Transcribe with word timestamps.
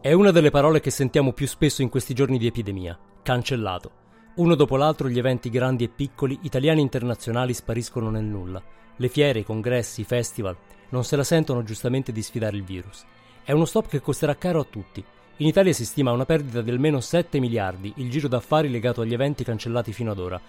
È 0.00 0.12
una 0.12 0.30
delle 0.30 0.50
parole 0.50 0.78
che 0.78 0.90
sentiamo 0.90 1.32
più 1.32 1.48
spesso 1.48 1.82
in 1.82 1.88
questi 1.88 2.14
giorni 2.14 2.38
di 2.38 2.46
epidemia. 2.46 2.96
Cancellato. 3.20 3.90
Uno 4.36 4.54
dopo 4.54 4.76
l'altro 4.76 5.08
gli 5.08 5.18
eventi 5.18 5.50
grandi 5.50 5.82
e 5.82 5.88
piccoli, 5.88 6.38
italiani 6.42 6.78
e 6.78 6.84
internazionali, 6.84 7.52
spariscono 7.52 8.08
nel 8.08 8.24
nulla. 8.24 8.62
Le 8.94 9.08
fiere, 9.08 9.40
i 9.40 9.44
congressi, 9.44 10.02
i 10.02 10.04
festival 10.04 10.56
non 10.90 11.02
se 11.02 11.16
la 11.16 11.24
sentono 11.24 11.64
giustamente 11.64 12.12
di 12.12 12.22
sfidare 12.22 12.56
il 12.56 12.62
virus. 12.62 13.04
È 13.42 13.50
uno 13.50 13.64
stop 13.64 13.88
che 13.88 14.00
costerà 14.00 14.36
caro 14.36 14.60
a 14.60 14.66
tutti. 14.70 15.04
In 15.38 15.46
Italia 15.48 15.72
si 15.72 15.84
stima 15.84 16.12
una 16.12 16.24
perdita 16.24 16.62
di 16.62 16.70
almeno 16.70 17.00
7 17.00 17.40
miliardi, 17.40 17.92
il 17.96 18.08
giro 18.08 18.28
d'affari 18.28 18.70
legato 18.70 19.00
agli 19.00 19.14
eventi 19.14 19.42
cancellati 19.42 19.92
fino 19.92 20.12
ad 20.12 20.18
ora. 20.20 20.40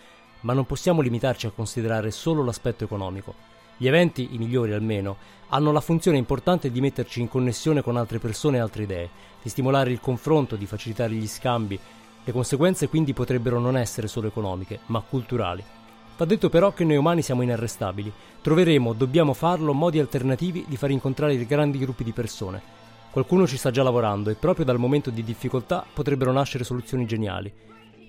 Ma 0.41 0.53
non 0.53 0.67
possiamo 0.67 1.01
limitarci 1.01 1.47
a 1.47 1.51
considerare 1.51 2.11
solo 2.11 2.43
l'aspetto 2.43 2.83
economico. 2.83 3.33
Gli 3.81 3.87
eventi, 3.87 4.27
i 4.31 4.37
migliori 4.37 4.73
almeno, 4.73 5.15
hanno 5.47 5.71
la 5.71 5.79
funzione 5.79 6.17
importante 6.17 6.69
di 6.69 6.81
metterci 6.81 7.21
in 7.21 7.29
connessione 7.29 7.81
con 7.81 7.95
altre 7.95 8.19
persone 8.19 8.57
e 8.57 8.59
altre 8.59 8.83
idee, 8.83 9.09
di 9.41 9.47
stimolare 9.47 9.89
il 9.89 10.01
confronto, 10.01 10.57
di 10.57 10.65
facilitare 10.65 11.13
gli 11.13 11.25
scambi. 11.25 11.79
Le 12.25 12.31
conseguenze 12.33 12.89
quindi 12.89 13.13
potrebbero 13.13 13.57
non 13.57 13.77
essere 13.77 14.09
solo 14.09 14.27
economiche, 14.27 14.79
ma 14.87 14.99
culturali. 14.99 15.63
Va 16.17 16.25
detto 16.25 16.49
però 16.49 16.73
che 16.73 16.83
noi 16.83 16.97
umani 16.97 17.21
siamo 17.21 17.41
inarrestabili. 17.41 18.11
Troveremo, 18.41 18.91
dobbiamo 18.91 19.33
farlo, 19.33 19.71
modi 19.71 19.97
alternativi 19.97 20.65
di 20.67 20.75
far 20.75 20.91
incontrare 20.91 21.45
grandi 21.45 21.77
gruppi 21.77 22.03
di 22.03 22.11
persone. 22.11 22.61
Qualcuno 23.11 23.47
ci 23.47 23.55
sta 23.55 23.71
già 23.71 23.81
lavorando 23.81 24.29
e 24.29 24.35
proprio 24.35 24.65
dal 24.65 24.77
momento 24.77 25.09
di 25.09 25.23
difficoltà 25.23 25.85
potrebbero 25.93 26.33
nascere 26.33 26.65
soluzioni 26.65 27.05
geniali. 27.05 27.51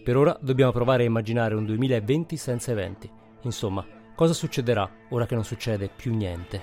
Per 0.02 0.16
ora 0.16 0.36
dobbiamo 0.40 0.72
provare 0.72 1.04
a 1.04 1.06
immaginare 1.06 1.54
un 1.54 1.64
2020 1.64 2.36
senza 2.36 2.72
eventi. 2.72 3.08
Insomma, 3.42 3.86
Cosa 4.20 4.34
succederà 4.34 4.86
ora 5.08 5.24
che 5.24 5.34
non 5.34 5.46
succede 5.46 5.88
più 5.88 6.14
niente? 6.14 6.60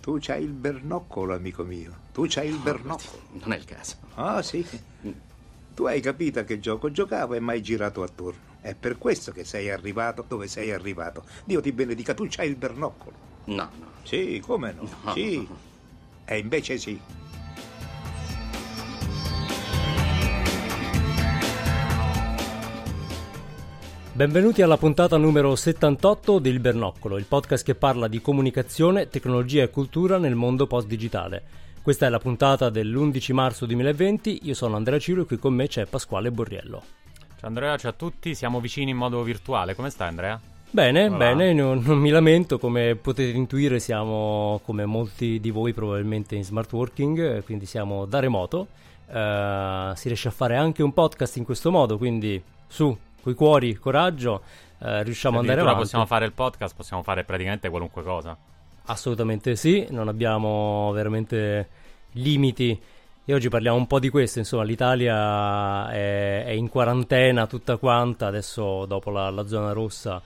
Tu 0.00 0.16
c'hai 0.20 0.42
il 0.42 0.52
bernoccolo, 0.52 1.34
amico 1.34 1.64
mio. 1.64 1.94
Tu 2.14 2.24
c'hai 2.26 2.48
il 2.48 2.54
No, 2.54 2.62
bernoccolo. 2.62 3.22
Non 3.32 3.52
è 3.52 3.58
il 3.58 3.66
caso. 3.66 3.96
Ah, 4.14 4.40
sì. 4.40 4.66
Tu 5.74 5.84
hai 5.84 6.00
capito 6.00 6.38
a 6.38 6.44
che 6.44 6.60
gioco 6.60 6.90
giocavo 6.90 7.34
e 7.34 7.40
mai 7.40 7.60
girato 7.60 8.02
attorno. 8.02 8.56
È 8.62 8.74
per 8.74 8.96
questo 8.96 9.32
che 9.32 9.44
sei 9.44 9.68
arrivato 9.68 10.24
dove 10.26 10.46
sei 10.46 10.72
arrivato. 10.72 11.26
Dio 11.44 11.60
ti 11.60 11.72
benedica, 11.72 12.14
tu 12.14 12.26
c'hai 12.26 12.48
il 12.48 12.56
bernoccolo. 12.56 13.28
No, 13.44 13.54
no. 13.54 13.86
Sì, 14.02 14.42
come 14.44 14.72
no? 14.72 14.88
No. 15.04 15.12
Sì. 15.12 15.46
E 16.24 16.38
invece 16.38 16.78
sì. 16.78 17.00
Benvenuti 24.12 24.62
alla 24.62 24.76
puntata 24.76 25.16
numero 25.16 25.54
78 25.54 26.40
del 26.40 26.58
Bernoccolo, 26.58 27.18
il 27.18 27.24
podcast 27.24 27.64
che 27.64 27.76
parla 27.76 28.08
di 28.08 28.20
comunicazione, 28.20 29.08
tecnologia 29.08 29.62
e 29.62 29.70
cultura 29.70 30.18
nel 30.18 30.34
mondo 30.34 30.66
post-digitale. 30.66 31.44
Questa 31.80 32.06
è 32.06 32.08
la 32.08 32.18
puntata 32.18 32.68
dell'11 32.68 33.32
marzo 33.32 33.64
2020, 33.64 34.40
io 34.42 34.54
sono 34.54 34.74
Andrea 34.74 34.98
Ciro 34.98 35.22
e 35.22 35.24
qui 35.24 35.38
con 35.38 35.54
me 35.54 35.68
c'è 35.68 35.86
Pasquale 35.86 36.32
Borriello. 36.32 36.82
Ciao 37.38 37.48
Andrea, 37.48 37.76
ciao 37.76 37.92
a 37.92 37.94
tutti, 37.94 38.34
siamo 38.34 38.60
vicini 38.60 38.90
in 38.90 38.96
modo 38.96 39.22
virtuale. 39.22 39.76
Come 39.76 39.90
stai 39.90 40.08
Andrea? 40.08 40.40
Bene, 40.70 41.08
Voilà. 41.08 41.34
bene, 41.34 41.52
non, 41.54 41.82
non 41.84 41.98
mi 41.98 42.10
lamento, 42.10 42.58
come 42.58 42.94
potete 42.94 43.36
intuire 43.36 43.78
siamo 43.80 44.60
come 44.64 44.84
molti 44.84 45.40
di 45.40 45.50
voi 45.50 45.72
probabilmente 45.72 46.34
in 46.36 46.44
smart 46.44 46.70
working, 46.72 47.36
eh, 47.36 47.42
quindi 47.42 47.64
siamo 47.64 48.04
da 48.04 48.20
remoto. 48.20 48.68
Eh, 49.10 49.92
si 49.94 50.08
riesce 50.08 50.28
a 50.28 50.30
fare 50.30 50.56
anche 50.56 50.82
un 50.82 50.92
podcast 50.92 51.36
in 51.36 51.44
questo 51.44 51.70
modo, 51.70 51.96
quindi 51.96 52.40
su, 52.66 52.96
coi 53.22 53.34
cuori, 53.34 53.74
coraggio, 53.76 54.42
eh, 54.80 55.02
riusciamo 55.04 55.36
ad 55.36 55.44
andare 55.44 55.60
avanti. 55.62 55.80
possiamo 55.80 56.04
fare 56.04 56.26
il 56.26 56.32
podcast, 56.32 56.76
possiamo 56.76 57.02
fare 57.02 57.24
praticamente 57.24 57.70
qualunque 57.70 58.02
cosa. 58.02 58.36
Assolutamente 58.84 59.56
sì, 59.56 59.86
non 59.90 60.08
abbiamo 60.08 60.90
veramente 60.92 61.68
limiti. 62.12 62.78
E 63.24 63.34
oggi 63.34 63.48
parliamo 63.48 63.76
un 63.76 63.86
po' 63.86 63.98
di 63.98 64.08
questo, 64.10 64.38
insomma, 64.38 64.64
l'Italia 64.64 65.90
è, 65.90 66.44
è 66.44 66.50
in 66.50 66.68
quarantena 66.68 67.46
tutta 67.46 67.76
quanta, 67.76 68.26
adesso 68.26 68.86
dopo 68.86 69.10
la, 69.10 69.28
la 69.30 69.46
zona 69.46 69.72
rossa 69.72 70.20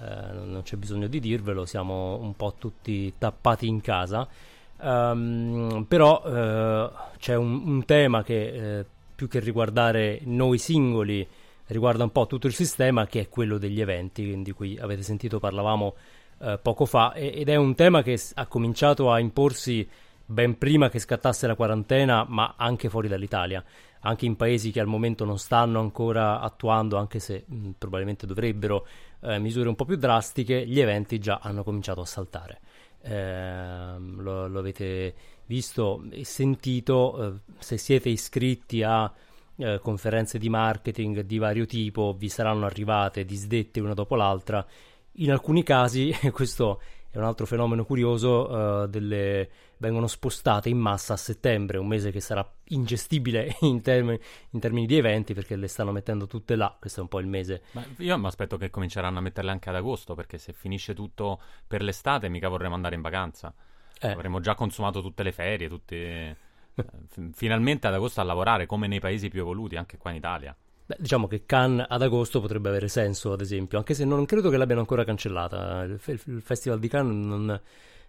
eh, 0.00 0.32
non 0.32 0.60
c'è 0.62 0.76
bisogno 0.76 1.06
di 1.06 1.20
dirvelo, 1.20 1.64
siamo 1.64 2.18
un 2.18 2.34
po' 2.34 2.54
tutti 2.58 3.14
tappati 3.16 3.66
in 3.66 3.80
casa. 3.80 4.28
Ehm, 4.80 5.84
però 5.88 6.22
eh, 6.24 6.90
c'è 7.18 7.34
un, 7.34 7.62
un 7.66 7.84
tema 7.84 8.22
che 8.22 8.78
eh, 8.78 8.86
più 9.14 9.28
che 9.28 9.40
riguardare 9.40 10.20
noi 10.24 10.58
singoli 10.58 11.26
riguarda 11.66 12.04
un 12.04 12.12
po' 12.12 12.26
tutto 12.26 12.46
il 12.46 12.54
sistema 12.54 13.06
che 13.06 13.20
è 13.20 13.28
quello 13.28 13.58
degli 13.58 13.80
eventi 13.80 14.42
di 14.42 14.52
cui 14.52 14.78
avete 14.78 15.02
sentito 15.02 15.38
parlavamo 15.38 15.94
eh, 16.38 16.58
poco 16.62 16.84
fa 16.84 17.12
e- 17.12 17.32
ed 17.34 17.48
è 17.48 17.56
un 17.56 17.74
tema 17.74 18.02
che 18.02 18.20
ha 18.34 18.46
cominciato 18.46 19.10
a 19.10 19.18
imporsi 19.18 19.88
ben 20.24 20.58
prima 20.58 20.88
che 20.88 20.98
scattasse 20.98 21.46
la 21.46 21.54
quarantena 21.54 22.24
ma 22.28 22.54
anche 22.56 22.88
fuori 22.88 23.08
dall'Italia 23.08 23.64
anche 24.00 24.26
in 24.26 24.36
paesi 24.36 24.70
che 24.70 24.80
al 24.80 24.86
momento 24.86 25.24
non 25.24 25.38
stanno 25.38 25.80
ancora 25.80 26.40
attuando 26.40 26.96
anche 26.96 27.18
se 27.18 27.44
mh, 27.46 27.70
probabilmente 27.78 28.26
dovrebbero 28.26 28.86
eh, 29.20 29.38
misure 29.38 29.68
un 29.68 29.74
po' 29.74 29.84
più 29.84 29.96
drastiche 29.96 30.66
gli 30.66 30.80
eventi 30.80 31.18
già 31.18 31.40
hanno 31.42 31.62
cominciato 31.62 32.00
a 32.00 32.06
saltare. 32.06 32.60
Ehm, 33.02 34.20
lo, 34.20 34.48
lo 34.48 34.58
avete 34.58 35.14
visto 35.46 36.02
e 36.10 36.24
sentito 36.24 37.34
eh, 37.34 37.52
se 37.58 37.76
siete 37.76 38.08
iscritti 38.08 38.82
a 38.82 39.12
eh, 39.56 39.78
conferenze 39.80 40.38
di 40.38 40.48
marketing 40.48 41.20
di 41.20 41.38
vario 41.38 41.66
tipo 41.66 42.14
vi 42.18 42.28
saranno 42.28 42.66
arrivate 42.66 43.24
disdette 43.24 43.80
una 43.80 43.94
dopo 43.94 44.16
l'altra. 44.16 44.64
In 45.18 45.30
alcuni 45.30 45.62
casi 45.62 46.14
questo 46.32 46.80
è 47.10 47.16
un 47.16 47.24
altro 47.24 47.46
fenomeno 47.46 47.84
curioso 47.84 48.84
eh, 48.84 48.88
delle- 48.88 49.48
vengono 49.78 50.06
spostate 50.06 50.68
in 50.68 50.78
massa 50.78 51.14
a 51.14 51.16
settembre 51.16 51.78
un 51.78 51.86
mese 51.86 52.10
che 52.10 52.20
sarà 52.20 52.48
ingestibile 52.68 53.56
in, 53.62 53.80
termi- 53.82 54.18
in 54.50 54.60
termini 54.60 54.86
di 54.86 54.96
eventi 54.96 55.34
perché 55.34 55.56
le 55.56 55.68
stanno 55.68 55.92
mettendo 55.92 56.26
tutte 56.26 56.56
là 56.56 56.74
questo 56.78 57.00
è 57.00 57.02
un 57.02 57.08
po' 57.08 57.20
il 57.20 57.26
mese 57.26 57.62
Ma 57.72 57.84
io 57.98 58.18
mi 58.18 58.26
aspetto 58.26 58.56
che 58.56 58.70
cominceranno 58.70 59.18
a 59.18 59.20
metterle 59.20 59.50
anche 59.50 59.68
ad 59.68 59.74
agosto, 59.76 60.14
perché 60.14 60.38
se 60.38 60.52
finisce 60.52 60.94
tutto 60.94 61.40
per 61.66 61.82
l'estate 61.82 62.28
mica 62.28 62.48
vorremmo 62.48 62.74
andare 62.74 62.94
in 62.94 63.02
vacanza. 63.02 63.52
Eh. 64.00 64.08
Avremmo 64.08 64.40
già 64.40 64.54
consumato 64.54 65.00
tutte 65.02 65.22
le 65.22 65.32
ferie, 65.32 65.68
tutti... 65.68 65.94
eh, 65.96 66.36
f- 66.74 67.30
finalmente 67.32 67.86
ad 67.86 67.94
agosto 67.94 68.20
a 68.20 68.24
lavorare 68.24 68.66
come 68.66 68.86
nei 68.86 69.00
paesi 69.00 69.28
più 69.28 69.40
evoluti, 69.40 69.76
anche 69.76 69.98
qua 69.98 70.10
in 70.10 70.16
Italia. 70.16 70.56
Beh, 70.88 70.96
diciamo 71.00 71.26
che 71.26 71.44
Cannes 71.46 71.84
ad 71.88 72.02
agosto 72.02 72.40
potrebbe 72.40 72.68
avere 72.68 72.86
senso, 72.88 73.32
ad 73.32 73.40
esempio, 73.40 73.78
anche 73.78 73.92
se 73.94 74.04
non 74.04 74.24
credo 74.24 74.50
che 74.50 74.56
l'abbiano 74.56 74.80
ancora 74.82 75.02
cancellata. 75.04 75.82
Il, 75.82 75.98
fe- 75.98 76.12
il 76.26 76.40
Festival 76.42 76.78
di 76.78 76.88
Cannes, 76.88 77.26
non, 77.26 77.60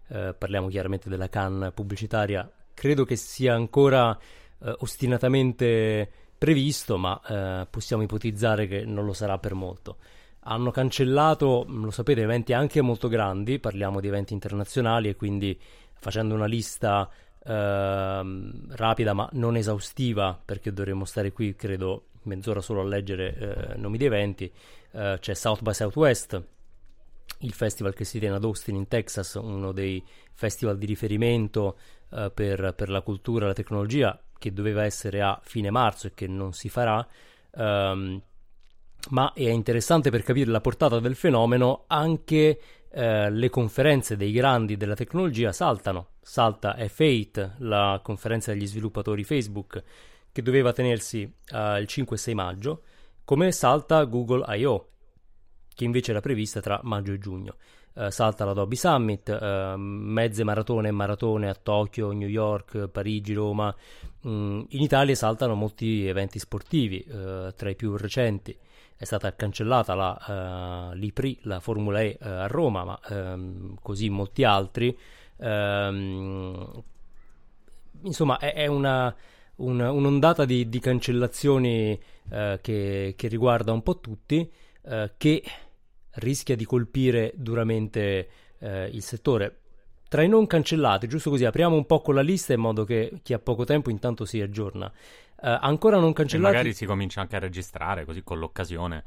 eh, 0.10 0.34
parliamo 0.38 0.68
chiaramente 0.68 1.10
della 1.10 1.30
Cannes 1.30 1.72
pubblicitaria, 1.74 2.50
credo 2.74 3.06
che 3.06 3.16
sia 3.16 3.54
ancora 3.54 4.18
eh, 4.60 4.76
ostinatamente 4.80 6.10
previsto, 6.38 6.98
ma 6.98 7.20
eh, 7.28 7.68
possiamo 7.70 8.04
ipotizzare 8.04 8.68
che 8.68 8.86
non 8.86 9.06
lo 9.06 9.14
sarà 9.14 9.38
per 9.38 9.54
molto. 9.54 9.98
Hanno 10.42 10.72
cancellato, 10.72 11.66
mh, 11.68 11.84
lo 11.84 11.92
sapete, 11.92 12.22
eventi 12.22 12.54
anche 12.54 12.82
molto 12.82 13.08
grandi, 13.08 13.60
parliamo 13.60 14.00
di 14.00 14.08
eventi 14.08 14.34
internazionali 14.34 15.10
e 15.10 15.16
quindi 15.16 15.60
facendo 16.00 16.36
una 16.36 16.46
lista 16.46 17.10
ehm, 17.44 18.76
rapida 18.76 19.14
ma 19.14 19.28
non 19.34 19.58
esaustiva, 19.58 20.40
perché 20.44 20.72
dovremmo 20.72 21.06
stare 21.06 21.32
qui, 21.32 21.56
credo, 21.56 22.10
mezz'ora 22.24 22.62
solo 22.62 22.82
a 22.82 22.86
leggere 22.86 23.36
eh, 23.74 23.78
nomi 23.78 23.98
di 23.98 24.06
eventi. 24.06 24.52
Eh, 24.92 25.18
c'è 25.20 25.34
South 25.34 25.62
by 25.62 25.74
Southwest, 25.74 26.42
il 27.40 27.54
festival 27.54 27.94
che 27.94 28.04
si 28.04 28.20
tiene 28.20 28.36
ad 28.36 28.44
Austin 28.44 28.76
in 28.76 28.88
Texas, 28.88 29.36
uno 29.36 29.72
dei 29.72 30.04
festival 30.34 30.78
di 30.78 30.86
riferimento 30.86 31.78
eh, 32.12 32.32
per, 32.34 32.74
per 32.76 32.90
la 32.90 33.02
cultura 33.02 33.46
e 33.46 33.48
la 33.50 33.54
tecnologia, 33.54 34.20
che 34.38 34.54
doveva 34.54 34.84
essere 34.84 35.22
a 35.22 35.40
fine 35.42 35.70
marzo 35.70 36.08
e 36.08 36.14
che 36.14 36.28
non 36.28 36.54
si 36.54 36.70
farà. 36.70 37.06
Ehm, 37.56 38.22
ma 39.10 39.32
è 39.34 39.50
interessante 39.50 40.10
per 40.10 40.24
capire 40.24 40.52
la 40.52 40.62
portata 40.62 41.00
del 41.00 41.16
fenomeno 41.16 41.86
anche 41.88 42.60
eh, 42.90 43.30
le 43.30 43.50
conferenze 43.50 44.18
dei 44.18 44.32
grandi 44.32 44.76
della 44.76 44.96
tecnologia 44.96 45.52
saltano. 45.52 46.10
Salta 46.22 46.76
F8, 46.78 47.52
la 47.60 48.00
conferenza 48.04 48.52
degli 48.52 48.68
sviluppatori 48.68 49.24
Facebook, 49.24 49.84
che 50.32 50.42
doveva 50.42 50.74
tenersi 50.74 51.22
eh, 51.52 51.80
il 51.80 51.88
5 51.88 52.16
e 52.16 52.20
6 52.20 52.34
maggio, 52.34 52.82
come 53.24 53.52
salta 53.52 54.04
Google 54.06 54.44
I.O., 54.58 54.90
che 55.78 55.84
invece 55.84 56.10
era 56.10 56.22
prevista 56.22 56.60
tra 56.60 56.80
maggio 56.82 57.14
e 57.14 57.20
giugno. 57.20 57.56
Eh, 57.94 58.10
salta 58.10 58.46
l'Adobe 58.46 58.76
Summit, 58.76 59.30
eh, 59.30 59.76
mezze 59.78 60.44
maratone 60.44 60.88
e 60.88 60.92
maratone 60.92 61.50
a 61.50 61.54
Tokyo, 61.54 62.12
New 62.14 62.28
York, 62.28 62.88
Parigi, 62.88 63.34
Roma. 63.34 63.74
Mm, 64.28 64.62
in 64.70 64.82
Italia 64.82 65.14
saltano 65.14 65.54
molti 65.54 66.08
eventi 66.08 66.40
sportivi, 66.40 67.00
eh, 67.02 67.54
tra 67.56 67.70
i 67.70 67.76
più 67.76 67.96
recenti 67.96 68.58
è 68.96 69.06
stata 69.06 69.36
cancellata 69.36 69.94
la 69.94 70.92
eh, 70.92 70.96
l'IPRI, 70.96 71.42
la 71.44 71.60
Formula 71.60 72.02
E 72.02 72.18
eh, 72.20 72.28
a 72.28 72.48
Roma, 72.48 72.84
ma 72.84 73.00
ehm, 73.08 73.76
così 73.80 74.10
molti 74.10 74.44
altri. 74.44 74.98
Ehm, 75.38 76.84
insomma, 78.02 78.40
è, 78.40 78.54
è 78.54 78.66
una, 78.66 79.16
un, 79.58 79.80
un'ondata 79.80 80.44
di, 80.44 80.68
di 80.68 80.80
cancellazioni 80.80 82.00
eh, 82.32 82.58
che, 82.64 83.14
che, 83.16 83.28
riguarda 83.28 83.72
un 83.72 83.84
po' 83.84 84.00
tutti, 84.00 84.52
che 85.18 85.44
rischia 86.18 86.56
di 86.56 86.66
colpire 86.66 87.34
duramente 87.36 88.30
eh, 88.60 88.90
il 88.92 89.02
settore. 89.02 89.60
Tra 90.08 90.22
i 90.22 90.30
non 90.30 90.48
cancellati, 90.48 91.08
giusto 91.08 91.30
così, 91.30 91.44
apriamo 91.44 91.76
un 91.76 91.86
po' 91.86 92.02
con 92.02 92.16
la 92.16 92.22
lista 92.22 92.54
in 92.54 92.62
modo 92.62 92.86
che 92.86 93.20
chi 93.24 93.34
ha 93.34 93.40
poco 93.40 93.66
tempo 93.66 93.90
intanto 93.90 94.24
si 94.24 94.40
aggiorna. 94.40 94.90
Eh, 94.90 95.58
ancora 95.62 96.00
non 96.00 96.14
cancellati. 96.14 96.54
E 96.54 96.58
magari 96.58 96.74
si 96.74 96.86
comincia 96.86 97.22
anche 97.22 97.36
a 97.36 97.40
registrare, 97.40 98.06
così 98.06 98.24
con 98.24 98.40
l'occasione 98.40 99.04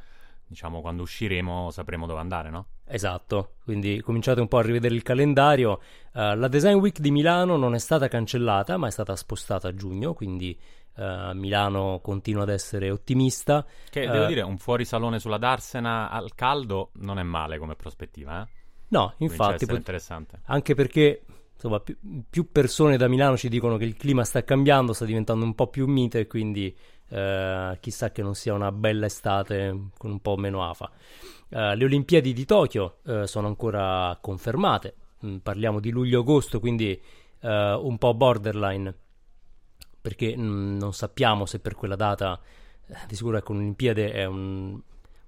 diciamo 0.50 0.80
quando 0.80 1.02
usciremo 1.02 1.70
sapremo 1.70 2.06
dove 2.06 2.18
andare, 2.18 2.50
no? 2.50 2.66
Esatto, 2.84 3.54
quindi 3.62 4.00
cominciate 4.00 4.40
un 4.40 4.48
po' 4.48 4.58
a 4.58 4.62
rivedere 4.62 4.96
il 4.96 5.02
calendario. 5.02 5.80
Uh, 6.12 6.34
la 6.34 6.48
Design 6.48 6.74
Week 6.74 6.98
di 6.98 7.12
Milano 7.12 7.56
non 7.56 7.76
è 7.76 7.78
stata 7.78 8.08
cancellata, 8.08 8.76
ma 8.76 8.88
è 8.88 8.90
stata 8.90 9.14
spostata 9.14 9.68
a 9.68 9.74
giugno, 9.74 10.12
quindi 10.12 10.58
uh, 11.00 11.34
Milano 11.34 12.00
continua 12.02 12.42
ad 12.42 12.50
essere 12.50 12.90
ottimista. 12.90 13.64
Che 13.88 14.06
uh, 14.06 14.10
devo 14.10 14.26
dire, 14.26 14.42
un 14.42 14.58
fuorisalone 14.58 15.18
sulla 15.18 15.38
Darsena 15.38 16.10
al 16.10 16.34
caldo 16.34 16.90
non 16.94 17.18
è 17.18 17.22
male 17.22 17.58
come 17.58 17.74
prospettiva, 17.74 18.42
eh? 18.42 18.58
No, 18.88 19.14
infatti, 19.18 19.66
pot- 19.66 19.76
interessante. 19.76 20.40
Anche 20.46 20.74
perché 20.74 21.22
insomma, 21.54 21.80
più, 21.80 21.96
più, 22.28 22.50
persone 22.50 22.96
da 22.96 23.08
Milano 23.08 23.36
ci 23.36 23.48
dicono 23.48 23.76
che 23.76 23.84
il 23.84 23.96
clima 23.96 24.24
sta 24.24 24.42
cambiando, 24.42 24.92
sta 24.92 25.04
diventando 25.04 25.44
un 25.44 25.54
po' 25.54 25.68
più 25.68 25.86
mite, 25.86 26.20
e 26.20 26.26
quindi 26.26 26.76
eh, 27.08 27.78
chissà 27.80 28.10
che 28.10 28.22
non 28.22 28.34
sia 28.34 28.54
una 28.54 28.72
bella 28.72 29.06
estate 29.06 29.88
con 29.96 30.10
un 30.10 30.20
po' 30.20 30.36
meno 30.36 30.68
afa. 30.68 30.90
Eh, 31.48 31.76
le 31.76 31.84
Olimpiadi 31.84 32.32
di 32.32 32.44
Tokyo 32.44 32.98
eh, 33.04 33.26
sono 33.26 33.46
ancora 33.46 34.16
confermate, 34.20 34.94
mm, 35.24 35.36
parliamo 35.38 35.78
di 35.80 35.90
luglio-agosto, 35.90 36.58
quindi 36.58 37.00
eh, 37.40 37.72
un 37.74 37.96
po' 37.98 38.14
borderline, 38.14 38.94
perché 40.00 40.36
mm, 40.36 40.78
non 40.78 40.92
sappiamo 40.92 41.46
se 41.46 41.58
per 41.60 41.74
quella 41.74 41.96
data, 41.96 42.40
eh, 42.86 42.94
di 43.06 43.14
sicuro 43.14 43.36
ecco, 43.36 43.52
un'Olimpiade 43.52 44.12
è 44.12 44.24
un, 44.24 44.80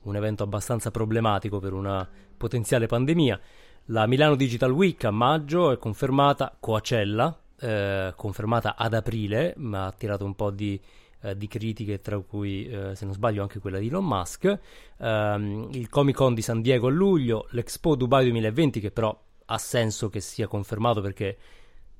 un 0.02 0.16
evento 0.16 0.42
abbastanza 0.42 0.90
problematico 0.90 1.58
per 1.58 1.72
una 1.72 2.08
potenziale 2.36 2.86
pandemia. 2.86 3.40
La 3.86 4.06
Milano 4.06 4.36
Digital 4.36 4.70
Week 4.70 5.02
a 5.04 5.10
maggio 5.10 5.72
è 5.72 5.78
confermata, 5.78 6.56
Coacella, 6.58 7.40
eh, 7.58 8.12
confermata 8.16 8.76
ad 8.76 8.94
aprile, 8.94 9.54
ma 9.56 9.86
ha 9.86 9.92
tirato 9.92 10.24
un 10.24 10.34
po' 10.34 10.50
di 10.50 10.80
eh, 11.22 11.36
di 11.36 11.46
critiche, 11.46 12.00
tra 12.00 12.18
cui, 12.18 12.66
eh, 12.66 12.94
se 12.94 13.04
non 13.04 13.14
sbaglio, 13.14 13.42
anche 13.42 13.60
quella 13.60 13.78
di 13.78 13.86
Elon 13.86 14.04
Musk, 14.04 14.58
ehm, 14.98 15.68
il 15.72 15.88
Comic 15.88 16.16
Con 16.16 16.34
di 16.34 16.42
San 16.42 16.60
Diego 16.60 16.88
a 16.88 16.90
luglio, 16.90 17.46
l'Expo 17.50 17.94
Dubai 17.94 18.24
2020, 18.24 18.80
che 18.80 18.90
però 18.90 19.16
ha 19.46 19.58
senso 19.58 20.08
che 20.08 20.20
sia 20.20 20.46
confermato 20.46 21.00
perché 21.00 21.36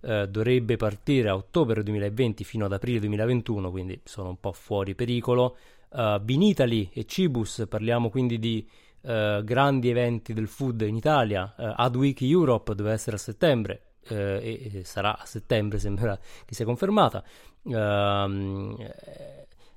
eh, 0.04 0.28
dovrebbe 0.28 0.76
partire 0.76 1.28
a 1.28 1.36
ottobre 1.36 1.82
2020 1.84 2.42
fino 2.42 2.64
ad 2.64 2.72
aprile 2.72 2.98
2021, 2.98 3.70
quindi 3.70 4.00
sono 4.04 4.30
un 4.30 4.40
po' 4.40 4.52
fuori 4.52 4.94
pericolo. 4.94 5.56
Uh, 5.90 6.18
Binitali 6.20 6.88
e 6.92 7.04
Cibus, 7.04 7.66
parliamo 7.68 8.08
quindi 8.08 8.38
di 8.38 8.66
uh, 9.02 9.44
grandi 9.44 9.90
eventi 9.90 10.32
del 10.32 10.48
food 10.48 10.80
in 10.80 10.96
Italia. 10.96 11.54
Uh, 11.56 11.74
Adweek 11.76 12.22
Europe 12.22 12.74
deve 12.74 12.92
essere 12.92 13.16
a 13.16 13.18
settembre, 13.18 13.82
eh, 14.08 14.70
e, 14.74 14.84
sarà 14.84 15.16
a 15.16 15.24
settembre, 15.24 15.78
sembra 15.80 16.18
che 16.44 16.54
sia 16.54 16.64
confermata. 16.64 17.22
Uh, 17.62 18.76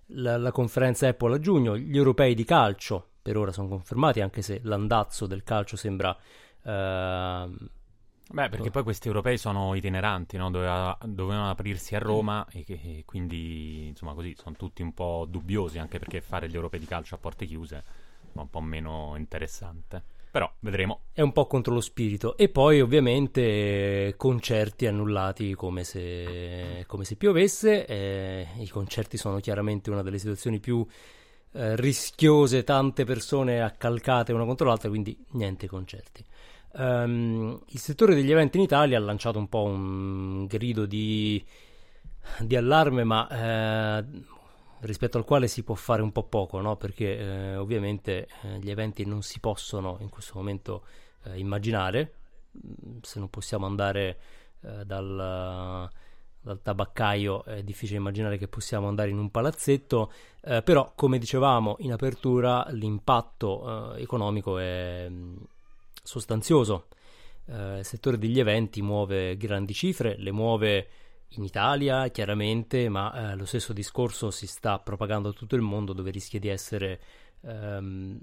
la, 0.07 0.37
la, 0.37 0.51
conferenza 0.51 1.07
Apple 1.07 1.35
a 1.35 1.39
giugno, 1.39 1.77
gli 1.77 1.97
europei 1.97 2.33
di 2.33 2.45
calcio 2.45 3.09
per 3.21 3.37
ora 3.37 3.51
sono 3.51 3.67
confermati, 3.67 4.21
anche 4.21 4.41
se 4.41 4.59
l'andazzo 4.63 5.27
del 5.27 5.43
calcio 5.43 5.75
sembra. 5.75 6.17
Uh, 6.63 7.53
Beh, 8.27 8.49
perché 8.49 8.71
poi 8.71 8.83
questi 8.83 9.07
europei 9.07 9.37
sono 9.37 9.75
itineranti, 9.75 10.35
no? 10.37 10.49
Doveva, 10.49 10.97
dovevano 11.03 11.49
aprirsi 11.49 11.95
a 11.95 11.99
Roma 11.99 12.45
e, 12.51 12.63
che, 12.63 12.79
e, 12.83 13.03
quindi, 13.05 13.87
insomma, 13.87 14.13
così 14.13 14.35
sono 14.37 14.55
tutti 14.55 14.81
un 14.81 14.93
po' 14.93 15.25
dubbiosi, 15.29 15.77
anche 15.77 15.99
perché 15.99 16.21
fare 16.21 16.49
gli 16.49 16.55
europei 16.55 16.79
di 16.79 16.85
calcio 16.87 17.15
a 17.15 17.17
porte 17.17 17.45
chiuse 17.45 17.83
è 18.33 18.39
un 18.39 18.49
po' 18.49 18.61
meno 18.61 19.13
interessante. 19.15 20.03
Però 20.31 20.51
vedremo. 20.59 21.03
È 21.13 21.21
un 21.21 21.31
po' 21.31 21.47
contro 21.47 21.73
lo 21.73 21.79
spirito. 21.79 22.35
E 22.35 22.49
poi 22.49 22.81
ovviamente 22.81 24.15
concerti 24.17 24.85
annullati 24.85 25.53
come 25.53 25.85
se, 25.85 26.83
come 26.87 27.05
se 27.05 27.15
piovesse. 27.15 27.85
Eh, 27.85 28.47
I 28.57 28.67
concerti 28.67 29.15
sono 29.15 29.39
chiaramente 29.39 29.89
una 29.89 30.01
delle 30.01 30.19
situazioni 30.19 30.59
più 30.59 30.85
eh, 31.53 31.75
rischiose, 31.77 32.65
tante 32.65 33.05
persone 33.05 33.61
accalcate 33.61 34.33
una 34.33 34.43
contro 34.43 34.67
l'altra, 34.67 34.89
quindi 34.89 35.17
niente 35.31 35.67
concerti. 35.67 36.25
Um, 36.77 37.57
il 37.67 37.79
settore 37.79 38.15
degli 38.15 38.31
eventi 38.31 38.57
in 38.57 38.63
Italia 38.63 38.97
ha 38.97 39.01
lanciato 39.01 39.39
un 39.39 39.47
po' 39.47 39.63
un 39.63 40.45
grido 40.45 40.85
di, 40.85 41.43
di 42.39 42.55
allarme, 42.55 43.05
ma 43.05 43.29
eh, 43.29 44.05
rispetto 44.81 45.17
al 45.17 45.23
quale 45.23 45.47
si 45.47 45.63
può 45.63 45.75
fare 45.75 46.01
un 46.01 46.11
po' 46.11 46.23
poco, 46.23 46.59
no? 46.59 46.75
perché 46.75 47.17
eh, 47.17 47.55
ovviamente 47.55 48.27
eh, 48.41 48.59
gli 48.59 48.69
eventi 48.69 49.05
non 49.05 49.21
si 49.21 49.39
possono 49.39 49.97
in 50.01 50.09
questo 50.09 50.33
momento 50.35 50.83
eh, 51.23 51.37
immaginare, 51.39 52.13
mm, 52.57 52.97
se 53.01 53.19
non 53.19 53.29
possiamo 53.29 53.65
andare 53.65 54.19
eh, 54.61 54.85
dal, 54.85 55.89
dal, 56.41 56.61
tabaccaio 56.61 57.45
è 57.45 57.63
difficile 57.63 57.99
immaginare 57.99 58.37
che 58.37 58.49
possiamo 58.49 58.89
andare 58.89 59.11
in 59.11 59.17
un 59.17 59.31
palazzetto, 59.31 60.11
eh, 60.41 60.61
però 60.61 60.91
come 60.93 61.19
dicevamo 61.19 61.77
in 61.79 61.93
apertura 61.93 62.67
l'impatto 62.71 63.95
eh, 63.95 64.01
economico 64.01 64.57
è 64.57 65.09
sostanzioso. 66.05 66.87
il 67.47 67.81
settore 67.83 68.17
degli 68.17 68.39
eventi 68.39 68.81
muove 68.81 69.35
grandi 69.37 69.73
cifre, 69.73 70.15
le 70.17 70.31
muove 70.31 70.87
in 71.29 71.43
Italia 71.43 72.07
chiaramente, 72.09 72.87
ma 72.89 73.31
eh, 73.31 73.35
lo 73.35 73.45
stesso 73.45 73.73
discorso 73.73 74.31
si 74.31 74.47
sta 74.47 74.79
propagando 74.79 75.29
a 75.29 75.33
tutto 75.33 75.55
il 75.55 75.61
mondo 75.61 75.93
dove 75.93 76.11
rischia 76.11 76.39
di 76.39 76.47
essere... 76.47 76.99
Ehm, 77.41 78.19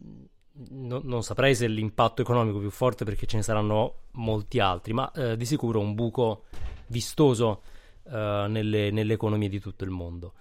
no, 0.70 1.00
non 1.02 1.23
saprei 1.23 1.55
se 1.55 1.67
l'impatto 1.67 2.23
economico 2.23 2.58
più 2.58 2.70
forte 2.70 3.05
perché 3.05 3.26
ce 3.26 3.37
ne 3.37 3.43
saranno 3.43 3.94
molti 4.12 4.58
altri, 4.61 4.93
ma 4.93 5.11
eh, 5.12 5.37
di 5.37 5.44
sicuro 5.44 5.81
un 5.81 5.94
buco 5.94 6.44
vistoso 6.87 7.62
eh, 8.05 8.46
nelle, 8.49 8.90
nelle, 8.90 9.12
economie 9.12 9.49
di 9.49 9.61
tutto 9.61 9.84
il 9.84 9.90
mondo. 9.90 10.34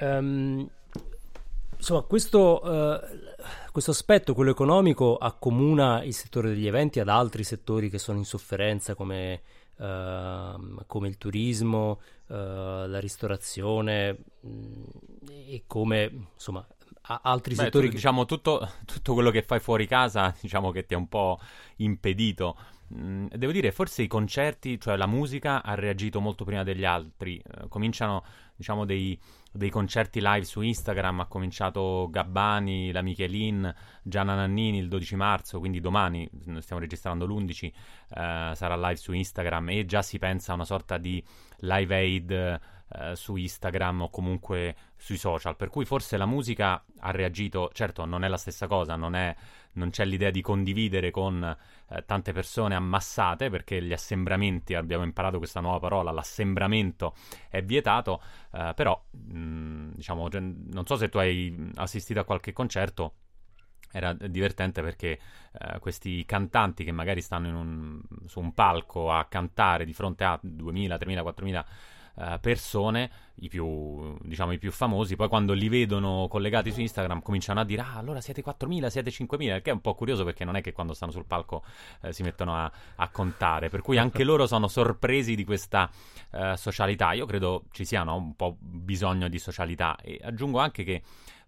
Um, 0.00 0.68
insomma, 1.82 2.02
questo, 2.02 2.60
uh, 2.62 3.00
questo, 3.72 3.90
aspetto, 3.90 4.34
quello 4.34 4.52
economico, 4.52 5.16
accomuna 5.16 6.04
il 6.04 6.14
settore 6.14 6.50
degli 6.50 6.68
eventi 6.68 7.00
ad 7.00 7.08
altri 7.08 7.42
settori 7.42 7.90
che 7.90 7.98
sono 7.98 8.18
in 8.18 8.24
sofferenza 8.24 8.94
come 8.94 9.42
uh, 9.76 10.84
come 10.86 11.08
il 11.08 11.18
turismo, 11.18 12.00
uh, 12.28 12.34
la 12.34 13.00
ristorazione 13.00 14.16
mh, 14.40 14.48
mm, 14.48 14.84
e 15.48 15.64
come 15.66 16.26
insomma 16.34 16.64
altri 17.02 17.54
Beh, 17.54 17.64
settori. 17.64 17.88
Tu, 17.88 17.94
diciamo 17.94 18.26
tutto, 18.26 18.68
tutto, 18.84 19.12
quello 19.12 19.30
che 19.30 19.42
fai 19.42 19.58
fuori 19.58 19.88
casa, 19.88 20.32
diciamo 20.40 20.70
che 20.70 20.86
ti 20.86 20.94
è 20.94 20.96
un 20.96 21.08
po' 21.08 21.40
impedito. 21.76 22.56
Mm, 22.94 23.26
devo 23.28 23.52
dire, 23.52 23.72
forse 23.72 24.02
i 24.02 24.06
concerti, 24.06 24.78
cioè 24.80 24.96
la 24.96 25.06
musica, 25.06 25.62
ha 25.62 25.74
reagito 25.74 26.20
molto 26.20 26.44
prima 26.44 26.62
degli 26.62 26.84
altri. 26.84 27.42
Uh, 27.44 27.68
cominciano, 27.68 28.24
diciamo, 28.56 28.84
dei 28.84 29.18
dei 29.52 29.70
concerti 29.70 30.20
live 30.20 30.44
su 30.44 30.62
Instagram. 30.62 31.20
Ha 31.20 31.26
cominciato 31.26 32.08
Gabbani, 32.10 32.90
la 32.90 33.02
Michelin, 33.02 33.72
Gianna 34.02 34.34
Nannini 34.34 34.78
il 34.78 34.88
12 34.88 35.14
marzo, 35.14 35.58
quindi 35.58 35.80
domani, 35.80 36.28
stiamo 36.60 36.80
registrando 36.80 37.26
l'11, 37.26 37.64
eh, 37.66 37.72
sarà 38.54 38.76
live 38.76 38.96
su 38.96 39.12
Instagram 39.12 39.68
e 39.70 39.84
già 39.84 40.02
si 40.02 40.18
pensa 40.18 40.52
a 40.52 40.54
una 40.54 40.64
sorta 40.64 40.96
di 40.96 41.22
live 41.58 41.94
aid 41.94 42.30
eh, 42.30 43.14
su 43.14 43.36
Instagram 43.36 44.02
o 44.02 44.10
comunque 44.10 44.74
sui 44.96 45.18
social. 45.18 45.56
Per 45.56 45.68
cui 45.68 45.84
forse 45.84 46.16
la 46.16 46.26
musica 46.26 46.82
ha 47.00 47.10
reagito, 47.10 47.70
certo 47.74 48.04
non 48.06 48.24
è 48.24 48.28
la 48.28 48.38
stessa 48.38 48.66
cosa, 48.66 48.96
non 48.96 49.14
è 49.14 49.34
non 49.74 49.90
c'è 49.90 50.04
l'idea 50.04 50.30
di 50.30 50.40
condividere 50.40 51.10
con 51.10 51.42
eh, 51.42 52.04
tante 52.04 52.32
persone 52.32 52.74
ammassate, 52.74 53.50
perché 53.50 53.82
gli 53.82 53.92
assembramenti, 53.92 54.74
abbiamo 54.74 55.04
imparato 55.04 55.38
questa 55.38 55.60
nuova 55.60 55.78
parola, 55.78 56.10
l'assembramento 56.10 57.14
è 57.48 57.62
vietato, 57.62 58.22
eh, 58.52 58.72
però 58.74 59.00
mh, 59.10 59.38
mm, 59.38 59.90
diciamo, 59.94 60.28
non 60.30 60.86
so 60.86 60.96
se 60.96 61.08
tu 61.08 61.18
hai 61.18 61.70
assistito 61.76 62.20
a 62.20 62.24
qualche 62.24 62.52
concerto, 62.52 63.14
era 63.92 64.14
divertente 64.14 64.80
perché 64.82 65.18
eh, 65.52 65.78
questi 65.78 66.24
cantanti 66.24 66.82
che 66.82 66.92
magari 66.92 67.20
stanno 67.20 67.60
un, 67.60 68.00
su 68.26 68.40
un 68.40 68.54
palco 68.54 69.12
a 69.12 69.26
cantare 69.26 69.84
di 69.84 69.92
fronte 69.92 70.24
a 70.24 70.40
2.000, 70.42 70.96
3.000, 70.98 71.22
4.000 71.22 71.64
uh, 72.14 72.38
persone, 72.40 73.10
i 73.36 73.48
più, 73.48 74.16
diciamo, 74.20 74.52
i 74.52 74.58
più 74.58 74.70
famosi, 74.70 75.16
poi 75.16 75.28
quando 75.28 75.52
li 75.52 75.68
vedono 75.68 76.26
collegati 76.28 76.70
su 76.70 76.80
Instagram 76.80 77.22
cominciano 77.22 77.60
a 77.60 77.64
dire 77.64 77.82
ah 77.82 77.96
allora 77.96 78.20
siete 78.20 78.42
4.000, 78.42 78.86
siete 78.88 79.10
5.000, 79.10 79.62
che 79.62 79.70
è 79.70 79.72
un 79.72 79.80
po' 79.80 79.94
curioso 79.94 80.24
perché 80.24 80.44
non 80.44 80.56
è 80.56 80.60
che 80.60 80.72
quando 80.72 80.94
stanno 80.94 81.12
sul 81.12 81.26
palco 81.26 81.62
eh, 82.02 82.12
si 82.12 82.22
mettono 82.22 82.54
a, 82.56 82.70
a, 82.96 83.08
contare, 83.08 83.68
per 83.68 83.82
cui 83.82 83.98
anche 83.98 84.22
loro 84.24 84.46
sono 84.46 84.68
sorpresi 84.68 85.34
di 85.34 85.44
questa 85.44 85.90
uh, 86.30 86.54
socialità. 86.54 87.12
Io 87.12 87.26
credo 87.26 87.64
ci 87.70 87.84
sia 87.84 88.02
no, 88.02 88.16
un 88.16 88.36
po' 88.36 88.56
bisogno 88.58 89.28
di 89.28 89.38
socialità 89.38 89.96
e 90.00 90.20
aggiungo 90.22 90.58
anche 90.58 90.84
che 90.84 91.02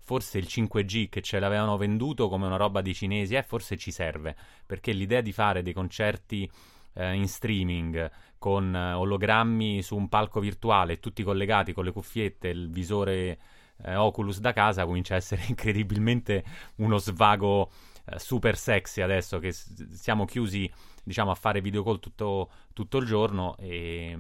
forse 0.04 0.37
il 0.37 0.47
5G 0.49 1.09
che 1.09 1.23
ce 1.23 1.38
l'avevano 1.38 1.78
venduto 1.78 2.28
come 2.28 2.47
una 2.47 2.56
roba 2.56 2.83
dei 2.83 2.94
cinesi, 2.94 3.35
eh, 3.37 3.42
forse 3.42 3.78
ci 3.78 3.90
serve, 3.90 4.37
perché 4.66 4.92
l'idea 4.92 5.23
di 5.23 5.33
fare 5.33 5.62
dei 5.62 5.73
concerti 5.73 6.49
eh, 6.94 7.14
in 7.14 7.28
streaming 7.28 8.10
con 8.38 8.74
eh, 8.74 8.92
ologrammi 8.92 9.82
su 9.82 9.96
un 9.96 10.08
palco 10.08 10.40
virtuale, 10.40 11.00
tutti 11.00 11.22
collegati 11.22 11.72
con 11.72 11.84
le 11.84 11.92
cuffiette, 11.92 12.48
il 12.48 12.70
visore 12.70 13.38
eh, 13.82 13.96
Oculus 13.96 14.38
da 14.40 14.52
casa, 14.52 14.84
comincia 14.84 15.14
a 15.14 15.18
essere 15.18 15.44
incredibilmente 15.48 16.44
uno 16.76 16.98
svago 16.98 17.70
eh, 18.06 18.18
super 18.18 18.56
sexy 18.56 19.00
adesso 19.00 19.38
che 19.38 19.52
s- 19.52 19.88
siamo 19.92 20.24
chiusi 20.24 20.70
diciamo 21.02 21.30
a 21.30 21.34
fare 21.34 21.60
video 21.60 21.84
call 21.84 21.98
tutto, 22.00 22.50
tutto 22.72 22.98
il 22.98 23.06
giorno 23.06 23.56
e, 23.58 24.16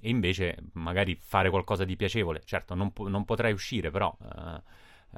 e, 0.00 0.08
invece 0.08 0.56
magari 0.72 1.14
fare 1.20 1.50
qualcosa 1.50 1.84
di 1.84 1.96
piacevole. 1.96 2.40
Certo, 2.44 2.74
non, 2.74 2.92
po- 2.92 3.08
non 3.08 3.24
potrai 3.24 3.52
uscire, 3.52 3.90
però 3.90 4.16
eh, 4.22 4.62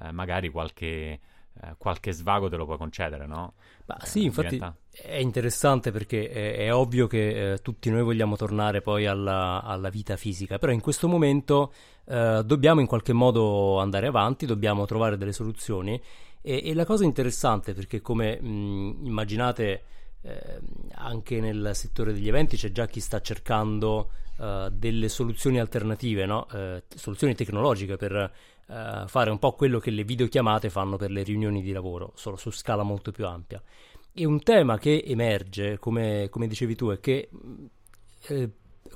eh, 0.03 0.13
magari 0.13 0.49
qualche, 0.49 1.21
eh, 1.63 1.75
qualche 1.79 2.13
svago 2.13 2.49
te 2.49 2.57
lo 2.57 2.65
puoi 2.65 2.79
concedere, 2.79 3.27
no? 3.27 3.55
Ma 3.87 3.99
sì, 4.03 4.25
infatti 4.25 4.55
diventa... 4.55 4.77
è 4.91 5.17
interessante 5.17 5.93
perché 5.93 6.29
è, 6.29 6.57
è 6.57 6.75
ovvio 6.75 7.07
che 7.07 7.53
eh, 7.53 7.59
tutti 7.59 7.91
noi 7.91 8.03
vogliamo 8.03 8.37
tornare 8.37 8.81
poi 8.81 9.07
alla, 9.07 9.63
alla, 9.63 9.89
vita 9.89 10.17
fisica, 10.17 10.59
però 10.59 10.73
in 10.73 10.81
questo 10.81 11.07
momento 11.07 11.73
eh, 12.07 12.43
dobbiamo 12.45 12.81
in 12.81 12.87
qualche 12.87 13.13
modo 13.13 13.79
andare 13.79 14.09
avanti, 14.09 14.47
dobbiamo 14.47 14.85
trovare 14.85 15.17
delle 15.17 15.33
soluzioni 15.33 16.01
e, 16.41 16.63
e 16.65 16.75
la 16.75 16.85
cosa 16.85 17.05
interessante 17.05 17.73
perché 17.73 18.01
come 18.01 18.41
mh, 18.41 19.03
immaginate 19.05 19.83
eh, 20.23 20.61
anche 20.95 21.41
nel 21.41 21.71
settore 21.75 22.13
degli 22.13 22.29
eventi 22.29 22.57
c'è 22.57 22.73
già 22.73 22.87
chi 22.87 22.99
sta 22.99 23.21
cercando 23.21 24.11
uh, 24.39 24.71
delle 24.71 25.09
soluzioni 25.09 25.61
alternative, 25.61 26.25
no? 26.25 26.47
soluzioni 26.89 27.35
tecnologiche 27.35 27.97
per 27.97 28.33
uh, 28.67 29.07
fare 29.07 29.31
un 29.31 29.39
po' 29.39 29.53
quello 29.53 29.79
che 29.79 29.91
le 29.91 30.05
videochiamate 30.05 30.71
fanno 30.71 30.97
per 30.97 31.11
le 31.11 31.23
riunioni 31.23 31.63
di 31.63 31.73
lavoro, 31.73 32.13
solo 32.15 32.37
su 32.37 32.51
scala 32.51 32.83
molto 32.83 33.13
più 33.13 33.27
ampia. 33.27 33.63
E 34.13 34.25
un 34.25 34.41
tema 34.43 34.79
che 34.79 35.03
emerge, 35.05 35.79
come, 35.79 36.29
come 36.31 36.47
dicevi 36.47 36.77
tu, 36.77 36.91
è 36.91 37.01
che 37.01 37.29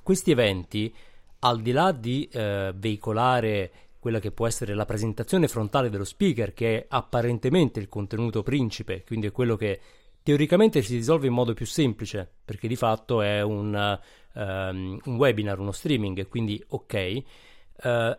questi 0.03 0.31
eventi, 0.31 0.95
al 1.41 1.61
di 1.61 1.73
là 1.73 1.91
di 1.91 2.29
veicolare 2.33 3.71
quella 3.99 4.21
che 4.21 4.31
può 4.31 4.47
essere 4.47 4.75
la 4.75 4.85
presentazione 4.85 5.49
frontale 5.49 5.91
dello 5.91 6.05
speaker, 6.05 6.55
che 6.55 6.79
è 6.79 6.87
apparentemente 6.89 7.81
il 7.81 7.89
contenuto 7.89 8.45
principe, 8.45 9.03
quindi 9.05 9.27
è 9.27 9.33
quello 9.33 9.57
che 9.57 9.81
teoricamente 10.23 10.83
si 10.83 10.95
risolve 10.95 11.27
in 11.27 11.33
modo 11.33 11.53
più 11.53 11.67
semplice, 11.67 12.31
perché 12.45 12.69
di 12.69 12.77
fatto 12.77 13.21
è 13.21 13.43
un, 13.43 13.99
um, 14.35 15.01
un 15.03 15.17
webinar, 15.17 15.59
uno 15.59 15.73
streaming, 15.73 16.29
quindi 16.29 16.63
ok. 16.69 17.23
Uh, 17.83 18.17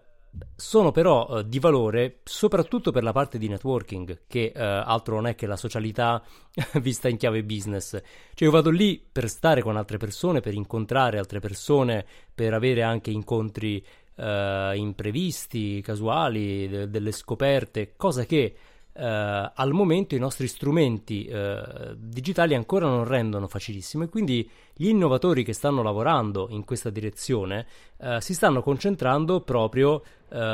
sono 0.55 0.91
però 0.91 1.27
uh, 1.27 1.41
di 1.41 1.59
valore 1.59 2.19
soprattutto 2.23 2.91
per 2.91 3.03
la 3.03 3.11
parte 3.11 3.37
di 3.37 3.47
networking, 3.47 4.21
che 4.27 4.51
uh, 4.55 4.59
altro 4.59 5.15
non 5.15 5.27
è 5.27 5.35
che 5.35 5.47
la 5.47 5.55
socialità 5.55 6.21
vista 6.81 7.07
in 7.07 7.17
chiave 7.17 7.43
business. 7.43 7.91
Cioè 7.91 8.47
io 8.47 8.51
vado 8.51 8.69
lì 8.69 9.03
per 9.11 9.29
stare 9.29 9.61
con 9.61 9.77
altre 9.77 9.97
persone, 9.97 10.39
per 10.39 10.53
incontrare 10.53 11.17
altre 11.17 11.39
persone, 11.39 12.05
per 12.33 12.53
avere 12.53 12.83
anche 12.83 13.11
incontri 13.11 13.83
uh, 14.15 14.73
imprevisti, 14.73 15.81
casuali, 15.81 16.67
de- 16.67 16.89
delle 16.89 17.11
scoperte, 17.11 17.93
cosa 17.95 18.25
che 18.25 18.55
Uh, 18.99 19.49
al 19.55 19.71
momento 19.71 20.13
i 20.15 20.19
nostri 20.19 20.45
strumenti 20.49 21.25
uh, 21.31 21.95
digitali 21.95 22.53
ancora 22.53 22.85
non 22.85 23.05
rendono 23.05 23.47
facilissimo 23.47 24.03
e 24.03 24.09
quindi 24.09 24.49
gli 24.73 24.89
innovatori 24.89 25.45
che 25.45 25.53
stanno 25.53 25.81
lavorando 25.81 26.47
in 26.49 26.65
questa 26.65 26.89
direzione 26.89 27.65
uh, 27.95 28.19
si 28.19 28.33
stanno 28.33 28.61
concentrando 28.61 29.39
proprio 29.39 30.03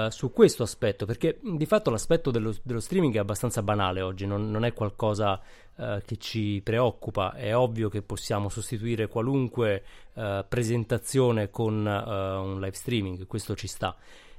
su 0.08 0.32
questo 0.32 0.64
aspetto 0.64 1.06
perché 1.06 1.38
di 1.42 1.66
fatto 1.66 1.90
l'aspetto 1.90 2.32
dello, 2.32 2.56
dello 2.64 2.80
streaming 2.80 3.16
è 3.16 3.18
abbastanza 3.18 3.62
banale 3.62 4.00
oggi, 4.00 4.26
non, 4.26 4.50
non 4.50 4.64
è 4.64 4.72
qualcosa 4.72 5.42
che 5.76 6.16
ci 6.16 6.62
preoccupa, 6.64 7.34
è 7.34 7.54
ovvio 7.54 7.90
che 7.90 8.02
possiamo 8.02 8.48
sostituire 8.48 9.10
qualunque 9.10 9.84
presentazione 10.48 11.50
con 11.50 11.86
un 11.86 12.62
live 12.62 12.72
streaming, 12.72 13.28
questo 13.28 13.54
ci 13.54 13.68
sta. 13.68 13.98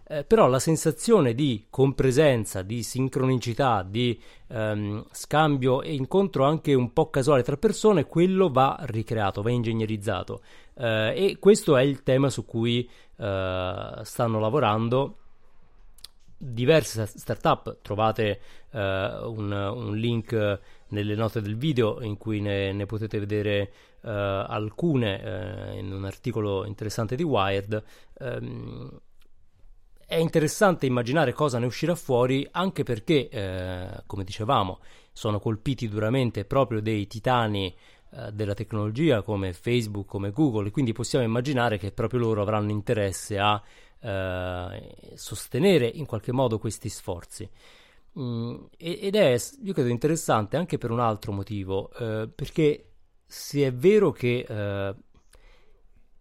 Eh, 0.08 0.22
però 0.22 0.46
la 0.46 0.60
sensazione 0.60 1.34
di 1.34 1.66
compresenza, 1.68 2.62
di 2.62 2.84
sincronicità, 2.84 3.82
di 3.82 4.20
ehm, 4.46 5.04
scambio 5.10 5.82
e 5.82 5.94
incontro 5.94 6.44
anche 6.44 6.75
un 6.75 6.92
po' 6.92 7.10
casuale 7.10 7.42
tra 7.42 7.56
persone, 7.56 8.06
quello 8.06 8.48
va 8.48 8.76
ricreato, 8.82 9.42
va 9.42 9.50
ingegnerizzato. 9.50 10.42
Eh, 10.75 11.30
e 11.30 11.38
questo 11.40 11.76
è 11.76 11.82
il 11.82 12.04
tema 12.04 12.30
su 12.30 12.44
cui 12.44 12.88
eh, 13.16 14.00
stanno 14.02 14.38
lavorando 14.38 15.16
diverse 16.36 17.06
startup. 17.06 17.78
Trovate 17.82 18.40
eh, 18.70 19.18
un, 19.25 19.50
un, 19.50 19.96
link 19.96 20.60
nelle 20.88 21.14
note 21.16 21.40
del 21.40 21.56
video 21.56 22.00
in 22.02 22.16
cui 22.16 22.40
ne, 22.40 22.72
ne 22.72 22.86
potete 22.86 23.18
vedere 23.18 23.72
uh, 24.02 24.08
alcune 24.08 25.72
uh, 25.72 25.76
in 25.76 25.92
un 25.92 26.04
articolo 26.04 26.64
interessante 26.64 27.16
di 27.16 27.25
Wired. 27.25 27.82
Um, 28.20 29.00
è 30.06 30.14
interessante 30.14 30.86
immaginare 30.86 31.32
cosa 31.32 31.58
ne 31.58 31.66
uscirà 31.66 31.96
fuori 31.96 32.46
anche 32.52 32.84
perché, 32.84 33.28
eh, 33.28 34.02
come 34.06 34.22
dicevamo, 34.22 34.78
sono 35.12 35.40
colpiti 35.40 35.88
duramente 35.88 36.44
proprio 36.44 36.80
dei 36.80 37.08
titani 37.08 37.75
eh, 38.12 38.30
della 38.32 38.54
tecnologia 38.54 39.22
come 39.22 39.52
Facebook, 39.52 40.06
come 40.06 40.30
Google, 40.30 40.68
e 40.68 40.70
quindi 40.70 40.92
possiamo 40.92 41.25
immaginare 41.25 41.76
che 41.76 41.90
proprio 41.90 42.20
loro 42.20 42.40
avranno 42.40 42.70
interesse 42.70 43.36
a 43.38 43.60
eh, 43.98 44.94
sostenere 45.14 45.86
in 45.86 46.06
qualche 46.06 46.30
modo 46.30 46.58
questi 46.58 46.88
sforzi. 46.88 47.50
Mm, 48.18 48.66
ed 48.78 49.16
è, 49.16 49.36
io 49.62 49.72
credo, 49.72 49.88
interessante 49.88 50.56
anche 50.56 50.78
per 50.78 50.92
un 50.92 51.00
altro 51.00 51.32
motivo, 51.32 51.90
eh, 51.98 52.28
perché 52.32 52.92
se 53.26 53.66
è 53.66 53.72
vero 53.72 54.12
che 54.12 54.46
eh, 54.48 54.94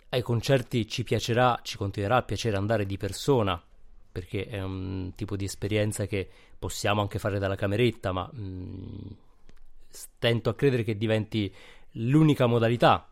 ai 0.09 0.21
concerti 0.23 0.87
ci 0.87 1.03
piacerà, 1.03 1.59
ci 1.61 1.77
continuerà 1.77 2.17
a 2.17 2.23
piacere 2.23 2.57
andare 2.57 2.85
di 2.87 2.97
persona, 2.97 3.61
perché 4.15 4.47
è 4.47 4.63
un 4.63 5.11
tipo 5.13 5.35
di 5.35 5.43
esperienza 5.43 6.05
che 6.05 6.25
possiamo 6.57 7.01
anche 7.01 7.19
fare 7.19 7.37
dalla 7.37 7.57
cameretta, 7.57 8.13
ma 8.13 8.29
mh, 8.31 8.39
mm, 8.39 9.11
stento 9.89 10.49
a 10.49 10.55
credere 10.55 10.85
che 10.85 10.95
diventi 10.95 11.53
l'unica 11.95 12.45
modalità. 12.45 13.09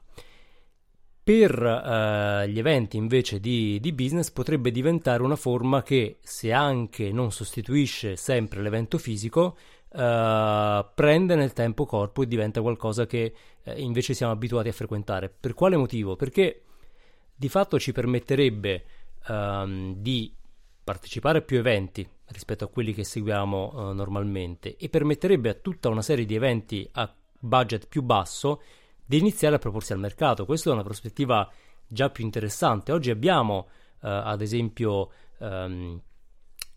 Per 1.21 1.51
uh, 1.61 2.47
gli 2.47 2.57
eventi 2.57 2.95
invece 2.95 3.41
di, 3.41 3.81
di, 3.81 3.91
business 3.91 4.31
potrebbe 4.31 4.71
diventare 4.71 5.23
una 5.23 5.35
forma 5.35 5.83
che, 5.83 6.19
se 6.21 6.53
anche 6.53 7.11
non 7.11 7.33
sostituisce 7.33 8.15
sempre 8.15 8.61
l'evento 8.61 8.97
fisico, 8.97 9.57
uh, 9.89 10.85
prende 10.95 11.35
nel 11.35 11.51
tempo 11.51 11.85
corpo 11.85 12.21
e 12.21 12.27
diventa 12.27 12.61
qualcosa 12.61 13.05
che 13.05 13.33
uh, 13.61 13.73
invece 13.75 14.13
siamo 14.13 14.31
abituati 14.31 14.69
a 14.69 14.73
frequentare. 14.73 15.27
Per 15.27 15.53
quale 15.53 15.75
motivo? 15.75 16.15
Perché 16.15 16.61
di 17.35 17.49
fatto 17.49 17.77
ci 17.77 17.91
permetterebbe 17.91 18.85
um, 19.27 19.95
di 19.95 20.33
partecipare 20.83 21.39
a 21.39 21.41
più 21.41 21.57
eventi 21.57 22.07
rispetto 22.27 22.65
a 22.65 22.67
quelli 22.67 22.93
che 22.93 23.03
seguiamo 23.03 23.71
uh, 23.73 23.93
normalmente 23.93 24.75
e 24.75 24.89
permetterebbe 24.89 25.49
a 25.49 25.53
tutta 25.53 25.89
una 25.89 26.01
serie 26.01 26.25
di 26.25 26.35
eventi 26.35 26.87
a 26.93 27.13
budget 27.39 27.87
più 27.87 28.01
basso 28.01 28.61
di 29.05 29.17
iniziare 29.17 29.55
a 29.55 29.59
proporsi 29.59 29.93
al 29.93 29.99
mercato. 29.99 30.45
Questa 30.45 30.69
è 30.69 30.73
una 30.73 30.83
prospettiva 30.83 31.49
già 31.87 32.09
più 32.09 32.23
interessante. 32.23 32.91
Oggi 32.91 33.11
abbiamo 33.11 33.67
uh, 34.01 34.07
ad 34.07 34.41
esempio 34.41 35.11
um, 35.39 36.01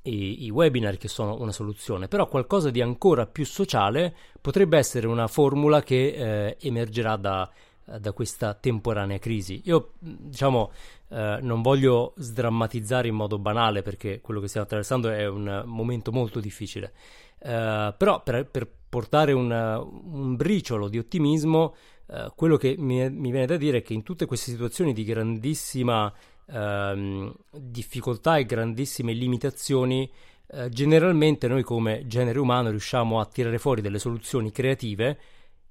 i, 0.03 0.45
i, 0.45 0.51
webinar 0.51 0.97
che 0.97 1.09
sono 1.09 1.41
una 1.41 1.53
soluzione, 1.53 2.09
però 2.09 2.29
qualcosa 2.29 2.71
di 2.71 2.81
ancora 2.81 3.27
più 3.27 3.45
sociale 3.45 4.15
potrebbe 4.41 4.79
essere 4.79 5.07
una 5.07 5.27
formula 5.27 5.83
che 5.83 6.57
uh, 6.61 6.65
emergerà 6.67 7.17
da, 7.17 7.51
da 7.99 8.13
questa 8.13 8.55
temporanea 8.55 9.19
crisi. 9.19 9.63
Io 9.65 9.93
diciamo 9.99 10.73
eh, 11.09 11.39
non 11.41 11.63
voglio 11.63 12.15
sdrammatizzare 12.17 13.09
in 13.09 13.15
modo 13.15 13.39
banale 13.39 13.83
perché 13.83 14.21
quello 14.21 14.41
che 14.41 14.49
stiamo 14.49 14.67
attraversando 14.67 15.09
è 15.11 15.27
un 15.27 15.63
momento 15.67 16.11
molto 16.11 16.41
difficile, 16.41 16.93
eh, 17.39 17.95
però 17.97 18.23
per, 18.23 18.49
per 18.49 18.69
portare 18.89 19.33
un, 19.33 19.51
un, 19.51 20.37
briciolo 20.37 20.89
di 20.89 20.99
ottimismo, 20.99 21.75
eh, 22.09 22.33
quello 22.35 22.57
che 22.57 22.75
mi, 22.79 23.09
mi, 23.11 23.31
viene 23.31 23.47
da 23.47 23.57
dire 23.57 23.79
è 23.79 23.83
che 23.83 23.95
in 23.95 24.03
tutte 24.03 24.27
queste 24.27 24.51
situazioni 24.51 24.93
di 24.93 25.05
grandissima 25.05 26.13
ehm, 26.47 27.35
difficoltà 27.53 28.37
e 28.37 28.47
grandissime 28.47 29.13
limitazioni, 29.13 30.11
eh, 30.49 30.69
generalmente 30.71 31.49
noi 31.49 31.63
come 31.63 32.07
genere 32.07 32.39
umano 32.39 32.71
riusciamo 32.71 33.21
a 33.21 33.27
tirare 33.27 33.59
fuori 33.59 33.81
delle 33.81 33.99
soluzioni 33.99 34.51
creative 34.51 35.19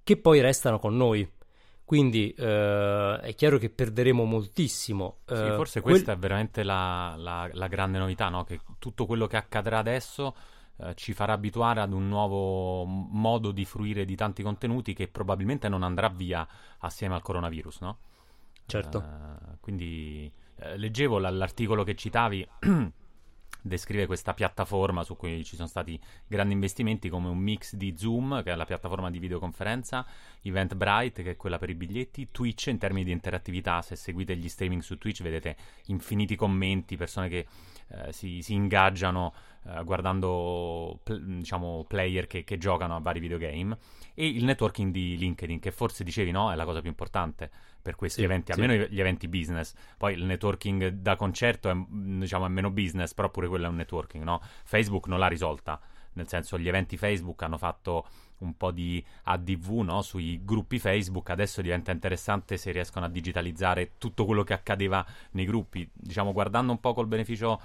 che 0.03 0.17
poi 0.17 0.39
restano 0.41 0.79
con 0.79 0.95
noi. 0.95 1.27
Quindi 1.85 2.31
eh, 2.31 3.19
è 3.21 3.35
chiaro 3.35 3.59
che 3.59 3.69
perderemo 3.69 4.23
moltissimo. 4.23 5.19
Eh, 5.27 5.35
sì, 5.35 5.47
forse 5.55 5.81
quel... 5.81 5.93
questa 5.93 6.13
è 6.13 6.17
veramente 6.17 6.63
la, 6.63 7.13
la, 7.15 7.47
la 7.53 7.67
grande 7.67 7.99
novità, 7.99 8.27
no? 8.29 8.43
che 8.43 8.59
tutto 8.79 9.05
quello 9.05 9.27
che 9.27 9.37
accadrà 9.37 9.77
adesso 9.77 10.35
eh, 10.77 10.95
ci 10.95 11.13
farà 11.13 11.33
abituare 11.33 11.81
ad 11.81 11.93
un 11.93 12.07
nuovo 12.07 12.85
modo 12.85 13.51
di 13.51 13.65
fruire 13.65 14.03
di 14.03 14.15
tanti 14.15 14.41
contenuti 14.41 14.93
che 14.93 15.07
probabilmente 15.07 15.69
non 15.69 15.83
andrà 15.83 16.09
via 16.09 16.47
assieme 16.79 17.13
al 17.13 17.21
coronavirus. 17.21 17.79
No? 17.81 17.97
Certo. 18.65 18.99
Eh, 18.99 19.57
quindi 19.59 20.31
eh, 20.57 20.77
leggevo 20.77 21.19
l- 21.19 21.37
l'articolo 21.37 21.83
che 21.83 21.93
citavi 21.93 22.47
descrive 23.65 24.05
questa 24.05 24.35
piattaforma 24.35 25.03
su 25.03 25.17
cui 25.17 25.43
ci 25.43 25.55
sono 25.55 25.67
stati 25.67 25.99
grandi 26.27 26.53
investimenti 26.53 27.09
come 27.09 27.29
un 27.29 27.39
mix 27.39 27.73
di 27.73 27.95
Zoom, 27.97 28.43
che 28.43 28.51
è 28.51 28.55
la 28.55 28.65
piattaforma 28.65 29.09
di 29.09 29.17
videoconferenza, 29.17 30.05
Eventbrite, 30.43 31.23
che 31.23 31.31
è 31.31 31.35
quella 31.35 31.57
per 31.57 31.71
i 31.71 31.75
biglietti, 31.75 32.29
Twitch 32.29 32.67
in 32.67 32.77
termini 32.77 33.05
di 33.05 33.11
interattività, 33.11 33.81
se 33.81 33.95
seguite 33.95 34.37
gli 34.37 34.47
streaming 34.47 34.81
su 34.81 34.99
Twitch 34.99 35.23
vedete 35.23 35.55
infiniti 35.87 36.35
commenti, 36.35 36.95
persone 36.95 37.27
che 37.27 37.47
eh, 37.87 38.13
si, 38.13 38.43
si, 38.43 38.53
ingaggiano 38.53 39.33
eh, 39.65 39.83
guardando 39.83 40.99
pl- 41.01 41.37
diciamo, 41.37 41.85
player 41.87 42.27
che, 42.27 42.43
che 42.43 42.59
giocano 42.59 42.95
a 42.95 42.99
vari 42.99 43.19
videogame. 43.19 43.77
E 44.13 44.27
il 44.27 44.43
networking 44.43 44.91
di 44.91 45.17
LinkedIn, 45.17 45.59
che 45.59 45.71
forse 45.71 46.03
dicevi 46.03 46.29
no, 46.29 46.51
è 46.51 46.55
la 46.55 46.65
cosa 46.65 46.81
più 46.81 46.89
importante 46.89 47.49
per 47.85 47.95
questi 47.95 48.21
sì, 48.21 48.25
eventi, 48.25 48.51
almeno 48.51 48.73
sì. 48.73 48.89
gli 48.89 48.99
eventi 48.99 49.27
business. 49.27 49.75
Poi 49.95 50.15
il 50.15 50.23
networking 50.23 50.87
da 50.87 51.15
concerto 51.15 51.69
è, 51.69 51.75
diciamo, 51.87 52.47
è 52.47 52.49
meno 52.49 52.71
business, 52.71 53.13
però 53.13 53.29
pure 53.29 53.47
quello 53.47 53.65
è 53.65 53.67
un 53.67 53.75
networking, 53.75 54.23
no? 54.23 54.41
Facebook 54.63 55.05
non 55.05 55.19
l'ha 55.19 55.27
risolta, 55.27 55.79
nel 56.13 56.27
senso 56.27 56.57
gli 56.57 56.67
eventi 56.67 56.97
Facebook 56.97 57.43
hanno 57.43 57.59
fatto 57.59 58.07
un 58.39 58.57
po' 58.57 58.71
di 58.71 59.05
ADV 59.25 59.69
no? 59.81 60.01
sui 60.01 60.41
gruppi 60.43 60.79
Facebook, 60.79 61.29
adesso 61.29 61.61
diventa 61.61 61.91
interessante 61.91 62.57
se 62.57 62.71
riescono 62.71 63.05
a 63.05 63.09
digitalizzare 63.09 63.91
tutto 63.99 64.25
quello 64.25 64.43
che 64.43 64.53
accadeva 64.53 65.05
nei 65.31 65.45
gruppi, 65.45 65.87
diciamo 65.93 66.33
guardando 66.33 66.71
un 66.71 66.79
po' 66.79 66.95
col 66.95 67.05
beneficio 67.05 67.61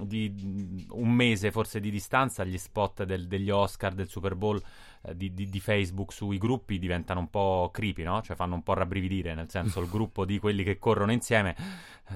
di 0.00 0.86
un 0.90 1.10
mese 1.10 1.50
forse 1.50 1.80
di 1.80 1.90
distanza 1.90 2.44
gli 2.44 2.58
spot 2.58 3.04
del, 3.04 3.26
degli 3.26 3.50
Oscar, 3.50 3.92
del 3.92 4.08
Super 4.08 4.34
Bowl 4.34 4.62
eh, 5.02 5.16
di, 5.16 5.32
di, 5.32 5.48
di, 5.48 5.60
Facebook 5.60 6.12
sui 6.12 6.38
gruppi 6.38 6.78
diventano 6.78 7.20
un 7.20 7.30
po' 7.30 7.70
creepy, 7.72 8.02
no? 8.02 8.22
Cioè 8.22 8.36
fanno 8.36 8.54
un 8.54 8.62
po' 8.62 8.74
rabbrividire, 8.74 9.34
nel 9.34 9.50
senso 9.50 9.80
il 9.80 9.88
gruppo 9.90 10.24
di 10.24 10.38
quelli 10.38 10.62
che 10.62 10.78
corrono 10.78 11.12
insieme, 11.12 11.56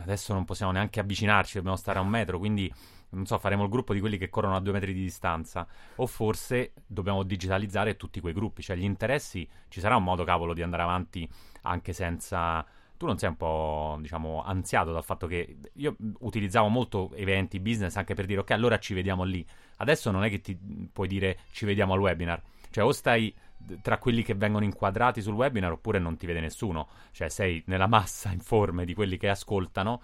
adesso 0.02 0.33
non 0.33 0.45
possiamo 0.45 0.73
neanche 0.73 1.00
avvicinarci, 1.00 1.56
dobbiamo 1.56 1.76
stare 1.76 1.99
a 1.99 2.02
un 2.02 2.09
metro, 2.09 2.38
quindi 2.38 2.73
non 3.11 3.25
so, 3.25 3.38
faremo 3.38 3.62
il 3.62 3.71
gruppo 3.71 3.95
di 3.95 4.00
quelli 4.00 4.18
che 4.18 4.28
corrono 4.28 4.56
a 4.56 4.61
due 4.61 4.73
metri 4.73 4.92
di 4.92 5.02
distanza, 5.02 5.66
o 5.97 6.06
forse 6.06 6.73
dobbiamo 6.87 7.23
digitalizzare 7.23 7.97
tutti 7.97 8.21
quei 8.21 8.33
gruppi, 8.33 8.62
cioè 8.62 8.76
gli 8.76 8.85
interessi, 8.85 9.49
ci 9.68 9.80
sarà 9.80 9.97
un 9.97 10.02
modo 10.04 10.25
cavolo 10.25 10.54
di 10.54 10.62
andare 10.62 10.83
avanti 10.83 11.28
anche 11.62 11.92
senza 11.92 12.64
tu 12.97 13.07
non 13.07 13.19
sei 13.19 13.31
un 13.31 13.37
po', 13.37 13.97
diciamo, 14.00 14.43
ansiato 14.43 14.93
dal 14.93 15.05
fatto 15.05 15.26
che 15.26 15.57
io 15.75 15.97
utilizzavo 16.21 16.69
molto 16.69 17.12
eventi, 17.15 17.61
business 17.61 17.97
anche 17.97 18.15
per 18.15 18.26
dire 18.26 18.41
ok, 18.41 18.50
allora 18.53 18.79
ci 18.79 18.95
vediamo 18.95 19.25
lì. 19.25 19.47
Adesso 19.79 20.11
non 20.11 20.25
è 20.25 20.31
che 20.31 20.41
ti 20.41 20.59
puoi 20.93 21.09
dire 21.09 21.38
ci 21.53 21.65
vediamo 21.67 21.95
al 21.95 22.00
webinar. 22.00 22.43
Cioè 22.71 22.85
o 22.85 22.93
stai 22.93 23.35
tra 23.83 23.99
quelli 23.99 24.23
che 24.23 24.35
vengono 24.35 24.65
inquadrati 24.65 25.21
sul 25.23 25.35
webinar 25.35 25.73
oppure 25.73 25.99
non 25.99 26.17
ti 26.17 26.26
vede 26.26 26.41
nessuno. 26.41 26.88
Cioè 27.12 27.29
sei 27.29 27.62
nella 27.67 27.87
massa 27.87 28.31
informe 28.33 28.85
di 28.85 28.95
quelli 28.95 29.17
che 29.17 29.29
ascoltano. 29.29 30.00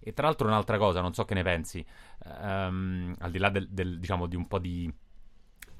E 0.00 0.12
tra 0.12 0.26
l'altro 0.26 0.46
un'altra 0.46 0.78
cosa, 0.78 1.00
non 1.00 1.12
so 1.12 1.24
che 1.24 1.34
ne 1.34 1.42
pensi, 1.42 1.84
um, 2.24 3.14
al 3.18 3.30
di 3.30 3.38
là 3.38 3.50
del, 3.50 3.68
del, 3.68 3.98
diciamo, 3.98 4.26
di 4.26 4.36
un 4.36 4.46
po' 4.46 4.58
di 4.58 4.90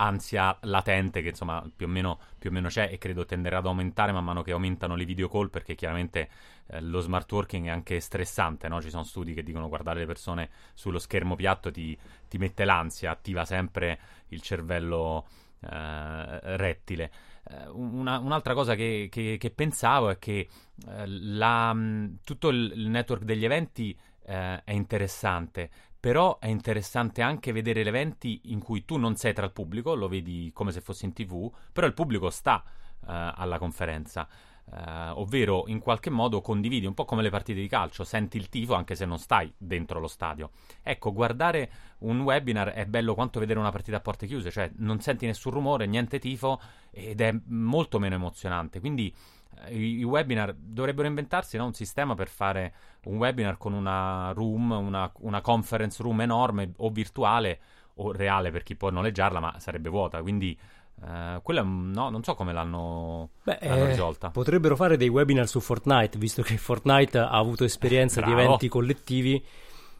ansia 0.01 0.57
latente 0.63 1.23
che 1.23 1.29
insomma 1.31 1.65
più 1.75 1.87
o, 1.87 1.89
meno, 1.89 2.19
più 2.39 2.51
o 2.51 2.53
meno 2.53 2.69
c'è 2.69 2.89
e 2.91 2.99
credo 2.99 3.25
tenderà 3.25 3.59
ad 3.59 3.67
aumentare 3.67 4.13
man 4.13 4.25
mano 4.25 4.43
che 4.43 4.53
aumentano 4.53 4.95
le 4.95 5.05
video 5.05 5.29
call 5.29 5.51
perché 5.51 5.75
chiaramente 5.75 6.29
eh, 6.69 6.81
lo 6.81 7.01
smart 7.01 7.31
working 7.31 7.67
è 7.67 7.71
anche 7.71 8.01
stressante, 8.01 8.69
no? 8.69 8.81
ci 8.81 8.91
sono 8.91 9.05
studi 9.05 9.35
che 9.35 9.43
dicono 9.43 9.69
guardare 9.69 10.01
le 10.01 10.07
persone 10.07 10.51
sullo 10.75 10.99
schermo 10.99 11.35
piatto 11.35 11.71
ti, 11.71 11.97
ti 12.29 12.39
mette 12.39 12.65
l'ansia, 12.65 13.11
attiva 13.11 13.45
sempre 13.45 13.99
il 14.29 14.41
cervello 14.41 15.27
eh, 15.61 16.57
rettile. 16.57 17.11
Eh, 17.51 17.69
una, 17.71 18.19
un'altra 18.19 18.55
cosa 18.55 18.75
che, 18.75 19.09
che, 19.11 19.37
che, 19.39 19.51
pensavo 19.51 20.11
è 20.11 20.19
che 20.19 20.49
eh, 20.87 21.07
la, 21.07 21.77
tutto 22.23 22.49
il 22.49 22.89
network 22.89 23.23
degli 23.23 23.45
eventi 23.45 23.97
eh, 24.25 24.63
è 24.63 24.73
interessante, 24.73 25.71
però 26.09 26.39
è 26.39 26.47
interessante 26.47 27.21
anche 27.21 27.53
vedere 27.53 27.83
eventi 27.83 28.41
in 28.45 28.63
cui 28.63 28.87
tu 28.87 28.97
non 28.97 29.17
sei 29.17 29.35
tra 29.35 29.45
il 29.45 29.53
pubblico, 29.53 29.95
lo 29.95 30.09
vedi 30.09 30.51
come 30.55 30.73
se 30.73 30.81
fossi 30.81 31.05
in 31.05 31.13
tv, 31.13 31.53
però 31.71 31.87
il 31.87 31.93
pubblico 31.93 32.31
sta 32.31 32.65
uh, 32.65 33.05
alla 33.05 33.59
conferenza. 33.59 34.27
Uh, 34.65 35.19
ovvero 35.19 35.65
in 35.67 35.81
qualche 35.81 36.09
modo 36.09 36.41
condividi 36.41 36.87
un 36.87 36.95
po' 36.95 37.05
come 37.05 37.21
le 37.21 37.29
partite 37.29 37.61
di 37.61 37.69
calcio, 37.69 38.05
senti 38.05 38.39
il 38.39 38.49
tifo 38.49 38.73
anche 38.73 38.95
se 38.95 39.05
non 39.05 39.19
stai 39.19 39.53
dentro 39.59 40.01
lo 40.01 40.09
stadio. 40.09 40.53
Ecco, 40.83 41.13
guardare 41.13 41.71
un 41.99 42.23
webinar 42.23 42.69
è 42.69 42.87
bello 42.87 43.13
quanto 43.13 43.39
vedere 43.39 43.59
una 43.59 43.71
partita 43.71 43.99
a 43.99 44.01
porte 44.01 44.27
chiuse, 44.27 44.51
cioè 44.51 44.71
non 44.77 45.01
senti 45.01 45.27
nessun 45.27 45.53
rumore, 45.53 45.85
niente 45.85 46.19
tifo 46.19 46.59
ed 46.91 47.21
è 47.21 47.35
molto 47.49 47.99
meno 47.99 48.15
emozionante. 48.15 48.81
Quindi 48.81 49.15
i, 49.69 49.99
i 49.99 50.05
webinar 50.05 50.55
dovrebbero 50.57 51.09
inventarsi 51.09 51.57
no? 51.57 51.67
un 51.67 51.75
sistema 51.75 52.15
per 52.15 52.29
fare 52.29 52.75
un 53.05 53.17
webinar 53.17 53.57
con 53.57 53.73
una 53.73 54.33
room, 54.33 54.71
una, 54.71 55.11
una, 55.21 55.41
conference 55.41 56.03
room 56.03 56.21
enorme 56.21 56.73
o 56.77 56.91
virtuale 56.91 57.59
o 57.95 58.13
reale 58.13 58.51
per 58.51 58.63
chi 58.63 58.77
può 58.77 58.91
noleggiarla, 58.91 59.41
ma 59.41 59.55
sarebbe 59.59 59.89
vuota. 59.89 60.21
Quindi 60.23 60.57
Uh, 61.01 61.41
quella 61.43 61.63
no, 61.63 62.11
non 62.11 62.25
so 62.25 62.35
come 62.35 62.53
l'hanno, 62.53 63.31
Beh, 63.45 63.59
l'hanno 63.63 63.85
eh, 63.85 63.87
risolta. 63.87 64.31
Potrebbero 64.31 64.75
fare 64.75 64.97
dei 64.97 65.07
webinar 65.07 65.47
su 65.47 65.61
Fortnite, 65.61 66.19
visto 66.19 66.43
che 66.43 66.57
Fortnite 66.57 67.19
ha 67.19 67.29
avuto 67.29 67.63
esperienza 67.63 68.21
di 68.21 68.33
eventi 68.33 68.67
collettivi 68.67 69.41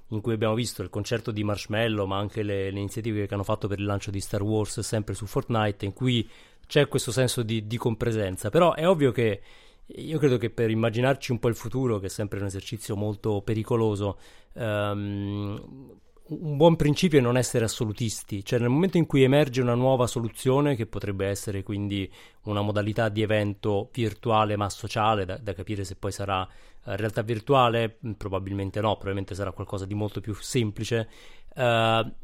in 0.09 0.21
cui 0.21 0.33
abbiamo 0.33 0.55
visto 0.55 0.83
il 0.83 0.89
concerto 0.89 1.31
di 1.31 1.45
Marshmallow, 1.45 2.07
ma 2.07 2.19
anche 2.19 2.43
le, 2.43 2.71
le, 2.71 2.79
iniziative 2.79 3.27
che 3.27 3.35
hanno 3.35 3.43
fatto 3.43 3.69
per 3.69 3.79
il 3.79 3.85
lancio 3.85 4.11
di 4.11 4.21
Star 4.21 4.43
Wars 4.43 4.81
sempre 4.81 5.15
su 5.15 5.27
Fortnite, 5.27 5.85
in 5.85 5.93
cui 5.93 6.29
c'è 6.67 6.89
questo 6.89 7.13
senso 7.13 7.43
di, 7.43 7.67
di 7.67 7.77
compresenza, 7.77 8.51
però 8.51 8.75
è 8.75 8.87
ovvio 8.87 9.11
che 9.11 9.41
io 9.87 10.19
credo 10.19 10.37
che 10.37 10.51
per 10.51 10.71
immaginarci 10.71 11.33
un 11.33 11.39
po' 11.39 11.49
il 11.49 11.55
futuro, 11.55 11.99
che 11.99 12.07
è 12.07 12.11
sempre 12.11 12.39
un 12.41 12.47
esercizio 12.47 12.95
molto 12.95 13.41
pericoloso, 13.43 14.19
um, 14.55 15.97
un 16.29 16.57
buon 16.59 16.77
principio 16.77 17.19
è 17.19 17.23
non 17.23 17.39
essere 17.39 17.65
assolutisti, 17.65 18.45
cioè 18.45 18.59
nel 18.59 18.69
momento 18.69 18.99
in 18.99 19.07
cui 19.07 19.23
emerge 19.23 19.63
una 19.63 19.75
nuova 19.75 20.07
soluzione, 20.07 20.77
che 20.77 20.85
potrebbe 20.85 21.27
essere 21.27 21.63
quindi 21.63 22.11
una 22.43 22.61
modalità 22.61 23.09
di 23.09 23.23
evento 23.23 23.89
virtuale 23.93 24.57
ma 24.57 24.69
sociale, 24.69 25.25
da, 25.25 25.39
da 25.39 25.55
capire 25.55 25.85
se 25.85 25.97
poi 25.97 26.13
sarà 26.13 26.47
realtà 26.97 27.23
virtuale, 27.23 27.99
probabilmente 28.17 28.81
no, 28.81 28.93
probabilmente 28.93 29.35
sarà 29.35 29.53
qualcosa 29.53 29.85
di 29.85 29.95
molto 29.95 30.21
più 30.21 30.35
semplice, 30.35 31.09
uh, 31.55 31.61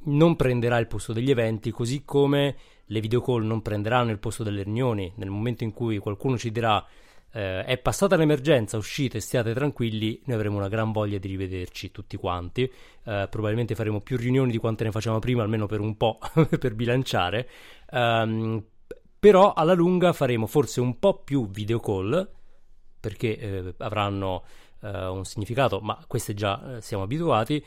non 0.05 0.37
prenderà 0.37 0.79
il 0.79 0.87
posto 0.87 1.12
degli 1.12 1.31
eventi, 1.31 1.70
così 1.70 2.05
come 2.05 2.57
le 2.87 3.00
video 3.00 3.20
call 3.20 3.44
non 3.44 3.62
prenderanno 3.62 4.11
il 4.11 4.18
posto 4.18 4.42
delle 4.42 4.62
riunioni. 4.62 5.12
Nel 5.16 5.31
momento 5.31 5.64
in 5.64 5.72
cui 5.72 5.98
qualcuno 5.98 6.37
ci 6.37 6.50
dirà 6.50 6.85
eh, 7.33 7.64
è 7.64 7.79
passata 7.79 8.16
l'emergenza, 8.16 8.77
uscite, 8.77 9.18
stiate 9.18 9.53
tranquilli, 9.53 10.20
noi 10.27 10.37
avremo 10.37 10.57
una 10.57 10.68
gran 10.68 10.92
voglia 10.92 11.18
di 11.18 11.29
rivederci 11.29 11.90
tutti 11.90 12.16
quanti. 12.16 12.62
Eh, 12.62 13.27
probabilmente 13.29 13.74
faremo 13.74 14.00
più 14.00 14.16
riunioni 14.16 14.53
di 14.53 14.59
quante 14.59 14.85
ne 14.85 14.92
facciamo 14.92 15.18
prima, 15.18 15.42
almeno 15.42 15.66
per 15.66 15.81
un 15.81 15.96
po', 15.96 16.18
per 16.59 16.74
bilanciare. 16.74 17.48
Um, 17.90 18.64
però 19.18 19.53
alla 19.53 19.72
lunga 19.72 20.12
faremo 20.12 20.46
forse 20.46 20.81
un 20.81 20.98
po' 20.98 21.22
più 21.24 21.48
video 21.48 21.81
call, 21.81 22.29
perché 23.05 23.38
eh, 23.38 23.75
avranno 23.79 24.45
eh, 24.81 25.07
un 25.07 25.27
significato, 25.27 25.81
ma 25.81 26.03
queste 26.07 26.33
già 26.33 26.77
eh, 26.77 26.81
siamo 26.81 27.03
abituati 27.03 27.62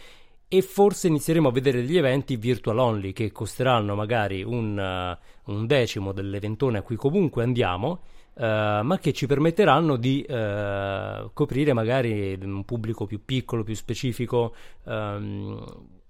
e 0.47 0.61
forse 0.63 1.07
inizieremo 1.09 1.49
a 1.49 1.51
vedere 1.51 1.81
degli 1.81 1.97
eventi 1.97 2.37
virtual 2.37 2.79
only 2.79 3.13
che 3.13 3.31
costeranno 3.31 3.93
magari 3.93 4.41
un, 4.41 4.77
uh, 4.77 5.51
un 5.51 5.67
decimo 5.67 6.13
dell'eventone 6.13 6.77
a 6.77 6.81
cui 6.81 6.95
comunque 6.95 7.43
andiamo, 7.43 7.99
uh, 8.35 8.43
ma 8.81 8.97
che 8.99 9.11
ci 9.11 9.27
permetteranno 9.27 9.97
di 9.97 10.25
uh, 10.27 11.29
coprire 11.33 11.73
magari 11.73 12.39
un 12.41 12.63
pubblico 12.63 13.05
più 13.05 13.25
piccolo, 13.25 13.63
più 13.63 13.75
specifico, 13.75 14.55
um, 14.85 15.63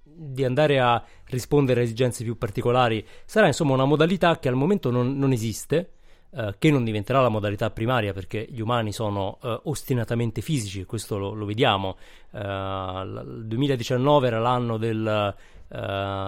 di 0.03 0.45
andare 0.45 0.79
a 0.79 1.03
rispondere 1.25 1.81
a 1.81 1.83
esigenze 1.83 2.23
più 2.23 2.37
particolari. 2.37 3.03
Sarà 3.25 3.47
insomma 3.47 3.73
una 3.73 3.85
modalità 3.85 4.37
che 4.37 4.49
al 4.49 4.55
momento 4.55 4.91
non, 4.91 5.17
non 5.17 5.31
esiste 5.31 5.93
eh, 6.37 6.53
che 6.59 6.69
non 6.69 6.83
diventerà 6.83 7.19
la 7.19 7.29
modalità 7.29 7.71
primaria 7.71 8.13
perché 8.13 8.45
gli 8.47 8.59
umani 8.59 8.91
sono 8.91 9.39
uh, 9.41 9.59
ostinatamente 9.63 10.41
fisici, 10.41 10.85
questo 10.85 11.17
lo, 11.17 11.33
lo 11.33 11.45
vediamo. 11.45 11.97
Uh, 12.29 12.37
il 12.37 13.43
2019 13.45 14.27
era 14.27 14.39
l'anno 14.39 14.77
del 14.77 15.35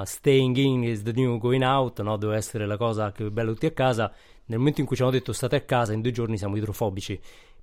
staying 0.03 0.57
in 0.57 0.83
is 0.83 1.03
the 1.03 1.13
new 1.13 1.37
going 1.37 1.61
out, 1.61 2.01
no? 2.01 2.17
doveva 2.17 2.39
essere 2.39 2.65
la 2.65 2.75
cosa 2.75 3.11
che 3.11 3.27
è 3.27 3.29
bella 3.29 3.51
tutti 3.51 3.67
a 3.67 3.71
casa. 3.71 4.11
Nel 4.45 4.57
momento 4.57 4.81
in 4.81 4.87
cui 4.87 4.95
ci 4.95 5.03
hanno 5.03 5.11
detto 5.11 5.31
state 5.31 5.57
a 5.57 5.61
casa, 5.61 5.93
in 5.93 6.01
due 6.01 6.11
giorni 6.11 6.39
siamo 6.39 6.57
idrofobici 6.57 7.21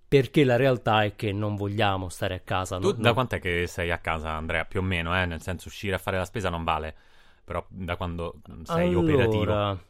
perché 0.09 0.45
la 0.45 0.55
realtà 0.55 1.03
è 1.03 1.17
che 1.17 1.33
non 1.33 1.57
vogliamo 1.57 2.09
stare 2.09 2.35
a 2.35 2.41
casa. 2.41 2.79
Tu 2.79 2.93
no, 2.93 2.93
da 2.93 3.13
quant'è 3.13 3.41
che 3.41 3.67
sei 3.67 3.91
a 3.91 3.99
casa, 3.99 4.31
Andrea? 4.31 4.65
Più 4.65 4.79
o 4.79 4.83
meno, 4.85 5.21
eh? 5.21 5.27
nel 5.27 5.43
senso 5.43 5.67
uscire 5.67 5.97
a 5.97 5.99
fare 5.99 6.17
la 6.17 6.25
spesa 6.25 6.49
non 6.49 6.63
vale, 6.63 6.95
però 7.43 7.65
da 7.69 7.97
quando 7.97 8.37
sei 8.63 8.95
allora, 8.95 9.01
operativo? 9.01 9.81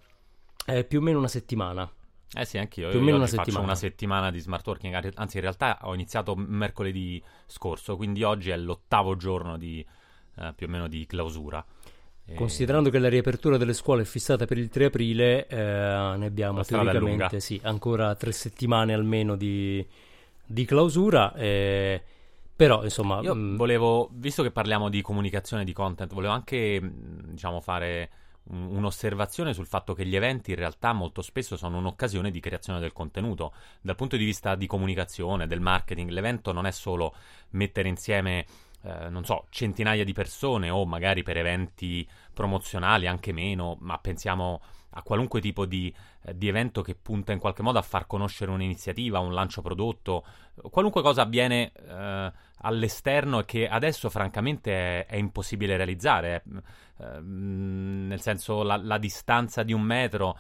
È 0.65 0.85
più 0.85 1.01
o 1.01 1.03
meno 1.03 1.19
una 1.19 1.29
settimana. 1.29 1.89
Eh 2.35 2.45
sì, 2.45 2.59
anch'io. 2.59 2.91
Più 2.91 2.99
o 2.99 3.03
meno 3.03 3.17
una 3.17 3.27
settimana. 3.27 3.65
una 3.65 3.75
settimana 3.75 4.31
di 4.31 4.41
smart 4.41 4.67
working. 4.67 5.13
Anzi, 5.15 5.37
in 5.37 5.43
realtà 5.43 5.79
ho 5.83 5.95
iniziato 5.95 6.35
mercoledì 6.35 7.23
scorso, 7.47 7.97
quindi 7.97 8.23
oggi 8.23 8.51
è 8.51 8.57
l'ottavo 8.57 9.17
giorno 9.17 9.57
di 9.57 9.85
eh, 10.39 10.53
più 10.55 10.67
o 10.67 10.71
meno 10.71 10.89
di 10.89 11.07
clausura. 11.07 11.65
Considerando 12.35 12.91
che 12.91 12.99
la 12.99 13.09
riapertura 13.09 13.57
delle 13.57 13.73
scuole 13.73 14.03
è 14.03 14.05
fissata 14.05 14.47
per 14.47 14.59
il 14.59 14.69
3 14.69 14.87
aprile, 14.87 15.47
eh, 15.47 15.57
ne 15.57 16.27
abbiamo 16.27 16.65
teoricamente 16.65 17.39
sì, 17.39 17.61
ancora 17.63 18.17
tre 18.17 18.33
settimane 18.33 18.93
almeno 18.93 19.37
di, 19.37 19.87
di 20.45 20.65
clausura. 20.65 21.33
Eh, 21.35 22.03
però, 22.57 22.83
insomma, 22.83 23.21
io 23.21 23.33
mh... 23.33 23.39
Mm, 23.39 23.57
volevo, 23.57 24.09
visto 24.13 24.43
che 24.43 24.51
parliamo 24.51 24.89
di 24.89 25.03
comunicazione 25.03 25.63
di 25.63 25.73
content, 25.73 26.13
volevo 26.13 26.33
anche 26.33 26.81
mh, 26.81 27.33
diciamo, 27.33 27.61
fare 27.61 28.11
un'osservazione 28.49 29.53
sul 29.53 29.67
fatto 29.67 29.95
che 29.95 30.07
gli 30.07 30.15
eventi 30.15 30.51
in 30.51 30.57
realtà 30.57 30.93
molto 30.93 31.23
spesso 31.23 31.57
sono 31.57 31.79
un'occasione 31.79 32.31
di 32.31 32.41
creazione 32.41 32.81
del 32.81 32.93
contenuto. 32.93 33.53
Dal 33.81 33.97
punto 33.97 34.17
di 34.17 34.25
vista 34.25 34.55
di 34.55 34.67
comunicazione, 34.67 35.47
del 35.47 35.61
marketing, 35.61 36.11
l'evento 36.11 36.53
non 36.53 36.67
è 36.67 36.71
solo 36.71 37.15
mettere 37.51 37.89
insieme, 37.89 38.47
eh, 38.83 39.09
non 39.09 39.25
so, 39.25 39.47
centinaia 39.51 40.05
di 40.05 40.13
persone 40.13 40.71
o 40.71 40.85
magari 40.87 41.23
per 41.23 41.37
eventi 41.37 42.09
promozionali 42.33 43.07
anche 43.07 43.33
meno, 43.33 43.77
ma 43.81 43.99
pensiamo 43.99 44.61
a 44.97 45.03
qualunque 45.03 45.41
tipo 45.41 45.67
di, 45.67 45.95
eh, 46.25 46.37
di, 46.37 46.49
evento 46.49 46.81
che 46.81 46.95
punta 46.95 47.33
in 47.33 47.39
qualche 47.39 47.63
modo 47.63 47.79
a 47.79 47.83
far 47.83 48.07
conoscere 48.07 48.51
un'iniziativa, 48.51 49.19
un 49.19 49.35
lancio 49.35 49.61
prodotto, 49.61 50.25
qualunque 50.71 51.03
cosa 51.03 51.23
avviene 51.23 51.71
eh, 51.73 52.33
all'esterno 52.59 53.41
e 53.41 53.45
che 53.45 53.69
adesso 53.69 54.09
francamente 54.09 55.05
è, 55.05 55.07
è 55.07 55.17
impossibile 55.17 55.77
realizzare. 55.77 56.43
Eh, 56.99 57.21
nel 57.21 58.21
senso 58.21 58.63
la, 58.63 58.77
la, 58.77 58.97
distanza 58.97 59.63
di 59.63 59.75
un 59.75 59.83
metro 59.83 60.39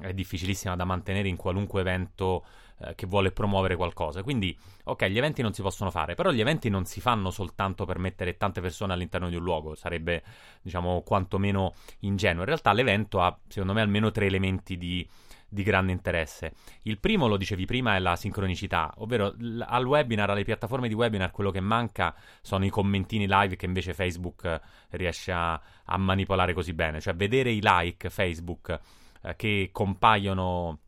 è 0.00 0.14
difficilissima 0.14 0.74
da 0.74 0.84
mantenere 0.84 1.28
in 1.28 1.36
qualunque 1.36 1.82
evento 1.82 2.44
eh, 2.80 2.94
che 2.94 3.06
vuole 3.06 3.32
promuovere 3.32 3.76
qualcosa. 3.76 4.22
Quindi, 4.22 4.56
ok, 4.84 5.06
gli 5.06 5.18
eventi 5.18 5.42
non 5.42 5.52
si 5.52 5.62
possono 5.62 5.90
fare, 5.90 6.14
però 6.14 6.30
gli 6.30 6.40
eventi 6.40 6.68
non 6.68 6.84
si 6.84 7.00
fanno 7.00 7.30
soltanto 7.30 7.84
per 7.84 7.98
mettere 7.98 8.36
tante 8.36 8.60
persone 8.60 8.92
all'interno 8.92 9.28
di 9.28 9.36
un 9.36 9.42
luogo, 9.42 9.74
sarebbe, 9.74 10.22
diciamo, 10.62 11.02
quantomeno 11.02 11.74
ingenuo. 12.00 12.40
In 12.40 12.46
realtà 12.46 12.72
l'evento 12.72 13.20
ha, 13.20 13.36
secondo 13.48 13.72
me, 13.72 13.80
almeno 13.80 14.10
tre 14.10 14.26
elementi 14.26 14.76
di, 14.76 15.06
di 15.48 15.62
grande 15.62 15.92
interesse. 15.92 16.52
Il 16.82 16.98
primo, 16.98 17.26
lo 17.26 17.36
dicevi 17.36 17.64
prima, 17.64 17.96
è 17.96 17.98
la 17.98 18.16
sincronicità, 18.16 18.92
ovvero 18.98 19.34
l- 19.38 19.64
al 19.66 19.86
webinar, 19.86 20.30
alle 20.30 20.44
piattaforme 20.44 20.88
di 20.88 20.94
webinar, 20.94 21.30
quello 21.30 21.50
che 21.50 21.60
manca 21.60 22.14
sono 22.42 22.64
i 22.64 22.70
commentini 22.70 23.26
live 23.26 23.56
che 23.56 23.66
invece 23.66 23.94
Facebook 23.94 24.44
eh, 24.44 24.60
riesce 24.90 25.32
a, 25.32 25.60
a 25.84 25.96
manipolare 25.96 26.52
così 26.52 26.74
bene, 26.74 27.00
cioè 27.00 27.14
vedere 27.14 27.50
i 27.50 27.60
like 27.62 28.10
Facebook 28.10 28.78
eh, 29.22 29.36
che 29.36 29.70
compaiono 29.72 30.80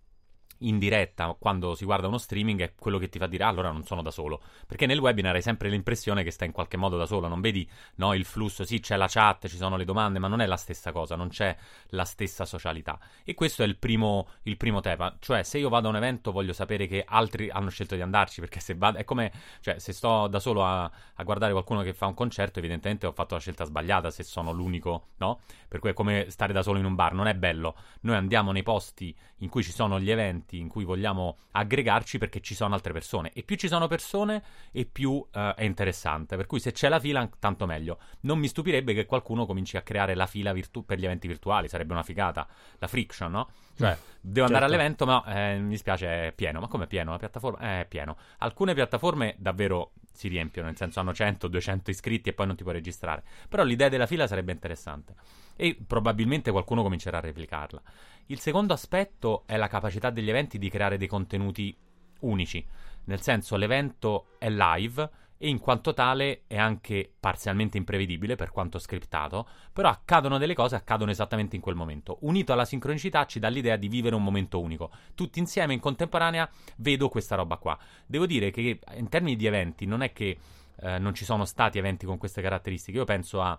in 0.60 0.78
diretta 0.78 1.34
quando 1.38 1.74
si 1.74 1.84
guarda 1.84 2.08
uno 2.08 2.18
streaming 2.18 2.60
è 2.60 2.74
quello 2.74 2.98
che 2.98 3.08
ti 3.08 3.18
fa 3.18 3.26
dire 3.26 3.44
ah, 3.44 3.48
allora 3.48 3.70
non 3.70 3.84
sono 3.84 4.02
da 4.02 4.10
solo. 4.10 4.40
Perché 4.66 4.86
nel 4.86 4.98
webinar 4.98 5.34
hai 5.34 5.42
sempre 5.42 5.68
l'impressione 5.68 6.22
che 6.22 6.30
stai 6.30 6.48
in 6.48 6.52
qualche 6.52 6.76
modo 6.76 6.96
da 6.96 7.06
solo 7.06 7.28
non 7.28 7.40
vedi 7.40 7.68
no, 7.96 8.14
il 8.14 8.24
flusso 8.24 8.64
sì 8.64 8.80
c'è 8.80 8.96
la 8.96 9.06
chat 9.08 9.46
ci 9.48 9.56
sono 9.56 9.76
le 9.76 9.84
domande 9.84 10.18
ma 10.18 10.28
non 10.28 10.40
è 10.40 10.46
la 10.46 10.56
stessa 10.56 10.92
cosa 10.92 11.16
non 11.16 11.28
c'è 11.28 11.56
la 11.90 12.04
stessa 12.04 12.44
socialità. 12.44 12.98
E 13.24 13.34
questo 13.34 13.62
è 13.62 13.66
il 13.66 13.76
primo, 13.76 14.28
il 14.42 14.56
primo 14.56 14.80
tema. 14.80 15.14
Cioè 15.18 15.42
se 15.42 15.58
io 15.58 15.68
vado 15.68 15.86
a 15.86 15.90
un 15.90 15.96
evento 15.96 16.32
voglio 16.32 16.52
sapere 16.52 16.86
che 16.86 17.04
altri 17.06 17.48
hanno 17.50 17.70
scelto 17.70 17.94
di 17.94 18.02
andarci 18.02 18.40
perché 18.40 18.60
se 18.60 18.74
vado 18.74 18.98
è 18.98 19.04
come 19.04 19.32
cioè 19.60 19.78
se 19.78 19.92
sto 19.92 20.26
da 20.26 20.40
solo 20.40 20.64
a, 20.64 20.84
a 21.14 21.22
guardare 21.22 21.52
qualcuno 21.52 21.82
che 21.82 21.94
fa 21.94 22.06
un 22.06 22.14
concerto 22.14 22.58
evidentemente 22.58 23.06
ho 23.06 23.12
fatto 23.12 23.34
la 23.34 23.40
scelta 23.40 23.64
sbagliata 23.64 24.10
se 24.10 24.22
sono 24.22 24.52
l'unico 24.52 25.08
no? 25.18 25.40
Per 25.68 25.80
cui 25.80 25.90
è 25.90 25.92
come 25.92 26.26
stare 26.30 26.52
da 26.52 26.62
solo 26.62 26.78
in 26.78 26.84
un 26.84 26.94
bar 26.94 27.12
non 27.14 27.26
è 27.26 27.34
bello. 27.34 27.74
Noi 28.00 28.16
andiamo 28.16 28.52
nei 28.52 28.62
posti 28.62 29.16
in 29.38 29.48
cui 29.48 29.62
ci 29.62 29.72
sono 29.72 29.98
gli 30.00 30.10
eventi 30.10 30.49
in 30.58 30.68
cui 30.68 30.84
vogliamo 30.84 31.38
aggregarci 31.52 32.18
perché 32.18 32.40
ci 32.40 32.54
sono 32.54 32.74
altre 32.74 32.92
persone. 32.92 33.30
E 33.32 33.42
più 33.42 33.56
ci 33.56 33.68
sono 33.68 33.86
persone, 33.86 34.42
e 34.72 34.84
più 34.84 35.10
uh, 35.12 35.28
è 35.54 35.64
interessante. 35.64 36.36
Per 36.36 36.46
cui 36.46 36.60
se 36.60 36.72
c'è 36.72 36.88
la 36.88 37.00
fila, 37.00 37.28
tanto 37.38 37.66
meglio. 37.66 37.98
Non 38.20 38.38
mi 38.38 38.48
stupirebbe 38.48 38.94
che 38.94 39.06
qualcuno 39.06 39.46
cominci 39.46 39.76
a 39.76 39.82
creare 39.82 40.14
la 40.14 40.26
fila 40.26 40.52
virtu- 40.52 40.84
per 40.84 40.98
gli 40.98 41.04
eventi 41.04 41.26
virtuali, 41.26 41.68
sarebbe 41.68 41.92
una 41.92 42.02
figata. 42.02 42.46
La 42.78 42.86
friction, 42.86 43.30
no? 43.30 43.50
Cioè, 43.76 43.92
mm, 43.92 44.18
devo 44.20 44.46
andare 44.46 44.66
certo. 44.68 44.74
all'evento, 44.74 45.06
ma 45.06 45.24
eh, 45.24 45.58
mi 45.58 45.70
dispiace, 45.70 46.28
è 46.28 46.32
pieno. 46.32 46.60
Ma 46.60 46.68
come 46.68 46.84
è 46.84 46.86
pieno? 46.86 47.12
La 47.12 47.18
piattaforma 47.18 47.80
è 47.80 47.86
pieno. 47.88 48.16
Alcune 48.38 48.74
piattaforme 48.74 49.34
davvero 49.38 49.92
si 50.12 50.28
riempiono, 50.28 50.68
nel 50.68 50.76
senso 50.76 51.00
hanno 51.00 51.14
100, 51.14 51.48
200 51.48 51.90
iscritti 51.90 52.28
e 52.28 52.32
poi 52.32 52.46
non 52.46 52.56
ti 52.56 52.62
puoi 52.62 52.74
registrare. 52.74 53.22
Però 53.48 53.62
l'idea 53.62 53.88
della 53.88 54.06
fila 54.06 54.26
sarebbe 54.26 54.52
interessante 54.52 55.14
e 55.60 55.76
probabilmente 55.86 56.50
qualcuno 56.50 56.80
comincerà 56.80 57.18
a 57.18 57.20
replicarla. 57.20 57.82
Il 58.28 58.38
secondo 58.38 58.72
aspetto 58.72 59.42
è 59.44 59.58
la 59.58 59.68
capacità 59.68 60.08
degli 60.08 60.30
eventi 60.30 60.56
di 60.56 60.70
creare 60.70 60.96
dei 60.96 61.06
contenuti 61.06 61.76
unici, 62.20 62.66
nel 63.04 63.20
senso 63.20 63.56
l'evento 63.56 64.28
è 64.38 64.48
live 64.48 65.10
e 65.36 65.50
in 65.50 65.58
quanto 65.58 65.92
tale 65.92 66.44
è 66.46 66.56
anche 66.56 67.12
parzialmente 67.20 67.76
imprevedibile 67.76 68.36
per 68.36 68.52
quanto 68.52 68.78
scriptato, 68.78 69.46
però 69.70 69.90
accadono 69.90 70.38
delle 70.38 70.54
cose, 70.54 70.76
accadono 70.76 71.10
esattamente 71.10 71.56
in 71.56 71.62
quel 71.62 71.74
momento. 71.74 72.16
Unito 72.22 72.54
alla 72.54 72.64
sincronicità 72.64 73.26
ci 73.26 73.38
dà 73.38 73.48
l'idea 73.48 73.76
di 73.76 73.88
vivere 73.88 74.14
un 74.14 74.22
momento 74.22 74.60
unico. 74.60 74.90
Tutti 75.14 75.40
insieme 75.40 75.74
in 75.74 75.80
contemporanea 75.80 76.48
vedo 76.78 77.10
questa 77.10 77.36
roba 77.36 77.58
qua. 77.58 77.78
Devo 78.06 78.24
dire 78.24 78.50
che 78.50 78.80
in 78.94 79.08
termini 79.10 79.36
di 79.36 79.44
eventi 79.44 79.84
non 79.84 80.00
è 80.00 80.12
che 80.12 80.38
eh, 80.80 80.98
non 80.98 81.12
ci 81.12 81.26
sono 81.26 81.44
stati 81.44 81.76
eventi 81.76 82.06
con 82.06 82.16
queste 82.16 82.40
caratteristiche, 82.40 82.96
io 82.96 83.04
penso 83.04 83.42
a 83.42 83.58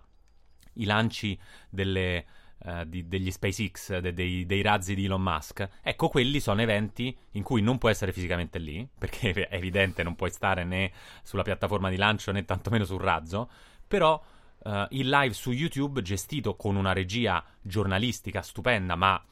i 0.74 0.84
lanci 0.84 1.38
delle, 1.68 2.24
uh, 2.64 2.84
di, 2.84 3.06
degli 3.06 3.30
SpaceX, 3.30 3.98
de, 3.98 4.12
dei, 4.12 4.46
dei, 4.46 4.62
razzi 4.62 4.94
di 4.94 5.04
Elon 5.04 5.22
Musk, 5.22 5.68
ecco, 5.82 6.08
quelli 6.08 6.40
sono 6.40 6.60
eventi 6.60 7.16
in 7.32 7.42
cui 7.42 7.62
non 7.62 7.78
puoi 7.78 7.92
essere 7.92 8.12
fisicamente 8.12 8.58
lì, 8.58 8.86
perché 8.98 9.32
è 9.32 9.56
evidente, 9.56 10.02
non 10.02 10.14
puoi 10.14 10.30
stare 10.30 10.64
né 10.64 10.92
sulla 11.22 11.42
piattaforma 11.42 11.88
di 11.90 11.96
lancio 11.96 12.32
né 12.32 12.44
tantomeno 12.44 12.84
sul 12.84 13.00
razzo, 13.00 13.50
però 13.86 14.22
uh, 14.58 14.86
il 14.90 15.08
live 15.08 15.34
su 15.34 15.52
YouTube 15.52 16.02
gestito 16.02 16.56
con 16.56 16.76
una 16.76 16.92
regia 16.92 17.44
giornalistica 17.60 18.42
stupenda, 18.42 18.96
ma 18.96 19.22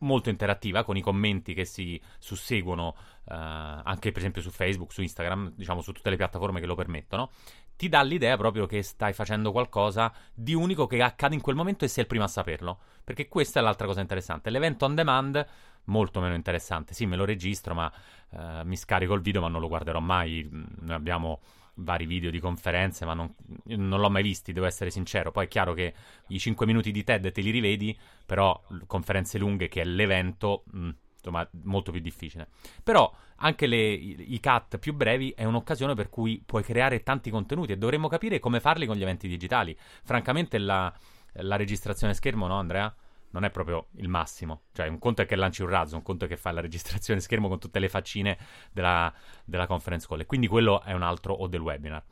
molto 0.00 0.28
interattiva 0.28 0.84
con 0.84 0.96
i 0.96 1.00
commenti 1.00 1.54
che 1.54 1.64
si 1.64 2.00
susseguono 2.18 2.94
uh, 3.24 3.32
anche 3.32 4.10
per 4.10 4.18
esempio 4.18 4.42
su 4.42 4.50
Facebook, 4.50 4.92
su 4.92 5.02
Instagram, 5.02 5.54
diciamo 5.56 5.80
su 5.80 5.92
tutte 5.92 6.10
le 6.10 6.16
piattaforme 6.16 6.60
che 6.60 6.66
lo 6.66 6.74
permettono 6.74 7.30
ti 7.78 7.88
dà 7.88 8.02
l'idea 8.02 8.36
proprio 8.36 8.66
che 8.66 8.82
stai 8.82 9.12
facendo 9.12 9.52
qualcosa 9.52 10.12
di 10.34 10.52
unico 10.52 10.88
che 10.88 11.00
accade 11.00 11.36
in 11.36 11.40
quel 11.40 11.54
momento 11.54 11.84
e 11.84 11.88
sei 11.88 12.02
il 12.02 12.08
primo 12.08 12.24
a 12.24 12.28
saperlo. 12.28 12.80
Perché 13.04 13.28
questa 13.28 13.60
è 13.60 13.62
l'altra 13.62 13.86
cosa 13.86 14.00
interessante. 14.00 14.50
L'evento 14.50 14.84
on 14.84 14.96
demand, 14.96 15.46
molto 15.84 16.18
meno 16.18 16.34
interessante. 16.34 16.92
Sì, 16.92 17.06
me 17.06 17.14
lo 17.14 17.24
registro, 17.24 17.74
ma 17.74 17.90
uh, 18.30 18.64
mi 18.64 18.76
scarico 18.76 19.14
il 19.14 19.20
video, 19.20 19.40
ma 19.40 19.46
non 19.46 19.60
lo 19.60 19.68
guarderò 19.68 20.00
mai. 20.00 20.48
Noi 20.50 20.96
abbiamo 20.96 21.38
vari 21.74 22.04
video 22.04 22.32
di 22.32 22.40
conferenze, 22.40 23.04
ma 23.04 23.14
non, 23.14 23.32
non, 23.66 24.00
l'ho 24.00 24.10
mai 24.10 24.24
visti, 24.24 24.52
devo 24.52 24.66
essere 24.66 24.90
sincero. 24.90 25.30
Poi 25.30 25.44
è 25.44 25.48
chiaro 25.48 25.72
che 25.72 25.94
i 26.26 26.38
5 26.40 26.66
minuti 26.66 26.90
di 26.90 27.04
TED 27.04 27.30
te 27.30 27.40
li 27.40 27.50
rivedi, 27.50 27.96
però 28.26 28.60
conferenze 28.88 29.38
lunghe, 29.38 29.68
che 29.68 29.82
è 29.82 29.84
l'evento, 29.84 30.64
mh, 30.72 30.80
mm, 30.80 30.90
insomma, 31.18 31.48
molto 31.64 31.92
più 31.92 32.00
difficile. 32.00 32.48
Però 32.82 33.12
anche 33.36 33.66
le, 33.66 33.76
i 33.76 34.40
cut 34.40 34.78
più 34.78 34.94
brevi 34.94 35.30
è 35.30 35.44
un'occasione 35.44 35.94
per 35.94 36.08
cui 36.08 36.42
puoi 36.44 36.62
creare 36.62 37.02
tanti 37.02 37.30
contenuti 37.30 37.72
e 37.72 37.76
dovremmo 37.76 38.08
capire 38.08 38.38
come 38.38 38.60
farli 38.60 38.86
con 38.86 38.96
gli 38.96 39.02
eventi 39.02 39.28
digitali. 39.28 39.76
Francamente 40.02 40.58
la, 40.58 40.92
la 41.32 41.56
registrazione 41.56 42.14
schermo, 42.14 42.46
no 42.46 42.58
Andrea? 42.58 42.92
Non 43.30 43.44
è 43.44 43.50
proprio 43.50 43.88
il 43.96 44.08
massimo. 44.08 44.62
Cioè, 44.72 44.88
un 44.88 44.98
conto 44.98 45.22
è 45.22 45.26
che 45.26 45.36
lanci 45.36 45.62
un 45.62 45.68
razzo, 45.68 45.96
un 45.96 46.02
conto 46.02 46.24
è 46.24 46.28
che 46.28 46.38
fai 46.38 46.54
la 46.54 46.62
registrazione 46.62 47.20
schermo 47.20 47.48
con 47.48 47.58
tutte 47.58 47.78
le 47.78 47.88
faccine 47.88 48.38
della, 48.72 49.12
della 49.44 49.66
conference 49.66 50.06
call. 50.08 50.20
E 50.20 50.26
quindi 50.26 50.46
quello 50.46 50.82
è 50.82 50.92
un 50.94 51.02
altro 51.02 51.34
o 51.34 51.46
del 51.46 51.60
webinar. 51.60 52.02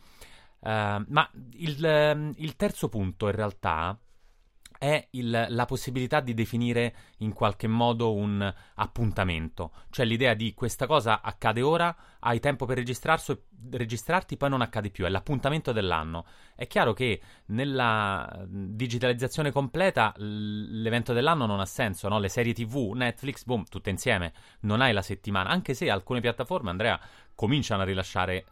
Uh, 0.59 1.05
ma 1.09 1.31
il, 1.53 2.35
il 2.37 2.57
terzo 2.57 2.89
punto, 2.89 3.27
in 3.27 3.35
realtà, 3.35 3.99
è 4.79 5.07
il, 5.11 5.47
la 5.49 5.65
possibilità 5.65 6.21
di 6.21 6.35
definire 6.35 6.95
in 7.19 7.33
qualche 7.33 7.67
modo 7.67 8.15
un 8.15 8.53
appuntamento, 8.75 9.73
cioè 9.91 10.05
l'idea 10.05 10.35
di 10.35 10.55
questa 10.55 10.87
cosa 10.87 11.21
accade 11.23 11.63
ora, 11.63 11.95
hai 12.27 12.41
tempo 12.41 12.67
per 12.67 12.77
registrarti, 12.77 14.37
poi 14.37 14.51
non 14.51 14.61
accade 14.61 14.91
più, 14.91 15.05
è 15.05 15.09
l'appuntamento 15.09 15.71
dell'anno. 15.71 16.27
È 16.57 16.67
chiaro 16.67 16.93
che 16.93 17.21
nella 17.47 18.45
digitalizzazione 18.49 19.53
completa 19.53 20.13
l'evento 20.17 21.13
dell'anno 21.13 21.47
non 21.47 21.61
ha 21.61 21.67
senso, 21.67 22.09
no? 22.09 22.19
le 22.19 22.29
serie 22.29 22.53
TV, 22.53 22.93
Netflix, 22.95 23.45
boom, 23.45 23.65
tutte 23.65 23.91
insieme, 23.91 24.33
non 24.61 24.81
hai 24.81 24.93
la 24.93 25.03
settimana, 25.03 25.51
anche 25.51 25.73
se 25.75 25.89
alcune 25.89 26.21
piattaforme, 26.21 26.71
Andrea, 26.71 27.01
cominciano 27.37 27.83
a 27.83 27.85
rilasciare 27.85 28.47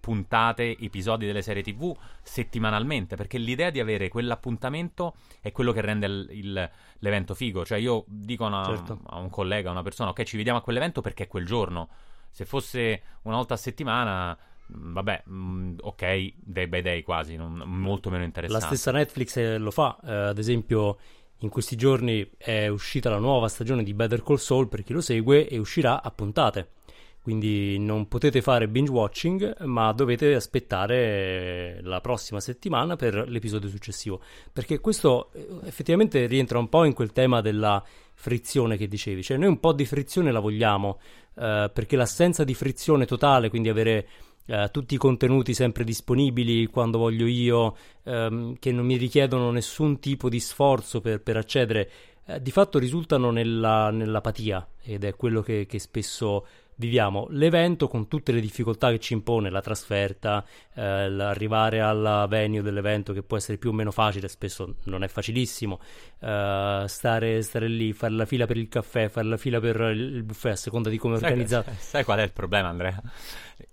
puntate, 0.00 0.76
episodi 0.78 1.24
delle 1.24 1.42
serie 1.42 1.62
TV 1.62 1.96
settimanalmente, 2.22 3.14
perché 3.14 3.38
l'idea 3.38 3.70
di 3.70 3.78
avere 3.78 4.08
quell'appuntamento 4.08 5.14
è 5.40 5.52
quello 5.52 5.70
che 5.72 5.80
rende 5.82 6.06
il, 6.06 6.28
il, 6.32 6.70
l'evento 6.98 7.34
figo. 7.34 7.64
Cioè 7.64 7.78
io 7.78 8.04
dico 8.08 8.44
una, 8.44 8.64
certo. 8.64 8.98
a 9.06 9.18
un 9.18 9.30
collega, 9.30 9.68
a 9.68 9.72
una 9.72 9.82
persona, 9.82 10.10
ok, 10.10 10.24
ci 10.24 10.36
vediamo 10.36 10.58
a 10.58 10.62
quell'evento 10.62 11.00
perché 11.00 11.24
è 11.24 11.28
quel 11.28 11.46
giorno. 11.46 11.88
Se 12.30 12.44
fosse 12.44 13.02
una 13.22 13.36
volta 13.36 13.54
a 13.54 13.56
settimana, 13.56 14.36
mm, 14.36 14.92
vabbè, 14.92 15.24
mm, 15.28 15.76
ok, 15.80 16.32
day 16.36 16.66
by 16.66 16.82
day 16.82 17.02
quasi, 17.02 17.36
non, 17.36 17.62
molto 17.66 18.10
meno 18.10 18.24
interessante. 18.24 18.64
La 18.64 18.70
stessa 18.70 18.92
Netflix 18.92 19.36
eh, 19.36 19.58
lo 19.58 19.70
fa, 19.70 19.98
eh, 20.04 20.12
ad 20.12 20.38
esempio 20.38 20.98
in 21.38 21.48
questi 21.48 21.76
giorni 21.76 22.28
è 22.36 22.68
uscita 22.68 23.08
la 23.08 23.18
nuova 23.18 23.48
stagione 23.48 23.82
di 23.82 23.94
Better 23.94 24.22
Call 24.22 24.36
Saul 24.36 24.68
per 24.68 24.82
chi 24.82 24.92
lo 24.92 25.00
segue 25.00 25.48
e 25.48 25.58
uscirà 25.58 26.02
a 26.02 26.10
puntate 26.10 26.72
quindi 27.22 27.78
non 27.78 28.08
potete 28.08 28.40
fare 28.40 28.66
binge 28.66 28.90
watching, 28.90 29.64
ma 29.64 29.92
dovete 29.92 30.34
aspettare 30.34 31.80
la 31.82 32.00
prossima 32.00 32.40
settimana 32.40 32.96
per 32.96 33.28
l'episodio 33.28 33.68
successivo. 33.68 34.22
Perché 34.50 34.80
questo 34.80 35.30
eh, 35.32 35.46
effettivamente 35.64 36.24
rientra 36.26 36.58
un 36.58 36.70
po' 36.70 36.84
in 36.84 36.94
quel 36.94 37.12
tema 37.12 37.42
della 37.42 37.84
frizione 38.14 38.78
che 38.78 38.88
dicevi. 38.88 39.22
Cioè, 39.22 39.36
noi 39.36 39.48
un 39.48 39.60
po' 39.60 39.74
di 39.74 39.84
frizione 39.84 40.32
la 40.32 40.40
vogliamo, 40.40 40.98
eh, 41.34 41.70
perché 41.72 41.96
l'assenza 41.96 42.44
di 42.44 42.54
frizione 42.54 43.06
totale, 43.06 43.48
quindi 43.48 43.68
avere 43.68 44.08
eh, 44.46 44.68
tutti 44.72 44.94
i 44.94 44.98
contenuti 44.98 45.54
sempre 45.54 45.84
disponibili 45.84 46.66
quando 46.66 46.98
voglio 46.98 47.26
io, 47.26 47.76
ehm, 48.04 48.56
che 48.58 48.72
non 48.72 48.84
mi 48.84 48.96
richiedono 48.96 49.50
nessun 49.50 49.98
tipo 50.00 50.28
di 50.28 50.40
sforzo 50.40 51.00
per, 51.00 51.20
per 51.22 51.36
accedere, 51.36 51.90
eh, 52.26 52.42
di 52.42 52.50
fatto 52.50 52.78
risultano 52.78 53.30
nella, 53.30 53.90
nell'apatia 53.90 54.66
ed 54.82 55.04
è 55.04 55.14
quello 55.14 55.40
che, 55.42 55.66
che 55.66 55.78
spesso 55.78 56.46
viviamo 56.80 57.26
l'evento 57.28 57.88
con 57.88 58.08
tutte 58.08 58.32
le 58.32 58.40
difficoltà 58.40 58.90
che 58.90 58.98
ci 58.98 59.12
impone 59.12 59.50
la 59.50 59.60
trasferta, 59.60 60.42
eh, 60.74 61.10
l'arrivare 61.10 61.80
alla 61.80 62.26
venue 62.26 62.62
dell'evento 62.62 63.12
che 63.12 63.22
può 63.22 63.36
essere 63.36 63.58
più 63.58 63.68
o 63.68 63.72
meno 63.74 63.90
facile, 63.90 64.28
spesso 64.28 64.76
non 64.84 65.04
è 65.04 65.08
facilissimo, 65.08 65.78
eh, 66.20 66.84
stare, 66.86 67.42
stare, 67.42 67.68
lì, 67.68 67.92
fare 67.92 68.14
la 68.14 68.24
fila 68.24 68.46
per 68.46 68.56
il 68.56 68.68
caffè, 68.68 69.10
fare 69.10 69.26
la 69.26 69.36
fila 69.36 69.60
per 69.60 69.78
il 69.94 70.22
buffet 70.22 70.52
a 70.52 70.56
seconda 70.56 70.88
di 70.88 70.96
come 70.96 71.18
è 71.18 71.22
organizzato. 71.22 71.70
Sai 71.78 72.02
qual 72.02 72.18
è 72.18 72.22
il 72.22 72.32
problema 72.32 72.68
Andrea? 72.68 73.00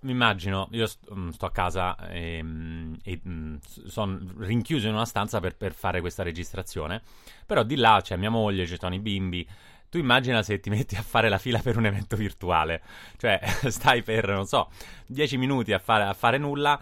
Mi 0.00 0.12
immagino, 0.12 0.68
io 0.72 0.86
sto, 0.86 1.14
mm, 1.14 1.30
sto 1.30 1.46
a 1.46 1.50
casa 1.50 1.96
e, 2.10 2.42
mm, 2.42 2.94
e 3.02 3.20
mm, 3.26 3.56
sono 3.86 4.20
rinchiuso 4.36 4.86
in 4.86 4.92
una 4.92 5.06
stanza 5.06 5.40
per, 5.40 5.56
per 5.56 5.72
fare 5.72 6.00
questa 6.00 6.22
registrazione, 6.22 7.00
però 7.46 7.62
di 7.62 7.76
là 7.76 8.00
c'è 8.02 8.16
mia 8.16 8.28
moglie, 8.28 8.66
ci 8.66 8.76
sono 8.78 8.94
i 8.94 9.00
bimbi, 9.00 9.48
tu 9.88 9.98
immagina 9.98 10.42
se 10.42 10.60
ti 10.60 10.70
metti 10.70 10.96
a 10.96 11.02
fare 11.02 11.28
la 11.28 11.38
fila 11.38 11.60
per 11.60 11.76
un 11.76 11.86
evento 11.86 12.16
virtuale, 12.16 12.82
cioè 13.16 13.40
stai 13.68 14.02
per, 14.02 14.28
non 14.28 14.46
so, 14.46 14.70
10 15.06 15.36
minuti 15.36 15.72
a 15.72 15.78
fare, 15.78 16.04
a 16.04 16.14
fare 16.14 16.38
nulla, 16.38 16.78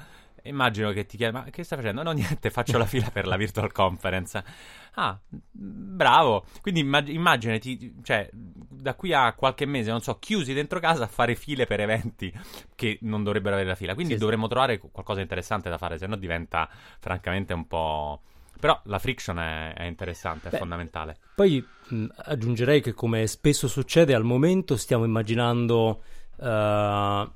immagino 0.48 0.90
che 0.92 1.06
ti 1.06 1.16
chiedi, 1.16 1.32
ma 1.32 1.44
che 1.44 1.64
stai 1.64 1.78
facendo? 1.78 2.02
No, 2.02 2.12
niente, 2.12 2.50
faccio 2.50 2.78
la 2.78 2.86
fila 2.86 3.10
per 3.10 3.26
la 3.26 3.36
virtual 3.36 3.72
conference. 3.72 4.42
Ah, 4.94 5.18
bravo. 5.50 6.46
Quindi 6.60 6.80
immag- 6.80 7.08
immaginati, 7.08 7.94
cioè, 8.02 8.28
da 8.32 8.94
qui 8.94 9.12
a 9.12 9.32
qualche 9.34 9.66
mese, 9.66 9.90
non 9.90 10.00
so, 10.00 10.18
chiusi 10.18 10.54
dentro 10.54 10.80
casa 10.80 11.04
a 11.04 11.08
fare 11.08 11.34
file 11.34 11.66
per 11.66 11.80
eventi 11.80 12.32
che 12.74 12.98
non 13.02 13.22
dovrebbero 13.22 13.54
avere 13.54 13.70
la 13.70 13.74
fila. 13.74 13.94
Quindi 13.94 14.14
sì, 14.14 14.18
dovremmo 14.18 14.44
sì. 14.44 14.50
trovare 14.50 14.78
qualcosa 14.78 15.16
di 15.16 15.22
interessante 15.22 15.68
da 15.68 15.78
fare, 15.78 15.98
se 15.98 16.06
no 16.06 16.16
diventa 16.16 16.68
francamente 16.98 17.52
un 17.52 17.66
po' 17.66 18.22
Però 18.58 18.80
la 18.84 18.98
friction 18.98 19.38
è, 19.38 19.74
è 19.74 19.84
interessante, 19.84 20.48
è 20.48 20.50
Beh, 20.50 20.58
fondamentale. 20.58 21.16
Poi 21.34 21.64
mh, 21.88 22.06
aggiungerei 22.16 22.80
che 22.80 22.94
come 22.94 23.26
spesso 23.26 23.68
succede 23.68 24.14
al 24.14 24.24
momento 24.24 24.76
stiamo 24.76 25.04
immaginando 25.04 26.02
uh, 26.36 27.30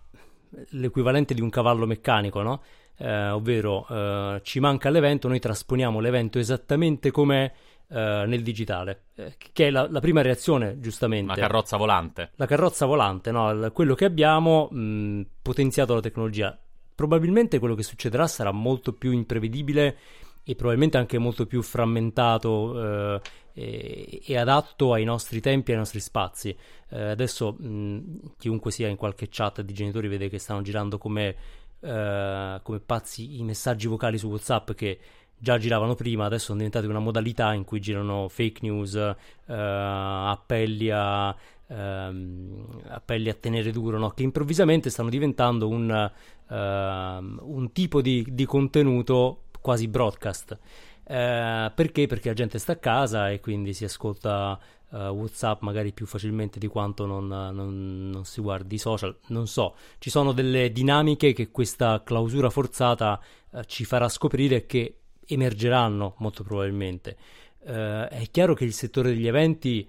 l'equivalente 0.71 1.35
di 1.35 1.41
un 1.41 1.51
cavallo 1.51 1.87
meccanico, 1.87 2.43
no? 2.43 2.63
Uh, 2.97 3.35
ovvero 3.35 3.87
uh, 3.89 4.41
ci 4.43 4.61
manca 4.61 4.91
l'evento, 4.91 5.29
noi 5.29 5.39
trasponiamo 5.39 6.01
l'evento 6.01 6.39
esattamente 6.39 7.11
come 7.11 7.55
nel 7.91 8.45
digitale, 8.45 9.07
che 9.53 9.67
è 9.67 9.71
la, 9.71 9.89
la, 9.91 9.99
prima 9.99 10.23
reazione, 10.23 10.79
giustamente. 10.79 11.35
La 11.35 11.35
carrozza 11.35 11.77
volante. 11.77 12.31
La 12.37 12.47
carrozza 12.47 12.87
volante, 12.87 13.33
no? 13.33 13.69
quello 13.73 13.97
che 13.97 14.05
abbiamo 14.05 14.69
mh, 14.71 15.23
potenziato 15.43 15.95
la 15.95 16.01
tecnologia. 16.01 16.57
Probabilmente 16.95 17.59
quello 17.59 17.75
che 17.75 17.83
succederà 17.83 18.29
sarà 18.29 18.53
molto 18.53 18.93
più 18.93 19.11
imprevedibile 19.11 19.97
e 20.45 20.55
probabilmente 20.55 20.97
anche 20.97 21.19
molto 21.19 21.47
più 21.47 21.63
frammentato 21.63 23.15
eh, 23.15 23.21
e, 23.53 24.23
e, 24.25 24.37
adatto 24.37 24.93
ai 24.93 25.05
nostri 25.05 25.41
tempi 25.41 25.71
e 25.71 25.75
ai 25.75 25.81
nostri 25.81 26.01
spazi. 26.01 26.57
Eh, 26.89 27.11
adesso 27.11 27.53
mh, 27.53 28.33
chiunque 28.39 28.71
sia 28.71 28.89
in 28.89 28.97
qualche 28.97 29.29
chat 29.31 29.61
di 29.63 29.73
genitori 29.73 30.09
vede 30.09 30.29
che 30.29 30.39
stanno 30.39 30.63
girando 30.63 30.99
come, 30.99 31.35
eh, 31.81 32.61
come 32.63 32.81
pazzi 32.81 33.39
i 33.39 33.43
messaggi 33.43 33.87
vocali 33.87 34.19
su 34.19 34.29
WhatsApp 34.29 34.73
che 34.73 34.99
già 35.37 35.57
giravano 35.57 35.95
prima, 35.95 36.27
adesso 36.27 36.47
sono 36.47 36.59
diventate 36.59 36.87
una 36.87 36.99
modalità 36.99 37.55
in 37.55 37.65
cui 37.65 37.81
girano 37.81 38.29
fake 38.29 38.61
news, 38.63 38.95
eh, 38.95 39.15
appelli 39.47 40.91
a 40.91 41.35
ehm, 41.71 42.83
appelli 42.89 43.29
a 43.29 43.35
tenere 43.35 43.71
duro, 43.71 43.99
no? 43.99 44.11
che 44.11 44.23
improvvisamente 44.23 44.91
stanno 44.91 45.09
diventando 45.09 45.69
un, 45.69 46.11
ehm, 46.49 47.41
un 47.43 47.73
tipo 47.73 48.03
di, 48.03 48.27
di, 48.31 48.45
contenuto 48.45 49.45
quasi 49.61 49.89
broadcast. 49.89 50.59
Eh, 51.11 51.73
perché? 51.75 52.07
Perché 52.07 52.29
la 52.29 52.35
gente 52.35 52.59
sta 52.59 52.73
a 52.73 52.77
casa 52.77 53.31
e 53.31 53.41
quindi 53.41 53.73
si 53.73 53.85
ascolta 53.85 54.59
uh, 54.91 54.97
WhatsApp 54.97 55.63
magari 55.63 55.93
più 55.93 56.07
facilmente 56.07 56.59
di 56.59 56.67
quanto 56.69 57.07
non, 57.07 57.27
non, 57.27 58.11
non, 58.11 58.25
si 58.25 58.41
guardi 58.41 58.77
i 58.77 58.79
social. 58.79 59.17
Non 59.29 59.47
so, 59.49 59.75
ci 59.99 60.11
sono 60.11 60.31
delle 60.31 60.71
dinamiche 60.71 61.33
che 61.33 61.51
questa 61.51 62.03
clausura 62.05 62.49
forzata 62.49 63.21
uh, 63.51 63.63
ci 63.65 63.85
farà 63.85 64.09
scoprire 64.09 64.67
che 64.67 64.99
emergeranno 65.27 66.15
molto 66.19 66.45
probabilmente. 66.45 67.17
Uh, 67.61 68.07
è 68.07 68.27
chiaro 68.31 68.55
che 68.55 68.65
il 68.65 68.73
settore 68.73 69.11
degli 69.11 69.27
eventi 69.27 69.87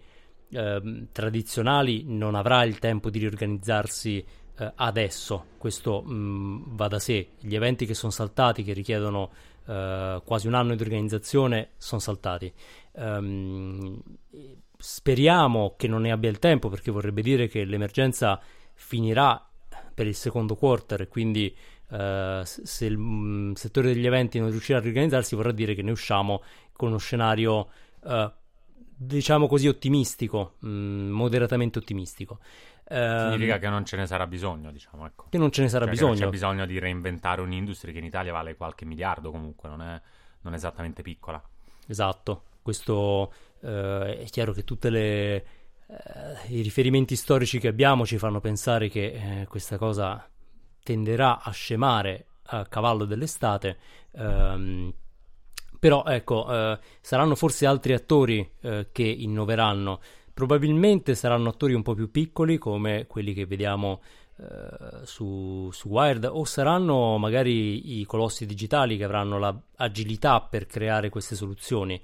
ehm, 0.54 1.08
tradizionali 1.14 2.04
non 2.06 2.36
avrà 2.36 2.64
il 2.66 2.80
tempo 2.80 3.10
di 3.10 3.20
riorganizzarsi 3.20 4.26
adesso, 4.76 5.46
questo 5.58 6.04
mh, 6.04 6.14
mm, 6.14 6.64
va 6.76 6.88
da 6.88 7.00
sé. 7.00 7.30
Gli 7.40 7.56
eventi 7.56 7.86
che 7.86 7.96
sono 7.96 8.12
saltati, 8.12 8.62
che 8.62 8.74
richiedono 8.74 9.32
uh, 9.66 10.22
quasi 10.24 10.48
un 10.48 10.54
anno 10.54 10.76
di 10.76 10.82
organizzazione 10.82 11.72
sono 11.78 12.02
saltati. 12.02 12.52
Um, 12.94 14.02
speriamo 14.78 15.76
che 15.78 15.88
non 15.88 16.02
ne 16.02 16.12
abbia 16.12 16.30
il 16.30 16.40
tempo 16.40 16.70
perché 16.70 16.92
vorrebbe 16.92 17.22
dire 17.22 17.48
che 17.48 17.64
l'emergenza 17.66 18.40
finirà 18.74 19.48
per 19.94 20.08
il 20.08 20.16
secondo 20.16 20.56
quarter 20.56 21.02
e 21.02 21.08
quindi 21.08 21.56
uh, 21.90 22.42
se 22.44 22.86
il 22.86 22.96
um, 22.96 23.54
settore 23.54 23.94
degli 23.94 24.06
eventi 24.06 24.40
non 24.40 24.50
riuscirà 24.50 24.80
a 24.80 24.82
riorganizzarsi 24.82 25.36
vorrà 25.36 25.52
dire 25.52 25.76
che 25.76 25.84
ne 25.84 25.92
usciamo 25.92 26.42
con 26.74 26.90
uno 26.90 26.98
scenario 26.98 27.70
uh, 28.04 28.32
diciamo 29.04 29.48
così 29.48 29.68
ottimistico, 29.68 30.56
mh, 30.60 30.70
mm, 30.70 31.10
moderatamente 31.10 31.80
ottimistico. 31.80 32.40
Significa 32.92 33.56
ehm, 33.56 33.60
che 33.60 33.70
non 33.70 33.86
ce 33.86 33.96
ne 33.96 34.06
sarà 34.06 34.28
bisogno, 34.28 34.72
diciamo. 34.72 35.06
Ecco. 35.06 35.28
Che 35.30 35.38
non 35.38 35.52
ce 35.52 35.62
ne 35.62 35.70
sarà 35.70 35.86
cioè 35.86 35.94
bisogno. 35.94 36.16
c'è 36.16 36.30
bisogno 36.30 36.66
di 36.66 36.78
reinventare 36.78 37.42
un'industria 37.42 37.94
che 37.94 38.00
in 38.00 38.06
Italia 38.06 38.34
vale 38.34 38.56
qualche 38.56 38.86
miliardo 38.86 39.32
comunque, 39.32 39.70
non 39.70 39.82
è, 39.82 40.02
non 40.42 40.54
è 40.54 40.56
esattamente 40.58 41.02
piccola. 41.02 41.42
Esatto, 41.88 42.44
questo 42.62 43.34
eh, 43.62 44.20
è 44.20 44.26
chiaro 44.26 44.52
che 44.52 44.64
tutti 44.64 44.88
eh, 44.88 45.44
i 46.48 46.62
riferimenti 46.62 47.16
storici 47.16 47.60
che 47.60 47.68
abbiamo 47.68 48.06
ci 48.06 48.18
fanno 48.18 48.40
pensare 48.40 48.90
che 48.90 49.42
eh, 49.42 49.48
questa 49.48 49.78
cosa 49.78 50.28
tenderà 50.84 51.42
a 51.42 51.52
scemare 51.52 52.26
a 52.44 52.66
cavallo 52.66 53.06
dell'estate. 53.06 53.78
Ehm, 54.14 54.94
però 55.80 56.04
ecco, 56.06 56.48
eh, 56.54 56.80
saranno 57.02 57.36
forse 57.36 57.66
altri 57.66 57.94
attori 57.94 58.48
eh, 58.62 58.90
che 58.92 59.04
innoveranno. 59.04 60.00
Probabilmente 60.34 61.16
saranno 61.16 61.50
attori 61.50 61.74
un 61.74 61.82
po' 61.82 61.94
più 61.94 62.10
piccoli 62.10 62.58
come 62.58 63.06
quelli 63.08 63.34
che 63.34 63.46
vediamo 63.46 64.02
eh, 64.38 65.06
su, 65.06 65.70
su, 65.72 65.88
Wired 65.90 66.28
o 66.32 66.44
saranno 66.46 67.18
magari 67.18 68.00
i 68.00 68.06
colossi 68.06 68.46
digitali 68.46 68.98
che 68.98 69.04
avranno 69.04 69.38
l'agilità 69.38 70.42
per 70.42 70.66
creare 70.66 71.10
queste 71.10 71.36
soluzioni 71.36 72.02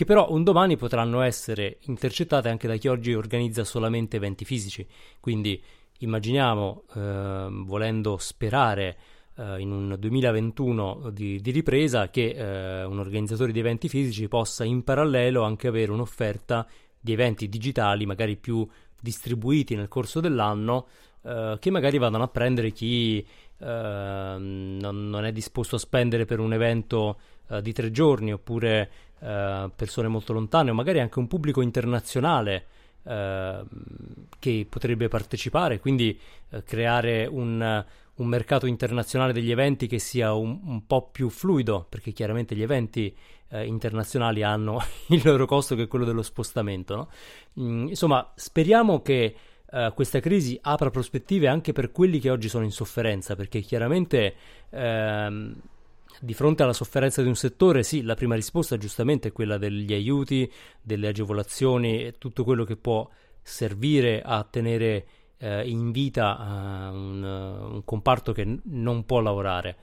che 0.00 0.06
però 0.06 0.30
un 0.30 0.42
domani 0.44 0.78
potranno 0.78 1.20
essere 1.20 1.76
intercettate 1.82 2.48
anche 2.48 2.66
da 2.66 2.76
chi 2.76 2.88
oggi 2.88 3.12
organizza 3.12 3.64
solamente 3.64 4.16
eventi 4.16 4.46
fisici. 4.46 4.86
Quindi 5.20 5.62
immaginiamo, 5.98 6.84
eh, 6.94 7.48
volendo 7.50 8.16
sperare 8.16 8.96
eh, 9.36 9.60
in 9.60 9.70
un 9.70 9.96
2021 9.98 11.10
di, 11.12 11.40
di 11.42 11.50
ripresa, 11.50 12.08
che 12.08 12.30
eh, 12.30 12.84
un 12.84 12.98
organizzatore 12.98 13.52
di 13.52 13.58
eventi 13.58 13.90
fisici 13.90 14.26
possa 14.26 14.64
in 14.64 14.84
parallelo 14.84 15.42
anche 15.42 15.68
avere 15.68 15.92
un'offerta 15.92 16.66
di 17.00 17.12
eventi 17.12 17.48
digitali 17.48 18.06
magari 18.06 18.36
più 18.36 18.66
distribuiti 19.00 19.74
nel 19.74 19.88
corso 19.88 20.20
dell'anno 20.20 20.86
eh, 21.22 21.56
che 21.58 21.70
magari 21.70 21.98
vadano 21.98 22.24
a 22.24 22.28
prendere 22.28 22.70
chi 22.70 23.18
eh, 23.18 23.64
non, 23.66 25.08
non, 25.08 25.24
è 25.24 25.32
disposto 25.32 25.76
a 25.76 25.78
spendere 25.78 26.24
per 26.24 26.38
un 26.38 26.52
evento 26.52 27.18
eh, 27.48 27.62
di 27.62 27.72
tre 27.72 27.90
giorni 27.90 28.32
oppure 28.32 28.90
eh, 29.20 29.70
persone 29.74 30.08
molto 30.08 30.32
lontane 30.32 30.70
o 30.70 30.74
magari 30.74 31.00
anche 31.00 31.18
un 31.18 31.26
pubblico 31.26 31.60
internazionale 31.60 32.66
ehm, 33.04 33.66
che 34.38 34.66
potrebbe 34.68 35.08
partecipare. 35.08 35.78
Quindi 35.78 36.18
eh, 36.50 36.62
creare 36.62 37.26
un, 37.26 37.84
un 38.20 38.26
mercato 38.26 38.66
internazionale 38.66 39.32
degli 39.32 39.50
eventi 39.50 39.86
che 39.86 39.98
sia 39.98 40.32
un, 40.34 40.60
un 40.64 40.86
po' 40.86 41.08
più 41.10 41.28
fluido 41.28 41.86
perché 41.88 42.12
chiaramente 42.12 42.54
gli 42.54 42.62
eventi 42.62 43.14
eh, 43.48 43.66
internazionali 43.66 44.42
hanno 44.42 44.82
il 45.08 45.22
loro 45.24 45.46
costo 45.46 45.74
che 45.74 45.84
è 45.84 45.88
quello 45.88 46.04
dello 46.04 46.22
spostamento. 46.22 46.94
No? 46.94 47.08
Mm, 47.60 47.88
insomma, 47.88 48.30
speriamo 48.34 49.02
che 49.02 49.34
eh, 49.70 49.92
questa 49.94 50.20
crisi 50.20 50.58
apra 50.62 50.90
prospettive 50.90 51.48
anche 51.48 51.72
per 51.72 51.92
quelli 51.92 52.18
che 52.18 52.30
oggi 52.30 52.48
sono 52.48 52.64
in 52.64 52.72
sofferenza, 52.72 53.36
perché 53.36 53.60
chiaramente 53.60 54.34
ehm, 54.68 55.54
di 56.20 56.34
fronte 56.34 56.62
alla 56.62 56.74
sofferenza 56.74 57.22
di 57.22 57.28
un 57.28 57.36
settore, 57.36 57.82
sì, 57.82 58.02
la 58.02 58.14
prima 58.14 58.34
risposta 58.34 58.76
giustamente 58.76 59.28
è 59.28 59.32
quella 59.32 59.56
degli 59.56 59.94
aiuti, 59.94 60.50
delle 60.82 61.08
agevolazioni 61.08 62.04
e 62.04 62.14
tutto 62.18 62.44
quello 62.44 62.64
che 62.64 62.76
può 62.76 63.08
servire 63.42 64.20
a 64.22 64.44
tenere 64.44 65.06
eh, 65.40 65.68
in 65.68 65.90
vita 65.90 66.36
uh, 66.38 66.94
un, 66.94 67.22
un, 67.22 67.84
comparto 67.84 68.32
che 68.32 68.44
n- 68.44 68.60
non 68.64 69.04
può 69.04 69.20
lavorare. 69.20 69.76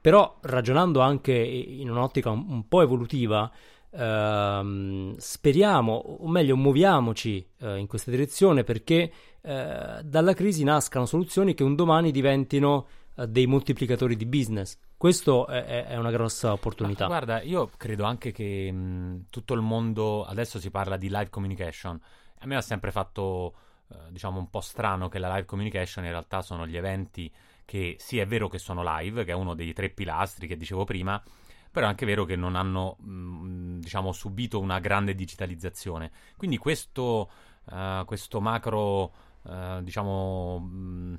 Però 0.00 0.38
ragionando 0.42 1.00
anche 1.00 1.34
in 1.34 1.90
un'ottica 1.90 2.30
un, 2.30 2.44
un 2.48 2.68
po' 2.68 2.82
evolutiva, 2.82 3.50
ehm, 3.90 5.16
speriamo, 5.16 5.92
o 5.92 6.28
meglio 6.28 6.56
muoviamoci 6.56 7.46
eh, 7.58 7.78
in 7.78 7.86
questa 7.86 8.10
direzione 8.10 8.64
perché 8.64 9.12
eh, 9.42 10.00
dalla 10.02 10.34
crisi 10.34 10.64
nascano 10.64 11.06
soluzioni 11.06 11.54
che 11.54 11.62
un 11.64 11.74
domani 11.74 12.10
diventino 12.10 12.86
uh, 13.14 13.26
dei 13.26 13.46
moltiplicatori 13.46 14.16
di 14.16 14.26
business. 14.26 14.78
Questo 14.96 15.46
è, 15.46 15.86
è 15.86 15.96
una 15.96 16.10
grossa 16.10 16.52
opportunità. 16.52 17.04
Ma 17.04 17.16
guarda, 17.16 17.42
io 17.42 17.70
credo 17.76 18.04
anche 18.04 18.32
che 18.32 18.70
mh, 18.70 19.26
tutto 19.30 19.54
il 19.54 19.62
mondo, 19.62 20.24
adesso 20.24 20.58
si 20.60 20.70
parla 20.70 20.98
di 20.98 21.08
live 21.08 21.30
communication, 21.30 21.98
a 22.40 22.46
me 22.46 22.56
ha 22.56 22.60
sempre 22.60 22.90
fatto, 22.90 23.54
uh, 23.90 24.10
diciamo, 24.10 24.38
un 24.38 24.50
po' 24.50 24.60
strano 24.60 25.08
che 25.08 25.18
la 25.18 25.28
live 25.34 25.46
communication 25.46 26.04
in 26.04 26.10
realtà 26.10 26.42
sono 26.42 26.66
gli 26.66 26.76
eventi 26.76 27.32
che 27.64 27.96
sì 27.98 28.18
è 28.18 28.26
vero 28.26 28.48
che 28.48 28.58
sono 28.58 28.82
live, 28.84 29.24
che 29.24 29.30
è 29.30 29.34
uno 29.34 29.54
dei 29.54 29.72
tre 29.72 29.90
pilastri 29.90 30.48
che 30.48 30.56
dicevo 30.56 30.84
prima, 30.84 31.22
però 31.70 31.86
è 31.86 31.88
anche 31.88 32.06
vero 32.06 32.24
che 32.24 32.34
non 32.34 32.56
hanno 32.56 32.96
mh, 32.98 33.78
diciamo, 33.78 34.12
subito 34.12 34.58
una 34.58 34.80
grande 34.80 35.14
digitalizzazione. 35.14 36.10
Quindi 36.36 36.56
questo, 36.56 37.30
uh, 37.66 38.04
questo 38.04 38.40
macro 38.40 39.12
uh, 39.42 39.80
diciamo, 39.82 40.58
mh, 40.58 41.18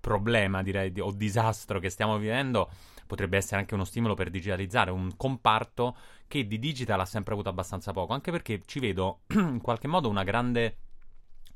problema 0.00 0.62
direi, 0.62 0.92
o 0.98 1.12
disastro 1.12 1.78
che 1.78 1.88
stiamo 1.88 2.18
vivendo 2.18 2.68
potrebbe 3.06 3.36
essere 3.36 3.60
anche 3.60 3.74
uno 3.74 3.84
stimolo 3.84 4.14
per 4.14 4.30
digitalizzare 4.30 4.90
un 4.90 5.16
comparto 5.16 5.96
che 6.26 6.46
di 6.46 6.58
digital 6.58 6.98
ha 6.98 7.04
sempre 7.04 7.34
avuto 7.34 7.48
abbastanza 7.48 7.92
poco, 7.92 8.12
anche 8.12 8.30
perché 8.30 8.62
ci 8.64 8.80
vedo 8.80 9.20
in 9.36 9.60
qualche 9.60 9.86
modo 9.86 10.08
una 10.08 10.24
grande 10.24 10.76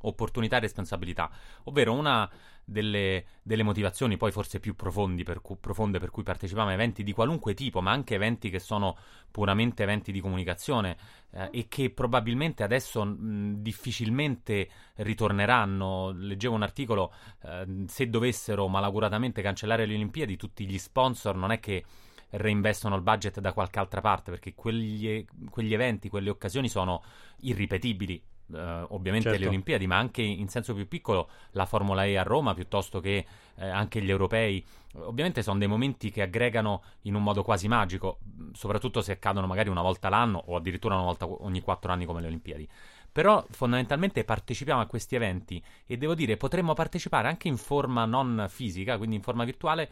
opportunità 0.02 0.56
e 0.56 0.60
responsabilità, 0.60 1.30
ovvero 1.64 1.92
una 1.92 2.30
delle, 2.68 3.24
delle 3.42 3.62
motivazioni 3.62 4.16
poi 4.16 4.32
forse 4.32 4.58
più 4.58 4.74
per 4.74 5.40
cu- 5.40 5.60
profonde 5.60 5.98
per 6.00 6.10
cui 6.10 6.24
partecipiamo 6.24 6.68
a 6.68 6.72
eventi 6.72 7.04
di 7.04 7.12
qualunque 7.12 7.54
tipo, 7.54 7.80
ma 7.80 7.92
anche 7.92 8.16
eventi 8.16 8.50
che 8.50 8.58
sono 8.58 8.96
puramente 9.30 9.84
eventi 9.84 10.10
di 10.10 10.20
comunicazione 10.20 10.96
eh, 11.30 11.48
e 11.52 11.68
che 11.68 11.90
probabilmente 11.90 12.64
adesso 12.64 13.04
mh, 13.04 13.62
difficilmente 13.62 14.68
ritorneranno. 14.96 16.10
Leggevo 16.10 16.54
un 16.54 16.62
articolo, 16.62 17.12
eh, 17.42 17.84
se 17.86 18.08
dovessero 18.10 18.66
malauguratamente 18.66 19.42
cancellare 19.42 19.86
le 19.86 19.94
Olimpiadi, 19.94 20.36
tutti 20.36 20.66
gli 20.66 20.78
sponsor 20.78 21.36
non 21.36 21.52
è 21.52 21.60
che 21.60 21.84
reinvestono 22.30 22.96
il 22.96 23.02
budget 23.02 23.38
da 23.38 23.52
qualche 23.52 23.78
altra 23.78 24.00
parte, 24.00 24.32
perché 24.32 24.54
quegli, 24.54 25.24
quegli 25.48 25.72
eventi, 25.72 26.08
quelle 26.08 26.30
occasioni 26.30 26.68
sono 26.68 27.02
irripetibili 27.38 28.20
Uh, 28.48 28.86
ovviamente 28.90 29.30
certo. 29.30 29.42
le 29.42 29.48
Olimpiadi, 29.48 29.88
ma 29.88 29.98
anche 29.98 30.22
in 30.22 30.48
senso 30.48 30.72
più 30.72 30.86
piccolo 30.86 31.28
la 31.50 31.66
Formula 31.66 32.04
E 32.04 32.16
a 32.16 32.22
Roma 32.22 32.54
piuttosto 32.54 33.00
che 33.00 33.26
eh, 33.56 33.68
anche 33.68 34.00
gli 34.00 34.08
europei. 34.08 34.64
Ovviamente 34.98 35.42
sono 35.42 35.58
dei 35.58 35.66
momenti 35.66 36.10
che 36.10 36.22
aggregano 36.22 36.82
in 37.02 37.16
un 37.16 37.24
modo 37.24 37.42
quasi 37.42 37.66
magico, 37.66 38.18
soprattutto 38.52 39.02
se 39.02 39.12
accadono 39.12 39.48
magari 39.48 39.68
una 39.68 39.82
volta 39.82 40.08
l'anno 40.08 40.42
o 40.46 40.56
addirittura 40.56 40.94
una 40.94 41.02
volta 41.02 41.26
ogni 41.26 41.60
quattro 41.60 41.90
anni 41.90 42.04
come 42.06 42.20
le 42.20 42.28
Olimpiadi. 42.28 42.68
Però 43.10 43.44
fondamentalmente 43.50 44.22
partecipiamo 44.24 44.80
a 44.80 44.86
questi 44.86 45.16
eventi 45.16 45.62
e 45.84 45.96
devo 45.96 46.14
dire 46.14 46.36
potremmo 46.36 46.72
partecipare 46.72 47.26
anche 47.28 47.48
in 47.48 47.56
forma 47.56 48.04
non 48.04 48.46
fisica, 48.48 48.96
quindi 48.96 49.16
in 49.16 49.22
forma 49.22 49.42
virtuale, 49.44 49.90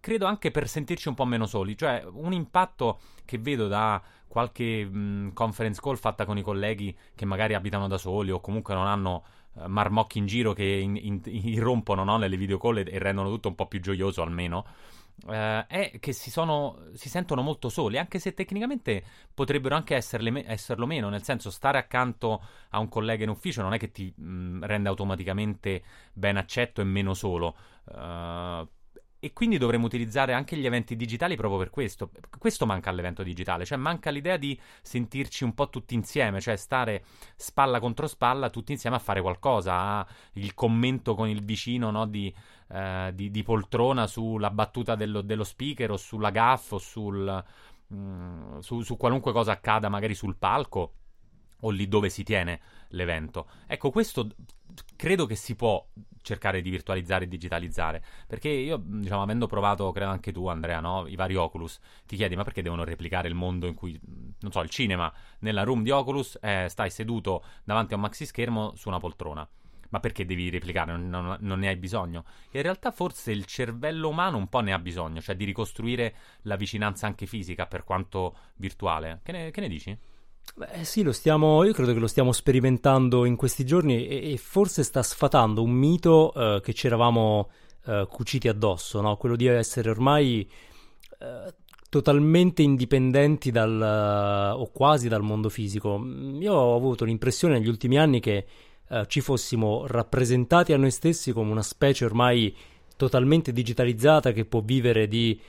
credo 0.00 0.26
anche 0.26 0.50
per 0.50 0.68
sentirci 0.68 1.08
un 1.08 1.14
po' 1.14 1.24
meno 1.24 1.46
soli, 1.46 1.76
cioè 1.76 2.04
un 2.10 2.32
impatto 2.32 2.98
che 3.24 3.38
vedo 3.38 3.68
da 3.68 4.02
qualche 4.34 4.84
mh, 4.84 5.32
conference 5.32 5.80
call 5.80 5.94
fatta 5.94 6.24
con 6.24 6.36
i 6.36 6.42
colleghi 6.42 6.92
che 7.14 7.24
magari 7.24 7.54
abitano 7.54 7.86
da 7.86 7.98
soli 7.98 8.32
o 8.32 8.40
comunque 8.40 8.74
non 8.74 8.88
hanno 8.88 9.24
uh, 9.52 9.68
marmocchi 9.68 10.18
in 10.18 10.26
giro 10.26 10.52
che 10.52 10.64
in, 10.64 10.96
in, 10.96 11.20
irrompono 11.24 12.02
no, 12.02 12.16
nelle 12.16 12.36
video 12.36 12.58
call 12.58 12.78
e, 12.78 12.84
e, 12.90 12.98
rendono 12.98 13.30
tutto 13.30 13.46
un 13.46 13.54
po' 13.54 13.68
più 13.68 13.80
gioioso 13.80 14.22
almeno. 14.22 14.66
Uh, 15.26 15.64
è 15.68 15.92
che 16.00 16.12
si, 16.12 16.32
sono, 16.32 16.80
si, 16.94 17.08
sentono 17.08 17.42
molto 17.42 17.68
soli, 17.68 17.96
anche 17.96 18.18
se 18.18 18.34
tecnicamente 18.34 19.04
potrebbero 19.32 19.76
anche 19.76 19.94
esserle, 19.94 20.44
esserlo 20.48 20.84
meno, 20.84 21.08
nel 21.10 21.22
senso 21.22 21.52
stare 21.52 21.78
accanto 21.78 22.42
a 22.70 22.80
un 22.80 22.88
collega 22.88 23.22
in 23.22 23.30
ufficio 23.30 23.62
non 23.62 23.72
è 23.72 23.78
che 23.78 23.92
ti 23.92 24.12
mh, 24.12 24.66
rende 24.66 24.88
automaticamente 24.88 25.80
ben 26.12 26.36
accetto 26.36 26.80
e 26.80 26.84
meno 26.84 27.14
solo. 27.14 27.54
Uh, 27.84 28.66
e 29.24 29.32
quindi 29.32 29.56
dovremmo 29.56 29.86
utilizzare 29.86 30.34
anche 30.34 30.54
gli 30.54 30.66
eventi 30.66 30.96
digitali 30.96 31.34
proprio 31.34 31.58
per 31.58 31.70
questo. 31.70 32.10
Questo 32.38 32.66
manca 32.66 32.90
all'evento 32.90 33.22
digitale, 33.22 33.64
cioè 33.64 33.78
manca 33.78 34.10
l'idea 34.10 34.36
di 34.36 34.60
sentirci 34.82 35.44
un 35.44 35.54
po' 35.54 35.70
tutti 35.70 35.94
insieme, 35.94 36.42
cioè 36.42 36.56
stare 36.56 37.04
spalla 37.34 37.80
contro 37.80 38.06
spalla 38.06 38.50
tutti 38.50 38.72
insieme 38.72 38.96
a 38.96 38.98
fare 38.98 39.22
qualcosa, 39.22 40.06
il 40.34 40.52
commento 40.52 41.14
con 41.14 41.26
il 41.26 41.42
vicino 41.42 41.90
no, 41.90 42.04
di, 42.04 42.34
eh, 42.68 43.12
di, 43.14 43.30
di, 43.30 43.42
poltrona 43.42 44.06
sulla 44.06 44.50
battuta 44.50 44.94
dello, 44.94 45.22
dello, 45.22 45.44
speaker 45.44 45.92
o 45.92 45.96
sulla 45.96 46.28
gaff 46.28 46.72
o 46.72 46.78
sul, 46.78 47.44
mh, 47.86 47.96
mm, 47.96 48.58
su, 48.58 48.82
su 48.82 48.98
qualunque 48.98 49.32
cosa 49.32 49.52
accada 49.52 49.88
magari 49.88 50.14
sul 50.14 50.36
palco 50.36 50.92
o 51.60 51.70
lì 51.70 51.88
dove 51.88 52.10
si 52.10 52.24
tiene 52.24 52.60
l'evento. 52.88 53.48
Ecco, 53.66 53.90
questo 53.90 54.28
credo 54.96 55.24
che 55.24 55.34
si 55.34 55.56
può 55.56 55.82
cercare 56.24 56.62
di 56.62 56.70
virtualizzare 56.70 57.24
e 57.24 57.28
digitalizzare. 57.28 58.02
Perché 58.26 58.48
io, 58.48 58.80
diciamo, 58.82 59.22
avendo 59.22 59.46
provato, 59.46 59.92
credo 59.92 60.10
anche 60.10 60.32
tu, 60.32 60.48
Andrea, 60.48 60.80
no? 60.80 61.06
i 61.06 61.14
vari 61.14 61.36
Oculus, 61.36 61.78
ti 62.06 62.16
chiedi, 62.16 62.34
ma 62.34 62.42
perché 62.42 62.62
devono 62.62 62.82
replicare 62.82 63.28
il 63.28 63.34
mondo 63.34 63.66
in 63.66 63.74
cui, 63.74 63.98
non 64.40 64.50
so, 64.50 64.60
il 64.60 64.70
cinema, 64.70 65.12
nella 65.40 65.62
room 65.62 65.82
di 65.82 65.90
Oculus, 65.90 66.38
eh, 66.40 66.66
stai 66.68 66.90
seduto 66.90 67.44
davanti 67.62 67.92
a 67.92 67.96
un 67.96 68.02
maxi 68.02 68.26
schermo 68.26 68.74
su 68.74 68.88
una 68.88 68.98
poltrona? 68.98 69.46
Ma 69.90 70.00
perché 70.00 70.24
devi 70.24 70.50
replicare? 70.50 70.90
Non, 70.90 71.08
non, 71.08 71.36
non, 71.38 71.58
ne 71.60 71.68
hai 71.68 71.76
bisogno. 71.76 72.24
In 72.50 72.62
realtà 72.62 72.90
forse 72.90 73.30
il 73.30 73.44
cervello 73.44 74.08
umano 74.08 74.38
un 74.38 74.48
po' 74.48 74.58
ne 74.58 74.72
ha 74.72 74.78
bisogno, 74.80 75.20
cioè 75.20 75.36
di 75.36 75.44
ricostruire 75.44 76.14
la 76.42 76.56
vicinanza 76.56 77.06
anche 77.06 77.26
fisica 77.26 77.66
per 77.66 77.84
quanto 77.84 78.34
virtuale. 78.56 79.20
Che 79.22 79.30
ne, 79.30 79.50
che 79.52 79.60
ne 79.60 79.68
dici? 79.68 79.96
Beh, 80.56 80.84
sì, 80.84 81.02
lo 81.02 81.10
stiamo, 81.10 81.64
io 81.64 81.72
credo 81.72 81.92
che 81.92 81.98
lo 81.98 82.06
stiamo 82.06 82.30
sperimentando 82.30 83.24
in 83.24 83.34
questi 83.34 83.66
giorni 83.66 84.06
e, 84.06 84.32
e 84.32 84.36
forse 84.36 84.84
sta 84.84 85.02
sfatando 85.02 85.62
un 85.62 85.72
mito 85.72 86.30
uh, 86.32 86.60
che 86.60 86.72
ci 86.72 86.86
eravamo 86.86 87.50
uh, 87.86 88.06
cuciti 88.06 88.46
addosso, 88.46 89.00
no? 89.00 89.16
quello 89.16 89.34
di 89.34 89.46
essere 89.46 89.90
ormai 89.90 90.48
uh, 91.18 91.52
totalmente 91.88 92.62
indipendenti 92.62 93.50
dal, 93.50 94.54
o 94.56 94.70
quasi 94.70 95.08
dal 95.08 95.22
mondo 95.22 95.48
fisico. 95.48 96.00
Io 96.38 96.52
ho 96.52 96.76
avuto 96.76 97.04
l'impressione 97.04 97.58
negli 97.58 97.68
ultimi 97.68 97.98
anni 97.98 98.20
che 98.20 98.46
ci 99.06 99.20
fossimo 99.20 99.86
rappresentati 99.86 100.72
a 100.72 100.76
noi 100.76 100.90
stessi 100.90 101.32
come 101.32 101.50
una 101.52 101.62
specie 101.62 102.04
ormai 102.04 102.54
totalmente 102.96 103.52
digitalizzata 103.52 104.32
che 104.32 104.44
può 104.44 104.60
vivere 104.60 105.06
di 105.06 105.40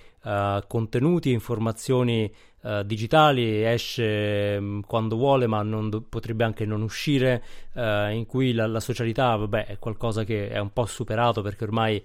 contenuti 0.68 1.30
e 1.30 1.34
informazioni 1.34 2.32
uh, 2.66 2.84
digitali, 2.84 3.64
esce 3.64 4.58
um, 4.60 4.82
quando 4.82 5.16
vuole 5.16 5.46
ma 5.48 5.64
do- 5.64 6.02
potrebbe 6.02 6.44
anche 6.44 6.66
non 6.66 6.82
uscire, 6.82 7.44
uh, 7.74 8.10
in 8.10 8.26
cui 8.26 8.54
la, 8.54 8.66
la, 8.66 8.80
socialità 8.80 9.36
vabbè, 9.36 9.68
è 9.68 9.80
qualcosa 9.80 10.24
che 10.24 10.50
è 10.50 10.58
un 10.58 10.74
po' 10.74 10.86
superato 10.86 11.42
perché 11.42 11.64
ormai 11.64 12.04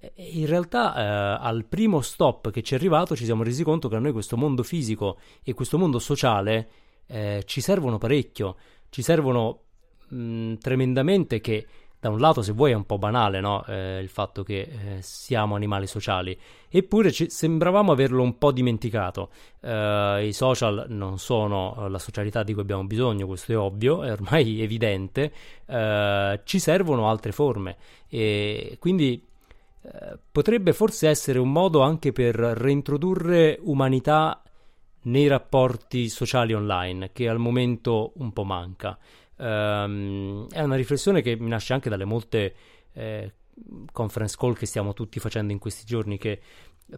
eh, 0.00 0.12
in 0.16 0.46
realtà 0.46 1.38
uh, 1.38 1.44
al 1.46 1.64
primo 1.64 2.00
stop 2.00 2.50
che 2.50 2.62
ci 2.62 2.74
è 2.74 2.76
arrivato 2.76 3.14
ci 3.14 3.24
siamo 3.24 3.44
resi 3.44 3.62
conto 3.62 3.88
che 3.88 3.96
a 3.96 4.00
noi 4.00 4.12
questo 4.12 4.36
mondo 4.36 4.62
fisico 4.62 5.18
e 5.44 5.54
questo 5.54 5.78
mondo 5.78 5.98
sociale 5.98 6.68
eh, 7.06 7.42
ci 7.46 7.60
servono 7.60 7.98
parecchio, 7.98 8.56
ci 8.88 9.02
servono 9.02 9.62
mh, 10.08 10.54
tremendamente 10.54 11.40
che 11.40 11.66
da 12.00 12.08
un 12.08 12.18
lato, 12.18 12.40
se 12.40 12.52
vuoi, 12.52 12.72
è 12.72 12.74
un 12.74 12.86
po' 12.86 12.96
banale 12.96 13.40
no? 13.40 13.62
eh, 13.66 14.00
il 14.00 14.08
fatto 14.08 14.42
che 14.42 14.60
eh, 14.60 15.02
siamo 15.02 15.54
animali 15.54 15.86
sociali, 15.86 16.36
eppure 16.70 17.12
ci, 17.12 17.28
sembravamo 17.28 17.92
averlo 17.92 18.22
un 18.22 18.38
po' 18.38 18.52
dimenticato. 18.52 19.28
Eh, 19.60 20.26
I 20.26 20.32
social 20.32 20.86
non 20.88 21.18
sono 21.18 21.76
eh, 21.78 21.88
la 21.90 21.98
socialità 21.98 22.42
di 22.42 22.54
cui 22.54 22.62
abbiamo 22.62 22.84
bisogno, 22.84 23.26
questo 23.26 23.52
è 23.52 23.58
ovvio, 23.58 24.02
è 24.02 24.10
ormai 24.10 24.62
evidente, 24.64 25.32
eh, 25.66 26.40
ci 26.44 26.58
servono 26.58 27.10
altre 27.10 27.32
forme 27.32 27.76
e 28.08 28.78
quindi 28.80 29.22
eh, 29.82 30.18
potrebbe 30.32 30.72
forse 30.72 31.06
essere 31.06 31.38
un 31.38 31.52
modo 31.52 31.82
anche 31.82 32.12
per 32.12 32.34
reintrodurre 32.34 33.58
umanità 33.62 34.42
nei 35.02 35.26
rapporti 35.26 36.08
sociali 36.08 36.54
online, 36.54 37.12
che 37.12 37.28
al 37.28 37.38
momento 37.38 38.12
un 38.16 38.32
po' 38.32 38.44
manca. 38.44 38.98
Um, 39.40 40.48
è 40.50 40.60
una 40.60 40.76
riflessione 40.76 41.22
che 41.22 41.34
mi 41.36 41.48
nasce 41.48 41.72
anche 41.72 41.88
dalle 41.88 42.04
molte 42.04 42.54
eh, 42.92 43.32
conference 43.90 44.36
call 44.38 44.54
che 44.54 44.66
stiamo 44.66 44.92
tutti 44.92 45.18
facendo 45.18 45.52
in 45.52 45.58
questi 45.58 45.84
giorni 45.86 46.18
che 46.18 46.40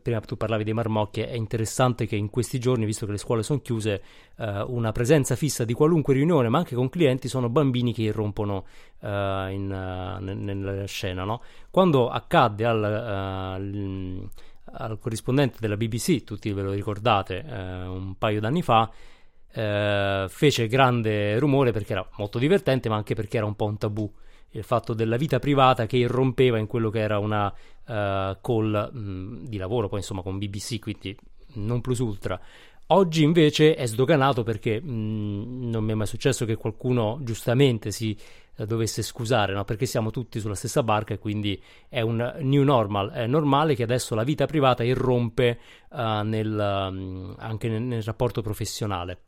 prima 0.00 0.20
tu 0.20 0.36
parlavi 0.36 0.64
dei 0.64 0.72
marmocchi, 0.72 1.20
è 1.20 1.34
interessante 1.34 2.06
che 2.06 2.16
in 2.16 2.30
questi 2.30 2.58
giorni, 2.58 2.84
visto 2.84 3.04
che 3.04 3.12
le 3.12 3.18
scuole 3.18 3.42
sono 3.42 3.60
chiuse, 3.60 4.02
eh, 4.36 4.62
una 4.62 4.92
presenza 4.92 5.36
fissa 5.36 5.64
di 5.64 5.74
qualunque 5.74 6.14
riunione, 6.14 6.48
ma 6.48 6.58
anche 6.58 6.74
con 6.74 6.88
clienti, 6.88 7.28
sono 7.28 7.48
bambini 7.48 7.92
che 7.92 8.02
irrompono 8.02 8.64
eh, 9.00 9.48
in, 9.50 10.18
uh, 10.18 10.22
nella 10.22 10.86
scena. 10.86 11.24
No? 11.24 11.42
Quando 11.70 12.08
accadde 12.08 12.64
al, 12.64 13.60
uh, 13.60 14.28
al, 14.64 14.98
corrispondente 14.98 15.58
della 15.60 15.76
BBC, 15.76 16.24
tutti 16.24 16.52
ve 16.52 16.62
lo 16.62 16.72
ricordate, 16.72 17.44
uh, 17.46 17.54
un 17.92 18.14
paio 18.16 18.40
d'anni 18.40 18.62
fa, 18.62 18.90
eh, 19.52 20.26
fece 20.28 20.66
grande 20.66 21.38
rumore 21.38 21.72
perché 21.72 21.92
era 21.92 22.08
molto 22.16 22.38
divertente, 22.38 22.88
ma 22.88 22.96
anche 22.96 23.14
perché 23.14 23.36
era 23.36 23.46
un 23.46 23.56
po' 23.56 23.66
un 23.66 23.78
tabù. 23.78 24.10
Il 24.54 24.64
fatto 24.64 24.92
della 24.92 25.16
vita 25.16 25.38
privata 25.38 25.86
che 25.86 25.96
irrompeva 25.96 26.58
in 26.58 26.66
quello 26.66 26.90
che 26.90 27.00
era 27.00 27.18
una 27.18 27.46
uh, 27.46 28.36
call 28.40 28.90
mh, 28.92 29.46
di 29.46 29.56
lavoro, 29.56 29.88
poi 29.88 30.00
insomma 30.00 30.22
con 30.22 30.36
BBC, 30.36 30.78
quindi 30.78 31.16
non 31.54 31.80
plus 31.80 32.00
ultra. 32.00 32.38
Oggi 32.88 33.22
invece 33.22 33.74
è 33.74 33.86
sdoganato 33.86 34.42
perché 34.42 34.78
mh, 34.78 35.70
non 35.70 35.82
mi 35.84 35.92
è 35.92 35.94
mai 35.94 36.06
successo 36.06 36.44
che 36.44 36.56
qualcuno 36.56 37.18
giustamente 37.22 37.90
si 37.90 38.14
eh, 38.56 38.66
dovesse 38.66 39.00
scusare, 39.00 39.54
no? 39.54 39.64
perché 39.64 39.86
siamo 39.86 40.10
tutti 40.10 40.38
sulla 40.38 40.54
stessa 40.54 40.82
barca 40.82 41.14
e 41.14 41.18
quindi 41.18 41.60
è 41.88 42.02
un 42.02 42.34
new 42.40 42.62
normal. 42.62 43.10
È 43.10 43.26
normale 43.26 43.74
che 43.74 43.82
adesso 43.82 44.14
la 44.14 44.24
vita 44.24 44.44
privata 44.44 44.84
irrompe 44.84 45.58
uh, 45.90 46.22
nel, 46.22 46.86
um, 46.90 47.34
anche 47.38 47.68
nel, 47.68 47.80
nel, 47.80 48.02
rapporto 48.02 48.42
professionale. 48.42 49.20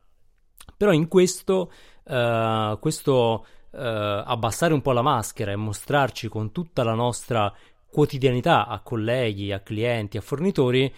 Però 0.76 0.92
in 0.92 1.08
questo, 1.08 1.70
uh, 2.04 2.78
questo 2.78 3.46
uh, 3.70 3.78
abbassare 3.78 4.74
un 4.74 4.82
po' 4.82 4.92
la 4.92 5.02
maschera 5.02 5.52
e 5.52 5.56
mostrarci 5.56 6.28
con 6.28 6.52
tutta 6.52 6.82
la 6.82 6.94
nostra 6.94 7.52
quotidianità 7.88 8.66
a 8.66 8.80
colleghi, 8.80 9.52
a 9.52 9.60
clienti, 9.60 10.16
a 10.16 10.20
fornitori, 10.20 10.92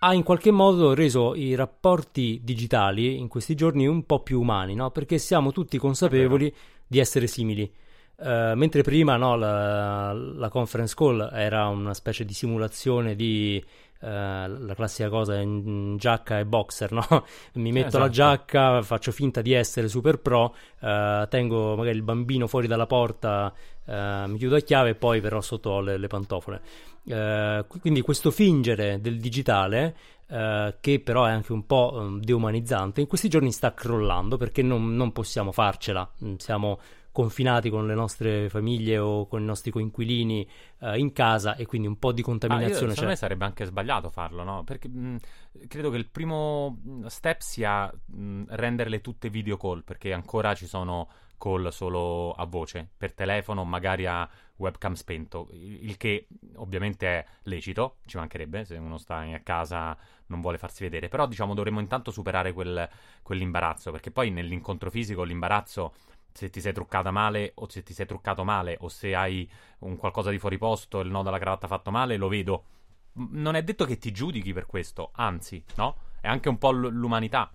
ha 0.00 0.14
in 0.14 0.22
qualche 0.22 0.50
modo 0.50 0.94
reso 0.94 1.34
i 1.34 1.54
rapporti 1.54 2.40
digitali 2.42 3.18
in 3.18 3.28
questi 3.28 3.54
giorni 3.54 3.86
un 3.86 4.04
po' 4.04 4.22
più 4.22 4.40
umani, 4.40 4.74
no? 4.74 4.90
perché 4.90 5.18
siamo 5.18 5.52
tutti 5.52 5.78
consapevoli 5.78 6.52
di 6.86 6.98
essere 6.98 7.26
simili. 7.26 7.70
Uh, 8.16 8.52
mentre 8.54 8.82
prima 8.82 9.16
no, 9.16 9.34
la, 9.36 10.12
la, 10.12 10.48
conference 10.50 10.94
call 10.94 11.30
era 11.32 11.68
una 11.68 11.94
specie 11.94 12.26
di 12.26 12.34
simulazione 12.34 13.14
di 13.14 13.64
la 14.06 14.74
classica 14.74 15.08
cosa 15.08 15.38
in 15.38 15.96
giacca 15.98 16.38
e 16.38 16.46
boxer, 16.46 16.92
no? 16.92 17.06
mi 17.54 17.72
metto 17.72 17.88
esatto. 17.88 18.04
la 18.04 18.08
giacca, 18.08 18.82
faccio 18.82 19.12
finta 19.12 19.42
di 19.42 19.52
essere 19.52 19.88
super 19.88 20.18
pro, 20.18 20.54
uh, 20.80 21.28
tengo 21.28 21.76
magari 21.76 21.96
il 21.96 22.02
bambino 22.02 22.46
fuori 22.46 22.66
dalla 22.66 22.86
porta, 22.86 23.52
mi 23.84 24.38
chiudo 24.38 24.54
a 24.54 24.60
chiave 24.60 24.90
e 24.90 24.94
poi 24.94 25.20
però 25.20 25.40
sotto 25.40 25.70
ho 25.70 25.80
le, 25.80 25.96
le 25.98 26.06
pantofole. 26.06 26.60
quindi 27.02 28.00
questo 28.02 28.30
fingere 28.30 29.00
del 29.00 29.18
digitale 29.18 29.94
Uh, 30.30 30.74
che 30.78 31.00
però 31.00 31.24
è 31.24 31.32
anche 31.32 31.50
un 31.50 31.66
po' 31.66 31.90
um, 31.92 32.20
deumanizzante, 32.20 33.00
in 33.00 33.08
questi 33.08 33.28
giorni 33.28 33.50
sta 33.50 33.74
crollando 33.74 34.36
perché 34.36 34.62
non, 34.62 34.94
non 34.94 35.10
possiamo 35.10 35.50
farcela. 35.50 36.08
Mm, 36.24 36.36
siamo 36.36 36.78
confinati 37.12 37.70
con 37.70 37.86
le 37.86 37.94
nostre 37.94 38.48
famiglie 38.48 38.98
o 38.98 39.26
con 39.26 39.42
i 39.42 39.44
nostri 39.44 39.70
coinquilini 39.70 40.48
uh, 40.78 40.94
in 40.94 41.12
casa 41.12 41.56
e 41.56 41.66
quindi 41.66 41.88
un 41.88 41.98
po' 41.98 42.12
di 42.12 42.22
contaminazione. 42.22 42.74
Ah, 42.74 42.80
io, 42.82 42.90
secondo 42.90 43.10
me 43.10 43.16
sarebbe 43.16 43.44
anche 43.44 43.64
sbagliato 43.64 44.10
farlo, 44.10 44.44
no? 44.44 44.64
Perché 44.64 44.88
mh, 44.88 45.18
credo 45.66 45.90
che 45.90 45.96
il 45.96 46.08
primo 46.08 46.78
step 47.06 47.40
sia 47.40 47.92
mh, 48.06 48.44
renderle 48.48 49.00
tutte 49.00 49.28
video 49.30 49.56
call 49.56 49.82
perché 49.82 50.12
ancora 50.12 50.54
ci 50.54 50.66
sono 50.66 51.08
call 51.40 51.68
solo 51.70 52.32
a 52.32 52.44
voce, 52.44 52.86
per 52.96 53.14
telefono, 53.14 53.64
magari 53.64 54.06
a 54.06 54.28
webcam 54.56 54.92
spento, 54.92 55.48
il 55.52 55.96
che 55.96 56.28
ovviamente 56.56 57.06
è 57.06 57.24
lecito, 57.44 57.96
ci 58.04 58.18
mancherebbe 58.18 58.66
se 58.66 58.76
uno 58.76 58.98
sta 58.98 59.20
a 59.20 59.40
casa 59.40 59.96
non 60.26 60.42
vuole 60.42 60.58
farsi 60.58 60.82
vedere, 60.82 61.08
però 61.08 61.26
diciamo 61.26 61.54
dovremmo 61.54 61.80
intanto 61.80 62.10
superare 62.10 62.52
quel, 62.52 62.86
quell'imbarazzo, 63.22 63.90
perché 63.90 64.10
poi 64.10 64.30
nell'incontro 64.30 64.90
fisico 64.90 65.22
l'imbarazzo 65.22 65.94
se 66.32 66.50
ti 66.50 66.60
sei 66.60 66.72
truccata 66.72 67.10
male 67.10 67.52
o 67.56 67.68
se 67.68 67.82
ti 67.82 67.92
sei 67.92 68.06
truccato 68.06 68.44
male 68.44 68.76
o 68.80 68.88
se 68.88 69.14
hai 69.14 69.48
un 69.80 69.96
qualcosa 69.96 70.30
di 70.30 70.38
fuori 70.38 70.58
posto, 70.58 71.00
il 71.00 71.10
nodo 71.10 71.28
alla 71.28 71.38
cravatta 71.38 71.66
fatto 71.66 71.90
male, 71.90 72.16
lo 72.16 72.28
vedo. 72.28 72.64
Non 73.12 73.56
è 73.56 73.62
detto 73.62 73.84
che 73.84 73.98
ti 73.98 74.12
giudichi 74.12 74.52
per 74.52 74.66
questo, 74.66 75.10
anzi, 75.14 75.62
no? 75.76 75.96
È 76.20 76.28
anche 76.28 76.48
un 76.48 76.58
po' 76.58 76.70
l'umanità. 76.70 77.50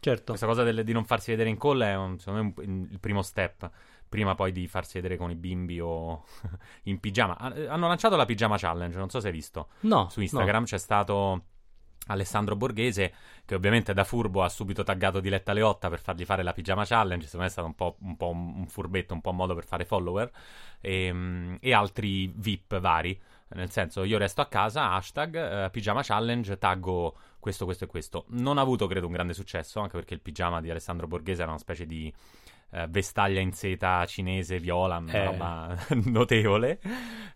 Certo. 0.00 0.24
Questa 0.26 0.46
cosa 0.46 0.62
del, 0.62 0.84
di 0.84 0.92
non 0.92 1.04
farsi 1.04 1.30
vedere 1.30 1.48
in 1.48 1.58
call 1.58 1.82
è 1.82 1.96
un, 1.96 2.18
secondo 2.18 2.42
me 2.42 2.66
un, 2.66 2.88
il 2.90 3.00
primo 3.00 3.22
step. 3.22 3.70
Prima 4.08 4.36
poi 4.36 4.52
di 4.52 4.68
farsi 4.68 4.94
vedere 4.94 5.16
con 5.16 5.30
i 5.30 5.34
bimbi 5.34 5.80
o 5.80 6.24
in 6.84 7.00
pigiama. 7.00 7.36
Hanno 7.36 7.88
lanciato 7.88 8.14
la 8.16 8.24
pigiama 8.24 8.56
challenge, 8.56 8.96
non 8.96 9.10
so 9.10 9.20
se 9.20 9.28
hai 9.28 9.32
visto. 9.32 9.68
No. 9.80 10.08
Su 10.08 10.20
Instagram 10.20 10.60
no. 10.60 10.66
c'è 10.66 10.78
stato 10.78 11.42
Alessandro 12.06 12.56
Borghese, 12.56 13.12
che 13.44 13.54
ovviamente 13.54 13.94
da 13.94 14.04
furbo 14.04 14.42
ha 14.42 14.48
subito 14.48 14.82
taggato 14.82 15.20
Diletta 15.20 15.52
Leotta 15.52 15.88
per 15.88 16.00
fargli 16.00 16.24
fare 16.24 16.42
la 16.42 16.52
pigiama 16.52 16.84
challenge. 16.84 17.26
Secondo 17.26 17.44
me 17.44 17.48
è 17.48 17.52
stato 17.52 17.66
un 17.66 17.74
po', 17.74 17.96
un, 18.00 18.16
po 18.16 18.28
un 18.28 18.66
furbetto, 18.66 19.14
un 19.14 19.20
po' 19.20 19.30
un 19.30 19.36
modo 19.36 19.54
per 19.54 19.64
fare 19.64 19.84
follower. 19.84 20.30
E, 20.80 21.04
ehm, 21.06 21.58
e 21.60 21.72
altri 21.72 22.32
VIP 22.34 22.78
vari. 22.78 23.18
Nel 23.48 23.70
senso, 23.70 24.02
io 24.02 24.18
resto 24.18 24.40
a 24.40 24.46
casa, 24.46 24.92
hashtag 24.92 25.66
uh, 25.66 25.70
pigiama 25.70 26.02
challenge, 26.02 26.58
taggo 26.58 27.16
questo, 27.38 27.64
questo 27.64 27.84
e 27.84 27.86
questo. 27.86 28.24
Non 28.30 28.58
ha 28.58 28.60
avuto, 28.60 28.88
credo, 28.88 29.06
un 29.06 29.12
grande 29.12 29.34
successo, 29.34 29.80
anche 29.80 29.96
perché 29.96 30.14
il 30.14 30.20
pigiama 30.20 30.60
di 30.60 30.68
Alessandro 30.68 31.06
Borghese 31.06 31.42
era 31.42 31.50
una 31.52 31.60
specie 31.60 31.86
di 31.86 32.12
uh, 32.70 32.88
vestaglia 32.88 33.40
in 33.40 33.52
seta 33.52 34.04
cinese 34.04 34.58
viola, 34.58 34.96
una 34.96 35.12
eh. 35.12 35.24
roba 35.24 35.76
notevole. 36.06 36.80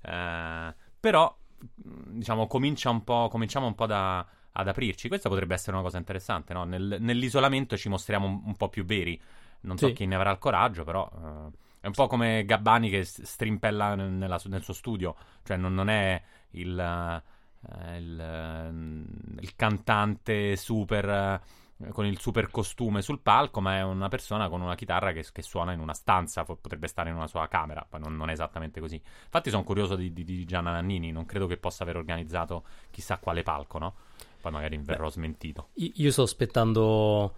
Uh, 0.02 0.74
però, 0.98 1.32
diciamo, 1.76 2.48
comincia 2.48 2.90
un 2.90 3.04
po', 3.04 3.28
cominciamo 3.30 3.66
un 3.66 3.74
po' 3.76 3.86
da, 3.86 4.26
ad 4.52 4.68
aprirci. 4.68 5.08
Questa 5.08 5.28
potrebbe 5.28 5.54
essere 5.54 5.72
una 5.72 5.84
cosa 5.84 5.98
interessante, 5.98 6.52
no? 6.52 6.64
Nel, 6.64 6.96
nell'isolamento 7.00 7.76
ci 7.76 7.88
mostriamo 7.88 8.26
un, 8.26 8.42
un, 8.44 8.56
po' 8.56 8.68
più 8.68 8.84
veri. 8.84 9.20
Non 9.62 9.76
so 9.76 9.88
sì. 9.88 9.92
chi 9.92 10.06
ne 10.06 10.14
avrà 10.14 10.30
il 10.30 10.38
coraggio, 10.38 10.84
però... 10.84 11.10
Uh, 11.12 11.52
è 11.80 11.86
un 11.86 11.94
po' 11.94 12.06
come 12.08 12.44
Gabbani 12.44 12.90
che 12.90 13.04
strimpella 13.04 13.94
nella, 13.94 14.38
nel 14.44 14.62
suo 14.62 14.74
studio, 14.74 15.16
cioè 15.42 15.56
non, 15.56 15.72
non 15.72 15.88
è 15.88 16.22
il, 16.50 16.76
uh, 16.76 17.94
il, 17.94 18.18
uh, 18.18 19.40
il, 19.40 19.56
cantante 19.56 20.56
super 20.56 21.40
uh, 21.78 21.88
con 21.88 22.04
il 22.04 22.18
super 22.18 22.50
costume 22.50 23.00
sul 23.00 23.20
palco, 23.20 23.62
ma 23.62 23.78
è 23.78 23.82
una 23.82 24.08
persona 24.08 24.50
con 24.50 24.60
una 24.60 24.74
chitarra 24.74 25.12
che, 25.12 25.24
che 25.32 25.40
suona 25.40 25.72
in 25.72 25.80
una 25.80 25.94
stanza, 25.94 26.44
potrebbe 26.44 26.86
stare 26.86 27.08
in 27.08 27.16
una 27.16 27.26
sua 27.26 27.48
camera, 27.48 27.86
poi 27.88 28.00
non, 28.00 28.14
non 28.14 28.28
è 28.28 28.32
esattamente 28.32 28.78
così. 28.78 29.00
Infatti 29.24 29.48
sono 29.48 29.64
curioso 29.64 29.96
di, 29.96 30.12
di, 30.12 30.22
di, 30.22 30.44
Gianna 30.44 30.72
Nannini, 30.72 31.10
non 31.12 31.24
credo 31.24 31.46
che 31.46 31.56
possa 31.56 31.82
aver 31.82 31.96
organizzato 31.96 32.64
chissà 32.90 33.16
quale 33.16 33.42
palco, 33.42 33.78
no? 33.78 33.94
Poi 34.40 34.52
magari 34.52 34.78
verrò 34.78 35.06
Beh, 35.06 35.12
smentito. 35.12 35.68
Io 35.74 36.10
sto 36.10 36.22
aspettando 36.22 37.34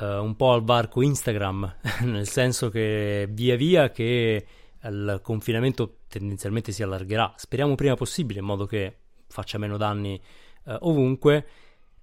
uh, 0.00 0.04
un 0.04 0.34
po' 0.36 0.52
al 0.52 0.62
varco 0.64 1.02
Instagram, 1.02 1.76
nel 2.04 2.26
senso 2.26 2.70
che 2.70 3.28
via 3.30 3.56
via 3.56 3.90
che 3.90 4.46
il 4.82 5.20
confinamento 5.22 5.98
tendenzialmente 6.08 6.72
si 6.72 6.82
allargherà, 6.82 7.34
speriamo 7.36 7.74
prima 7.74 7.94
possibile 7.94 8.40
in 8.40 8.46
modo 8.46 8.66
che 8.66 8.96
faccia 9.28 9.58
meno 9.58 9.76
danni 9.76 10.20
uh, 10.64 10.76
ovunque, 10.80 11.46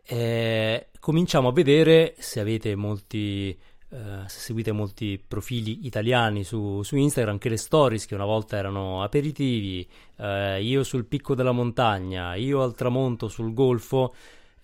eh, 0.05 0.89
cominciamo 0.99 1.49
a 1.49 1.53
vedere 1.53 2.15
se 2.17 2.39
avete 2.39 2.75
molti... 2.75 3.57
Uh, 3.93 4.25
se 4.25 4.39
seguite 4.39 4.71
molti 4.71 5.23
profili 5.23 5.85
italiani 5.85 6.43
su, 6.43 6.81
su, 6.81 6.95
Instagram, 6.95 7.37
che 7.37 7.47
le 7.47 7.57
stories 7.57 8.07
che 8.07 8.15
una 8.15 8.25
volta 8.25 8.57
erano 8.57 9.03
aperitivi, 9.03 9.87
uh, 10.15 10.59
io 10.59 10.83
sul 10.83 11.05
picco 11.05 11.35
della 11.35 11.51
montagna, 11.51 12.33
io 12.33 12.63
al 12.63 12.73
tramonto 12.73 13.27
sul 13.27 13.53
golfo, 13.53 14.15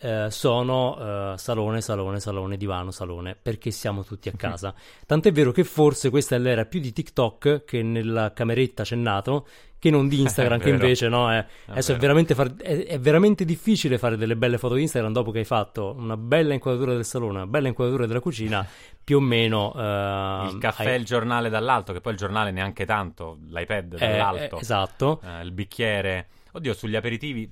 eh, 0.02 0.28
sono 0.30 1.34
eh, 1.34 1.38
salone, 1.38 1.82
salone, 1.82 2.20
salone, 2.20 2.58
divano, 2.58 2.92
salone, 2.92 3.36
perché 3.40 3.72
siamo 3.72 4.04
tutti 4.04 4.30
a 4.30 4.34
casa. 4.36 4.74
Tant'è 5.06 5.32
vero 5.32 5.52
che 5.52 5.64
forse 5.64 6.10
questa 6.10 6.36
è 6.36 6.40
l'era 6.40 6.66
più 6.66 6.80
di 6.80 6.94
TikTok 6.94 7.66
che 7.66 7.84
nella 7.84 8.32
cameretta 8.32 8.84
c'è 8.84 8.96
nato, 8.96 9.46
che 9.78 9.90
non 9.90 10.08
di 10.08 10.22
Instagram, 10.22 10.60
che 10.60 10.70
invece 10.70 11.10
no, 11.10 11.30
è, 11.30 11.40
è 11.40 11.46
adesso 11.68 11.94
è 11.94 11.98
veramente, 11.98 12.34
far, 12.34 12.56
è, 12.56 12.86
è 12.86 13.00
veramente, 13.00 13.44
difficile 13.44 13.98
fare 13.98 14.16
delle 14.16 14.38
belle 14.38 14.58
foto 14.58 14.76
di 14.76 14.84
Instagram 14.84 15.12
dopo 15.12 15.32
che 15.32 15.40
hai 15.40 15.46
fatto 15.46 15.94
una 15.98 16.16
bella 16.16 16.54
inquadratura 16.54 16.94
del 16.94 17.06
salone, 17.06 17.38
una 17.38 17.48
bella 17.48 17.68
inquadratura 17.68 18.06
della 18.06 18.22
cucina, 18.22 18.66
più 19.04 19.18
o 19.18 19.22
meno... 19.22 19.72
Uh, 19.76 20.54
il 20.54 20.58
caffè 20.60 20.86
e 20.86 20.92
hai... 20.92 21.00
il 21.00 21.06
giornale 21.06 21.50
dall'alto, 21.50 21.92
che 21.92 22.00
poi 22.00 22.14
il 22.14 22.18
giornale 22.18 22.52
neanche 22.52 22.86
tanto, 22.86 23.38
l'iPad 23.50 23.94
eh, 23.94 23.98
dall'alto. 23.98 24.58
Eh, 24.58 24.62
esatto. 24.62 25.20
Uh, 25.24 25.44
il 25.44 25.52
bicchiere 25.52 26.28
Oddio, 26.54 26.74
sugli 26.74 26.96
aperitivi, 26.96 27.50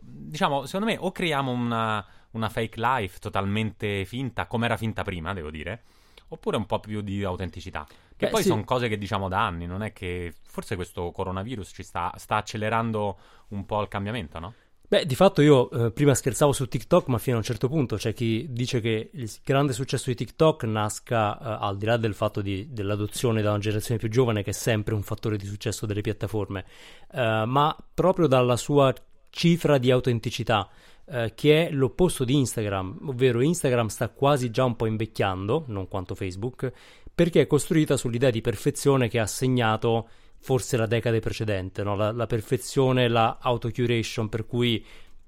diciamo, 0.00 0.66
secondo 0.66 0.86
me 0.86 0.96
o 0.98 1.12
creiamo 1.12 1.50
una, 1.50 2.04
una 2.32 2.48
fake 2.48 2.80
life 2.80 3.18
totalmente 3.18 4.04
finta, 4.04 4.46
come 4.46 4.66
era 4.66 4.76
finta 4.76 5.02
prima, 5.02 5.32
devo 5.32 5.50
dire, 5.50 5.82
oppure 6.28 6.56
un 6.56 6.66
po' 6.66 6.80
più 6.80 7.00
di 7.02 7.22
autenticità. 7.24 7.86
Che 7.86 8.26
Beh, 8.26 8.30
poi 8.30 8.42
sì. 8.42 8.48
sono 8.48 8.64
cose 8.64 8.88
che 8.88 8.98
diciamo 8.98 9.28
da 9.28 9.44
anni, 9.44 9.66
non 9.66 9.82
è 9.82 9.92
che 9.92 10.34
forse 10.42 10.76
questo 10.76 11.10
coronavirus 11.10 11.70
ci 11.74 11.82
sta, 11.82 12.12
sta 12.16 12.36
accelerando 12.36 13.18
un 13.48 13.66
po' 13.66 13.80
il 13.82 13.88
cambiamento, 13.88 14.38
no? 14.38 14.54
Beh, 14.90 15.06
di 15.06 15.14
fatto 15.14 15.40
io 15.40 15.70
eh, 15.70 15.92
prima 15.92 16.16
scherzavo 16.16 16.50
su 16.50 16.66
TikTok, 16.66 17.06
ma 17.06 17.18
fino 17.18 17.36
a 17.36 17.38
un 17.38 17.44
certo 17.44 17.68
punto 17.68 17.94
c'è 17.94 18.12
chi 18.12 18.48
dice 18.50 18.80
che 18.80 19.10
il 19.12 19.30
grande 19.44 19.72
successo 19.72 20.10
di 20.10 20.16
TikTok 20.16 20.64
nasca 20.64 21.38
eh, 21.38 21.58
al 21.60 21.76
di 21.76 21.86
là 21.86 21.96
del 21.96 22.12
fatto 22.12 22.42
di, 22.42 22.72
dell'adozione 22.72 23.40
da 23.40 23.50
una 23.50 23.60
generazione 23.60 24.00
più 24.00 24.08
giovane, 24.08 24.42
che 24.42 24.50
è 24.50 24.52
sempre 24.52 24.94
un 24.94 25.04
fattore 25.04 25.36
di 25.36 25.46
successo 25.46 25.86
delle 25.86 26.00
piattaforme, 26.00 26.64
eh, 27.12 27.44
ma 27.46 27.76
proprio 27.94 28.26
dalla 28.26 28.56
sua 28.56 28.92
cifra 29.30 29.78
di 29.78 29.92
autenticità, 29.92 30.68
eh, 31.04 31.34
che 31.36 31.68
è 31.68 31.70
l'opposto 31.70 32.24
di 32.24 32.34
Instagram, 32.34 32.98
ovvero 33.04 33.42
Instagram 33.42 33.86
sta 33.86 34.08
quasi 34.08 34.50
già 34.50 34.64
un 34.64 34.74
po' 34.74 34.86
invecchiando, 34.86 35.66
non 35.68 35.86
quanto 35.86 36.16
Facebook, 36.16 36.72
perché 37.14 37.42
è 37.42 37.46
costruita 37.46 37.96
sull'idea 37.96 38.30
di 38.30 38.40
perfezione 38.40 39.08
che 39.08 39.20
ha 39.20 39.26
segnato 39.26 40.08
forse 40.40 40.76
la 40.76 40.86
decade 40.86 41.20
precedente, 41.20 41.82
no? 41.82 41.94
la, 41.94 42.12
la 42.12 42.26
perfezione, 42.26 43.08
la 43.08 43.38
autocuration, 43.40 44.28
per 44.28 44.46
cui 44.46 44.84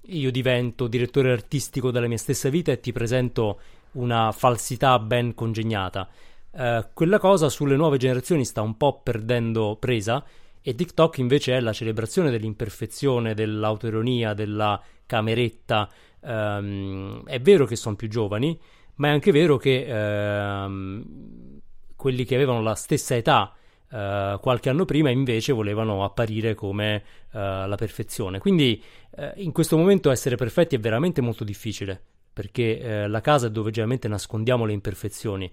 io 0.07 0.31
divento 0.31 0.87
direttore 0.87 1.31
artistico 1.31 1.91
della 1.91 2.07
mia 2.07 2.17
stessa 2.17 2.49
vita 2.49 2.71
e 2.71 2.79
ti 2.79 2.91
presento 2.91 3.59
una 3.93 4.31
falsità 4.31 4.99
ben 4.99 5.33
congegnata. 5.33 6.09
Uh, 6.51 6.85
quella 6.93 7.19
cosa 7.19 7.49
sulle 7.49 7.75
nuove 7.75 7.97
generazioni 7.97 8.45
sta 8.45 8.61
un 8.61 8.77
po' 8.77 9.01
perdendo 9.01 9.75
presa 9.79 10.23
e 10.61 10.75
TikTok 10.75 11.17
invece 11.17 11.55
è 11.55 11.59
la 11.59 11.73
celebrazione 11.73 12.31
dell'imperfezione, 12.31 13.33
dell'autoironia, 13.33 14.33
della 14.33 14.81
cameretta. 15.05 15.89
Um, 16.21 17.23
è 17.25 17.39
vero 17.39 17.65
che 17.65 17.75
sono 17.75 17.95
più 17.95 18.07
giovani, 18.07 18.59
ma 18.95 19.07
è 19.09 19.11
anche 19.11 19.31
vero 19.31 19.57
che 19.57 19.85
ehm, 19.85 21.59
quelli 21.95 22.23
che 22.25 22.35
avevano 22.35 22.61
la 22.61 22.75
stessa 22.75 23.15
età 23.15 23.53
Uh, 23.93 24.39
qualche 24.39 24.71
anno 24.71 24.85
prima 24.85 25.11
invece 25.11 25.53
volevano 25.53 26.03
apparire 26.03 26.55
come 26.55 27.03
uh, 27.31 27.37
la 27.37 27.75
perfezione. 27.77 28.39
Quindi 28.39 28.81
uh, 29.11 29.33
in 29.35 29.51
questo 29.51 29.77
momento 29.77 30.09
essere 30.09 30.35
perfetti 30.35 30.75
è 30.75 30.79
veramente 30.79 31.21
molto 31.21 31.43
difficile 31.43 32.01
perché 32.33 33.05
la 33.07 33.21
casa 33.21 33.45
è 33.45 33.51
dove 33.51 33.69
generalmente 33.69 34.07
nascondiamo 34.07 34.65
le 34.65 34.73
imperfezioni. 34.73 35.51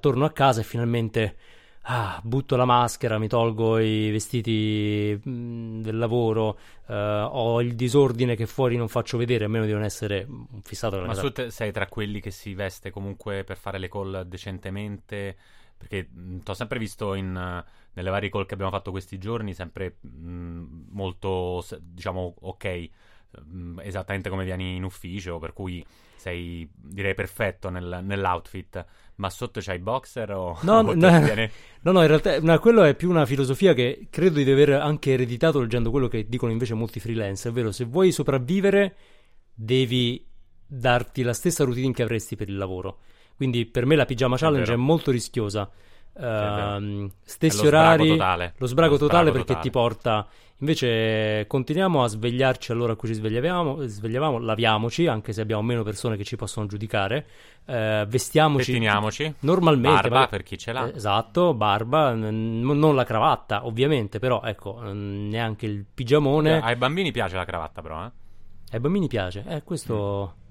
torno 0.00 0.24
a 0.24 0.30
casa 0.30 0.62
e 0.62 0.64
finalmente 0.64 1.36
ah, 1.82 2.18
butto 2.24 2.56
la 2.56 2.64
maschera, 2.64 3.18
mi 3.18 3.28
tolgo 3.28 3.76
i 3.76 4.10
vestiti 4.10 5.20
mh, 5.22 5.30
mm, 5.30 5.82
del 5.82 5.98
lavoro, 5.98 6.58
ho 6.86 7.60
il 7.60 7.74
disordine 7.74 8.34
che 8.34 8.46
fuori 8.46 8.78
non 8.78 8.88
faccio 8.88 9.18
vedere, 9.18 9.44
a 9.44 9.48
meno 9.48 9.66
di 9.66 9.72
non 9.72 9.82
essere 9.82 10.26
fissato. 10.62 10.98
Ma 11.02 11.14
tu 11.14 11.50
sei 11.50 11.70
tra 11.70 11.86
quelli 11.86 12.20
che 12.20 12.30
si 12.30 12.54
veste 12.54 12.90
comunque 12.90 13.44
per 13.44 13.58
fare 13.58 13.76
le 13.76 13.90
call 13.90 14.22
decentemente? 14.22 15.36
Perché 15.76 16.08
ti 16.08 16.50
ho 16.50 16.54
sempre 16.54 16.78
visto 16.78 17.14
in, 17.14 17.32
nelle 17.32 18.10
varie 18.10 18.30
call 18.30 18.46
che 18.46 18.54
abbiamo 18.54 18.72
fatto 18.72 18.90
questi 18.90 19.18
giorni, 19.18 19.54
sempre 19.54 19.96
mh, 20.00 20.86
molto, 20.90 21.64
diciamo, 21.80 22.34
ok, 22.40 22.88
mh, 23.44 23.80
esattamente 23.80 24.28
come 24.28 24.44
vieni 24.44 24.76
in 24.76 24.84
ufficio, 24.84 25.38
per 25.38 25.52
cui 25.52 25.84
sei, 26.16 26.68
direi, 26.74 27.14
perfetto 27.14 27.70
nel, 27.70 28.00
nell'outfit. 28.02 28.84
Ma 29.16 29.30
sotto 29.30 29.60
c'hai 29.62 29.78
boxer 29.78 30.30
o... 30.32 30.58
No, 30.62 30.82
no, 30.92 30.92
no, 30.92 31.20
no, 31.20 31.92
no, 31.92 32.00
in 32.00 32.06
realtà 32.06 32.40
no, 32.40 32.58
quello 32.58 32.82
è 32.82 32.94
più 32.94 33.08
una 33.08 33.24
filosofia 33.24 33.72
che 33.74 34.08
credo 34.10 34.42
di 34.42 34.50
aver 34.50 34.72
anche 34.72 35.12
ereditato 35.12 35.60
leggendo 35.60 35.90
quello 35.90 36.08
che 36.08 36.26
dicono 36.28 36.52
invece 36.52 36.74
molti 36.74 37.00
freelance, 37.00 37.48
ovvero 37.48 37.70
se 37.70 37.84
vuoi 37.84 38.12
sopravvivere 38.12 38.96
devi 39.54 40.26
darti 40.66 41.22
la 41.22 41.32
stessa 41.32 41.64
routine 41.64 41.92
che 41.92 42.02
avresti 42.02 42.36
per 42.36 42.48
il 42.48 42.56
lavoro. 42.56 42.98
Quindi 43.36 43.66
per 43.66 43.84
me 43.84 43.96
la 43.96 44.06
pigiama 44.06 44.36
challenge 44.36 44.72
è, 44.72 44.74
è 44.74 44.78
molto 44.78 45.10
rischiosa. 45.10 45.68
Uh, 46.16 47.10
stessi 47.22 47.60
lo 47.60 47.68
orari, 47.68 48.08
totale. 48.08 48.54
lo 48.56 48.66
sbrago 48.66 48.92
lo 48.92 48.98
totale 48.98 49.30
perché 49.30 49.48
totale. 49.48 49.62
ti 49.62 49.70
porta. 49.70 50.26
Invece 50.60 51.46
continuiamo 51.46 52.02
a 52.02 52.06
svegliarci 52.06 52.72
all'ora 52.72 52.94
a 52.94 52.96
cui 52.96 53.08
ci 53.08 53.14
svegliavamo, 53.14 53.86
svegliavamo, 53.86 54.38
laviamoci, 54.38 55.06
anche 55.06 55.34
se 55.34 55.42
abbiamo 55.42 55.60
meno 55.60 55.82
persone 55.82 56.16
che 56.16 56.24
ci 56.24 56.36
possono 56.36 56.64
giudicare. 56.66 57.26
Uh, 57.66 58.06
vestiamoci 58.06 58.72
Pettiniamoci. 58.72 59.34
normalmente. 59.40 60.08
Barba 60.08 60.28
per 60.28 60.42
chi 60.42 60.56
ce 60.56 60.72
l'ha. 60.72 60.90
Esatto, 60.94 61.52
barba, 61.52 62.14
n- 62.14 62.62
non 62.62 62.94
la 62.94 63.04
cravatta, 63.04 63.66
ovviamente, 63.66 64.18
però 64.18 64.40
ecco, 64.42 64.80
neanche 64.80 65.66
il 65.66 65.84
pigiamone. 65.92 66.62
Ai 66.62 66.76
bambini 66.76 67.12
piace 67.12 67.36
la 67.36 67.44
cravatta, 67.44 67.82
però, 67.82 68.06
eh? 68.06 68.10
Ai 68.70 68.80
bambini 68.80 69.08
piace, 69.08 69.44
eh, 69.46 69.62
questo. 69.62 70.36
Mm 70.40 70.44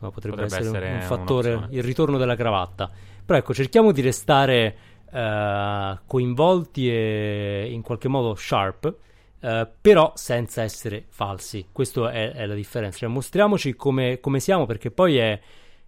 No, 0.00 0.10
potrebbe, 0.10 0.42
potrebbe, 0.42 0.66
essere, 0.66 0.86
essere 0.86 0.94
un, 0.94 1.00
fattore, 1.02 1.66
il 1.70 1.82
ritorno 1.82 2.18
della 2.18 2.36
cravatta. 2.36 2.90
Però 3.24 3.38
ecco, 3.38 3.54
cerchiamo 3.54 3.92
di 3.92 4.00
restare 4.00 4.76
uh, 5.10 5.98
coinvolti 6.06 6.90
e 6.90 7.68
in 7.70 7.82
qualche 7.82 8.08
modo 8.08 8.34
sharp, 8.34 8.94
uh, 9.40 9.68
però 9.80 10.12
senza 10.14 10.62
essere 10.62 11.04
falsi. 11.08 11.68
Questa 11.70 12.10
è, 12.10 12.32
è, 12.32 12.46
la 12.46 12.54
differenza. 12.54 12.98
Cioè, 12.98 13.08
mostriamoci 13.08 13.74
come, 13.74 14.20
come 14.20 14.40
siamo, 14.40 14.66
perché 14.66 14.90
poi 14.90 15.18
è, 15.18 15.38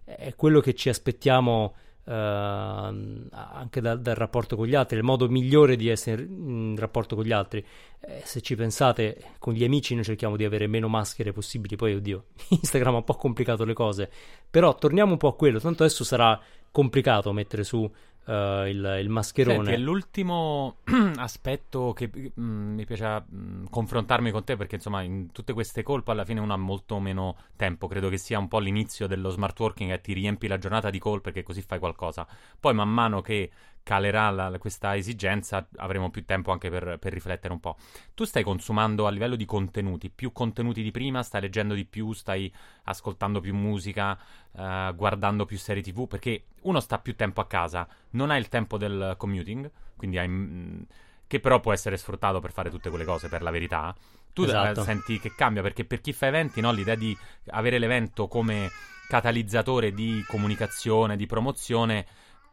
è 0.03 0.33
quello 0.35 0.59
che 0.59 0.73
ci 0.73 0.89
aspettiamo 0.89 1.73
Uh, 2.05 2.11
anche 2.11 3.79
dal, 3.79 4.01
dal, 4.01 4.15
rapporto 4.15 4.57
con 4.57 4.67
gli 4.67 4.75
altri, 4.75 4.97
il 4.97 5.03
modo 5.03 5.29
migliore 5.29 5.77
di 5.77 5.87
essere 5.87 6.23
in 6.23 6.75
rapporto 6.77 7.15
con 7.15 7.23
gli 7.23 7.31
altri. 7.31 7.65
Eh, 8.01 8.21
se 8.25 8.41
ci 8.41 8.55
pensate, 8.55 9.35
con 9.39 9.53
gli 9.53 9.63
amici 9.63 9.95
noi 9.95 10.03
cerchiamo 10.03 10.35
di 10.35 10.43
avere 10.43 10.67
meno 10.67 10.89
maschere 10.89 11.31
possibili. 11.31 11.77
Poi, 11.77 11.95
oddio, 11.95 12.25
Instagram 12.49 12.95
ha 12.95 12.97
un 12.97 13.03
po' 13.05 13.15
complicato 13.15 13.63
le 13.63 13.73
cose. 13.73 14.11
Però 14.49 14.75
torniamo 14.75 15.13
un 15.13 15.17
po' 15.17 15.29
a 15.29 15.35
quello. 15.35 15.59
Tanto 15.59 15.83
adesso 15.83 16.03
sarà 16.03 16.39
complicato 16.71 17.31
mettere 17.31 17.63
su 17.63 17.89
uh, 18.25 18.65
il, 18.65 18.97
il, 19.01 19.09
mascherone. 19.09 19.55
Senti, 19.57 19.71
è 19.71 19.77
l'ultimo 19.77 20.77
aspetto 21.17 21.93
che 21.93 22.09
mh, 22.13 22.41
mm, 22.41 22.73
mi 22.73 22.85
piace 22.85 23.23
mh, 23.27 23.69
confrontarmi 23.69 24.31
con 24.31 24.43
te 24.43 24.55
perché 24.55 24.75
insomma 24.75 25.01
in 25.01 25.31
tutte 25.31 25.53
queste 25.53 25.83
colpe 25.83 26.11
alla 26.11 26.25
fine 26.25 26.39
uno 26.39 26.53
ha 26.53 26.57
molto 26.57 26.99
meno 26.99 27.35
tempo, 27.55 27.87
credo 27.87 28.09
che 28.09 28.17
sia 28.17 28.39
un 28.39 28.47
po' 28.47 28.59
l'inizio 28.59 29.07
dello 29.07 29.29
smart 29.29 29.59
working 29.59 29.91
e 29.91 30.01
ti 30.01 30.13
riempi 30.13 30.47
la 30.47 30.57
giornata 30.57 30.89
di 30.89 30.99
call 30.99 31.21
perché 31.21 31.43
così 31.43 31.61
fai 31.61 31.79
qualcosa. 31.79 32.27
Poi 32.59 32.73
man 32.73 32.89
mano 32.89 33.21
che 33.21 33.49
calerà 33.83 34.29
la, 34.29 34.57
questa 34.57 34.95
esigenza, 34.95 35.67
avremo 35.75 36.09
più 36.09 36.23
tempo 36.23 36.51
anche 36.51 36.69
per, 36.69 36.97
per, 36.99 37.11
riflettere 37.13 37.53
un 37.53 37.59
po'. 37.59 37.75
Tu 38.15 38.23
stai 38.23 38.41
consumando 38.41 39.05
a 39.05 39.11
livello 39.11 39.35
di 39.35 39.45
contenuti, 39.45 40.09
più 40.09 40.31
contenuti 40.31 40.81
di 40.81 40.91
prima, 40.91 41.21
stai 41.21 41.41
leggendo 41.41 41.73
di 41.73 41.85
più, 41.85 42.13
stai 42.13 42.51
ascoltando 42.83 43.41
più 43.41 43.53
musica, 43.53 44.17
uh, 44.51 44.95
guardando 44.95 45.45
più 45.45 45.57
serie 45.57 45.83
tv, 45.83 46.07
perché 46.07 46.45
uno 46.61 46.79
sta 46.79 46.97
più 46.97 47.15
tempo 47.15 47.41
a 47.41 47.45
casa, 47.45 47.87
non 48.11 48.31
ha 48.31 48.37
il 48.37 48.47
tempo 48.47 48.77
del 48.77 49.15
commuting, 49.17 49.69
quindi 49.97 50.17
hai, 50.17 50.27
mm, 50.29 50.81
che 51.27 51.39
però 51.41 51.59
può 51.59 51.73
essere 51.73 51.97
sfruttato 51.97 52.39
per 52.39 52.53
fare 52.53 52.69
tutte 52.69 52.89
quelle 52.89 53.05
cose, 53.05 53.27
per 53.27 53.41
la 53.41 53.51
verità. 53.51 53.93
Tu 54.31 54.43
esatto. 54.43 54.79
uh, 54.79 54.83
senti 54.83 55.19
che 55.19 55.35
cambia, 55.35 55.61
perché 55.61 55.83
per 55.83 55.99
chi 55.99 56.13
fa 56.13 56.27
eventi, 56.27 56.61
no, 56.61 56.71
l'idea 56.71 56.95
di 56.95 57.15
avere 57.47 57.77
l'evento 57.77 58.27
come 58.27 58.69
catalizzatore 59.09 59.91
di 59.91 60.23
comunicazione, 60.25 61.17
di 61.17 61.25
promozione 61.25 62.05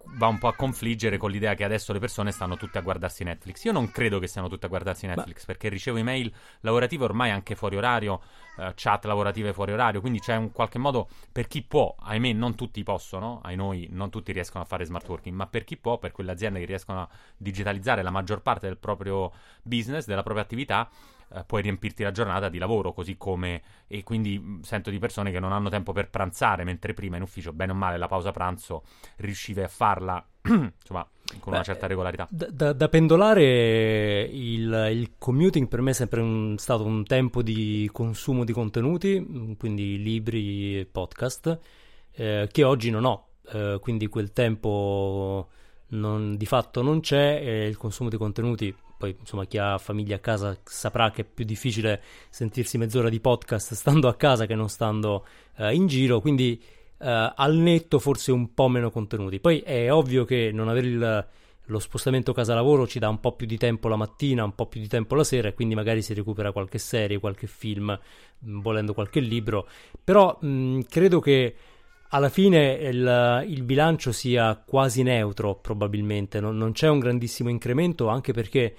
va 0.04 0.26
un 0.26 0.38
po' 0.38 0.48
a 0.48 0.54
confliggere 0.54 1.16
con 1.18 1.30
l'idea 1.30 1.54
che 1.54 1.64
adesso 1.64 1.92
le 1.92 1.98
persone 1.98 2.32
stanno 2.32 2.56
tutte 2.56 2.78
a 2.78 2.80
guardarsi 2.80 3.24
Netflix. 3.24 3.64
Io 3.64 3.72
non 3.72 3.90
credo 3.90 4.18
che 4.18 4.26
stiano 4.26 4.48
tutte 4.48 4.66
a 4.66 4.68
guardarsi 4.68 5.06
Netflix 5.06 5.40
Ma... 5.40 5.44
perché 5.46 5.68
ricevo 5.68 5.98
email 5.98 6.32
lavorative 6.60 7.04
ormai 7.04 7.30
anche 7.30 7.54
fuori 7.54 7.76
orario, 7.76 8.20
uh, 8.56 8.72
chat 8.74 9.04
lavorative 9.04 9.52
fuori 9.52 9.72
orario, 9.72 10.00
quindi 10.00 10.20
c'è 10.20 10.36
un 10.36 10.52
qualche 10.52 10.78
modo 10.78 11.08
per 11.30 11.46
chi 11.46 11.62
può, 11.62 11.94
ahimè 11.98 12.32
non 12.32 12.54
tutti 12.54 12.82
possono, 12.82 13.40
ai 13.42 13.56
noi 13.56 13.88
non 13.90 14.10
tutti 14.10 14.32
riescono 14.32 14.64
a 14.64 14.66
fare 14.66 14.84
smart 14.84 15.08
working, 15.08 15.34
ma 15.34 15.46
per 15.46 15.64
chi 15.64 15.76
può, 15.76 15.98
per 15.98 16.12
quelle 16.12 16.32
aziende 16.32 16.60
che 16.60 16.66
riescono 16.66 17.00
a 17.00 17.08
digitalizzare 17.36 18.02
la 18.02 18.10
maggior 18.10 18.42
parte 18.42 18.66
del 18.66 18.78
proprio 18.78 19.32
business, 19.62 20.06
della 20.06 20.22
propria 20.22 20.44
attività, 20.44 20.88
eh, 21.32 21.44
puoi 21.44 21.62
riempirti 21.62 22.02
la 22.02 22.10
giornata 22.10 22.48
di 22.48 22.58
lavoro, 22.58 22.92
così 22.92 23.16
come 23.16 23.62
e 23.86 24.02
quindi 24.02 24.38
mm, 24.38 24.60
sento 24.60 24.90
di 24.90 24.98
persone 24.98 25.30
che 25.30 25.40
non 25.40 25.52
hanno 25.52 25.68
tempo 25.68 25.92
per 25.92 26.10
pranzare, 26.10 26.64
mentre 26.64 26.94
prima 26.94 27.16
in 27.16 27.22
ufficio, 27.22 27.52
bene 27.52 27.72
o 27.72 27.74
male, 27.74 27.98
la 27.98 28.08
pausa 28.08 28.32
pranzo 28.32 28.82
riuscivi 29.16 29.60
a 29.60 29.68
farla 29.68 30.24
insomma 30.42 31.06
con 31.38 31.52
Beh, 31.52 31.58
una 31.58 31.62
certa 31.62 31.86
regolarità. 31.86 32.26
Da, 32.30 32.48
da, 32.50 32.72
da 32.72 32.88
pendolare 32.88 34.22
il, 34.22 34.88
il, 34.92 35.12
commuting 35.18 35.68
per 35.68 35.80
me 35.80 35.90
è 35.90 35.94
sempre 35.94 36.20
un, 36.20 36.56
stato 36.58 36.84
un 36.84 37.04
tempo 37.04 37.42
di 37.42 37.88
consumo 37.92 38.44
di 38.44 38.52
contenuti, 38.52 39.20
mm, 39.20 39.52
quindi 39.52 40.02
libri 40.02 40.80
e 40.80 40.86
podcast, 40.86 41.58
eh, 42.12 42.48
che 42.50 42.64
oggi 42.64 42.90
non 42.90 43.04
ho, 43.04 43.28
eh, 43.52 43.78
quindi 43.80 44.08
quel 44.08 44.32
tempo 44.32 45.48
non, 45.88 46.36
di 46.36 46.46
fatto 46.46 46.82
non 46.82 47.00
c'è 47.00 47.40
e 47.40 47.66
il 47.66 47.76
consumo 47.76 48.08
di 48.08 48.16
contenuti 48.16 48.74
poi 49.00 49.16
insomma 49.18 49.46
chi 49.46 49.56
ha 49.56 49.78
famiglia 49.78 50.16
a 50.16 50.18
casa 50.18 50.54
saprà 50.62 51.10
che 51.10 51.22
è 51.22 51.24
più 51.24 51.46
difficile 51.46 52.02
sentirsi 52.28 52.76
mezz'ora 52.76 53.08
di 53.08 53.18
podcast 53.18 53.72
stando 53.72 54.08
a 54.08 54.14
casa 54.14 54.44
che 54.44 54.54
non 54.54 54.68
stando 54.68 55.24
uh, 55.56 55.70
in 55.70 55.86
giro, 55.86 56.20
quindi 56.20 56.60
uh, 56.98 57.32
al 57.34 57.56
netto 57.56 57.98
forse 57.98 58.30
un 58.30 58.52
po' 58.52 58.68
meno 58.68 58.90
contenuti. 58.90 59.40
Poi 59.40 59.60
è 59.60 59.90
ovvio 59.90 60.26
che 60.26 60.50
non 60.52 60.68
avere 60.68 60.86
il, 60.86 61.26
lo 61.64 61.78
spostamento 61.78 62.34
casa-lavoro 62.34 62.86
ci 62.86 62.98
dà 62.98 63.08
un 63.08 63.20
po' 63.20 63.32
più 63.32 63.46
di 63.46 63.56
tempo 63.56 63.88
la 63.88 63.96
mattina, 63.96 64.44
un 64.44 64.54
po' 64.54 64.66
più 64.66 64.82
di 64.82 64.88
tempo 64.88 65.14
la 65.14 65.24
sera 65.24 65.48
e 65.48 65.54
quindi 65.54 65.74
magari 65.74 66.02
si 66.02 66.12
recupera 66.12 66.52
qualche 66.52 66.76
serie, 66.76 67.18
qualche 67.18 67.46
film, 67.46 67.98
mh, 68.38 68.60
volendo 68.60 68.92
qualche 68.92 69.20
libro, 69.20 69.66
però 70.04 70.36
mh, 70.38 70.80
credo 70.90 71.20
che 71.20 71.54
alla 72.10 72.28
fine 72.28 72.72
il, 72.72 73.44
il, 73.48 73.62
bilancio 73.62 74.12
sia 74.12 74.60
quasi 74.64 75.02
neutro 75.02 75.56
probabilmente, 75.56 76.40
non, 76.40 76.56
non, 76.56 76.72
c'è 76.72 76.88
un 76.88 76.98
grandissimo 76.98 77.50
incremento 77.50 78.08
anche 78.08 78.32
perché 78.32 78.76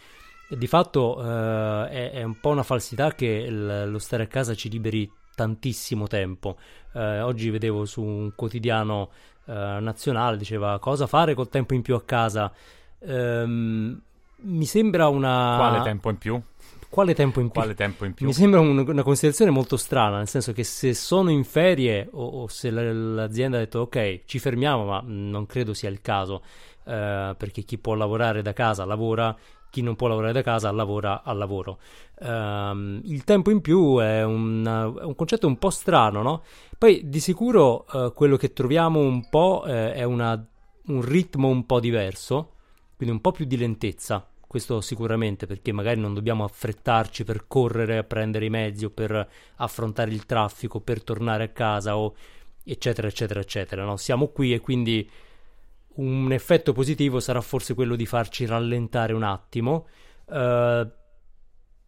di 0.50 0.68
fatto 0.68 1.22
eh, 1.22 1.90
è, 1.90 2.12
è, 2.12 2.24
un 2.24 2.40
po' 2.40 2.50
una 2.50 2.64
falsità 2.64 3.14
che 3.14 3.26
il, 3.26 3.90
lo 3.90 4.00
stare 4.00 4.24
a 4.24 4.28
casa 4.28 4.54
ci 4.54 4.70
liberi 4.70 5.10
tantissimo 5.34 6.08
tempo. 6.08 6.58
Eh, 6.94 7.22
oggi 7.22 7.50
vedevo 7.50 7.86
su 7.86 8.02
un 8.02 8.34
quotidiano 8.36 9.10
eh, 9.46 9.54
nazionale, 9.54 10.38
diceva 10.38 10.78
cosa 10.80 11.08
fare 11.08 11.34
col 11.34 11.50
tempo 11.50 11.74
in 11.74 11.82
più 11.82 11.96
a 11.96 12.04
casa. 12.04 12.52
Ehm, 13.00 14.02
mi 14.44 14.66
sembra 14.66 15.08
una... 15.08 15.56
Quale 15.58 15.82
tempo 15.84 16.10
in 16.10 16.18
più? 16.18 16.42
Quale 16.92 17.14
tempo 17.14 17.40
in 17.40 17.50
più? 17.50 17.62
Quale 17.62 17.74
tempo 17.74 18.04
in 18.04 18.14
più? 18.14 18.26
Mi 18.26 18.34
sembra 18.34 18.60
un, 18.60 18.78
una 18.78 19.02
considerazione 19.02 19.50
molto 19.50 19.78
strana, 19.78 20.18
nel 20.18 20.28
senso 20.28 20.52
che 20.52 20.66
se 20.66 20.94
sono 20.94 21.32
in 21.32 21.46
ferie 21.46 22.10
o, 22.12 22.42
o 22.42 22.48
se 22.50 22.70
l'azienda 22.70 23.56
ha 23.56 23.60
detto 23.62 23.80
ok, 23.80 24.24
ci 24.26 24.40
fermiamo, 24.40 24.84
ma 24.84 25.02
non 25.06 25.46
credo 25.46 25.74
sia 25.74 25.88
il 25.88 26.02
caso, 26.02 26.44
eh, 26.84 27.34
perché 27.38 27.62
chi 27.62 27.78
può 27.78 27.94
lavorare 27.94 28.42
da 28.42 28.52
casa 28.52 28.84
lavora, 28.84 29.34
chi 29.70 29.82
non 29.82 29.96
può 29.96 30.10
lavorare 30.10 30.34
da 30.34 30.42
casa 30.42 30.70
lavora 30.70 31.24
al 31.24 31.38
lavoro. 31.38 31.80
Um, 32.20 33.00
il 33.06 33.24
tempo 33.24 33.52
in 33.52 33.62
più 33.62 33.98
è, 34.00 34.26
una, 34.26 34.84
è, 34.84 35.04
un 35.06 35.16
concetto 35.16 35.48
un 35.48 35.58
po' 35.58 35.70
strano, 35.70 36.22
no? 36.22 36.44
Poi 36.78 37.08
di 37.08 37.22
sicuro 37.22 37.86
uh, 37.90 38.14
quello 38.14 38.36
che 38.36 38.52
troviamo 38.52 39.00
un 39.00 39.30
po' 39.30 39.64
eh, 39.66 39.94
è 39.94 40.04
una, 40.04 40.46
un 40.88 41.02
ritmo 41.02 41.48
un 41.48 41.66
po' 41.66 41.80
diverso, 41.80 42.56
quindi 42.98 43.16
un 43.16 43.22
po' 43.22 43.32
più 43.32 43.46
di 43.46 43.56
lentezza 43.56 44.26
questo 44.52 44.82
sicuramente 44.82 45.48
perché 45.48 45.72
magari 45.72 46.02
non 46.02 46.14
dobbiamo 46.14 46.44
affrettarci 46.44 47.24
per 47.24 47.48
correre 47.48 47.98
a 47.98 48.04
prendere 48.04 48.44
i 48.44 48.50
mezzi 48.50 48.84
o 48.84 48.90
per 48.90 49.30
affrontare 49.56 50.12
il 50.12 50.26
traffico, 50.26 50.82
per 50.82 51.02
tornare 51.04 51.46
a 51.46 51.48
casa 51.48 51.96
o 51.96 52.14
eccetera, 52.62 53.08
eccetera, 53.08 53.40
eccetera. 53.40 53.86
No? 53.86 53.96
Siamo 53.96 54.28
qui 54.28 54.54
e 54.54 54.60
quindi 54.60 55.10
un 55.94 56.34
effetto 56.34 56.74
positivo 56.74 57.22
sarà 57.22 57.40
forse 57.40 57.74
quello 57.74 57.96
di 57.96 58.06
farci 58.06 58.46
rallentare 58.46 59.14
un 59.14 59.24
attimo. 59.24 59.88
Uh, 60.26 60.86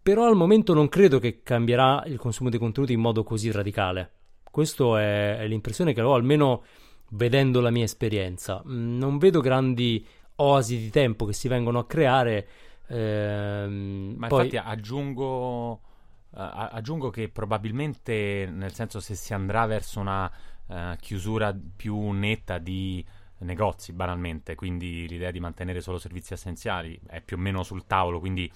però 0.01 0.25
al 0.25 0.37
momento 0.37 0.73
non 0.73 0.87
credo 0.87 1.19
che 1.19 1.43
cambierà 1.43 2.03
il 2.05 2.17
consumo 2.17 2.49
dei 2.49 2.59
contenuti 2.59 2.93
in 2.93 3.01
modo 3.01 3.25
così 3.25 3.51
radicale. 3.51 4.11
Questa 4.49 5.01
è, 5.01 5.39
è 5.39 5.47
l'impressione 5.47 5.91
che 5.91 5.99
ho, 5.99 6.13
almeno 6.13 6.63
vedendo 7.09 7.59
la 7.59 7.71
mia 7.71 7.83
esperienza. 7.83 8.63
Mm, 8.65 8.97
non 8.97 9.17
vedo 9.17 9.41
grandi 9.41 10.07
oasi 10.43 10.77
di 10.77 10.89
tempo 10.89 11.25
che 11.25 11.33
si 11.33 11.47
vengono 11.47 11.79
a 11.79 11.85
creare. 11.85 12.47
Ehm, 12.87 14.15
Ma 14.17 14.27
poi... 14.27 14.45
infatti 14.45 14.57
aggiungo, 14.57 15.71
uh, 15.71 15.79
aggiungo, 16.31 17.09
che 17.09 17.29
probabilmente, 17.29 18.49
nel 18.51 18.73
senso, 18.73 18.99
se 18.99 19.15
si 19.15 19.33
andrà 19.33 19.65
verso 19.65 19.99
una 19.99 20.31
uh, 20.67 20.75
chiusura 20.99 21.55
più 21.75 22.11
netta 22.11 22.57
di 22.57 23.03
negozi, 23.39 23.93
banalmente, 23.93 24.55
quindi 24.55 25.07
l'idea 25.07 25.31
di 25.31 25.39
mantenere 25.39 25.81
solo 25.81 25.97
servizi 25.97 26.33
essenziali 26.33 26.99
è 27.07 27.21
più 27.21 27.37
o 27.37 27.39
meno 27.39 27.63
sul 27.63 27.85
tavolo, 27.85 28.19
quindi 28.19 28.49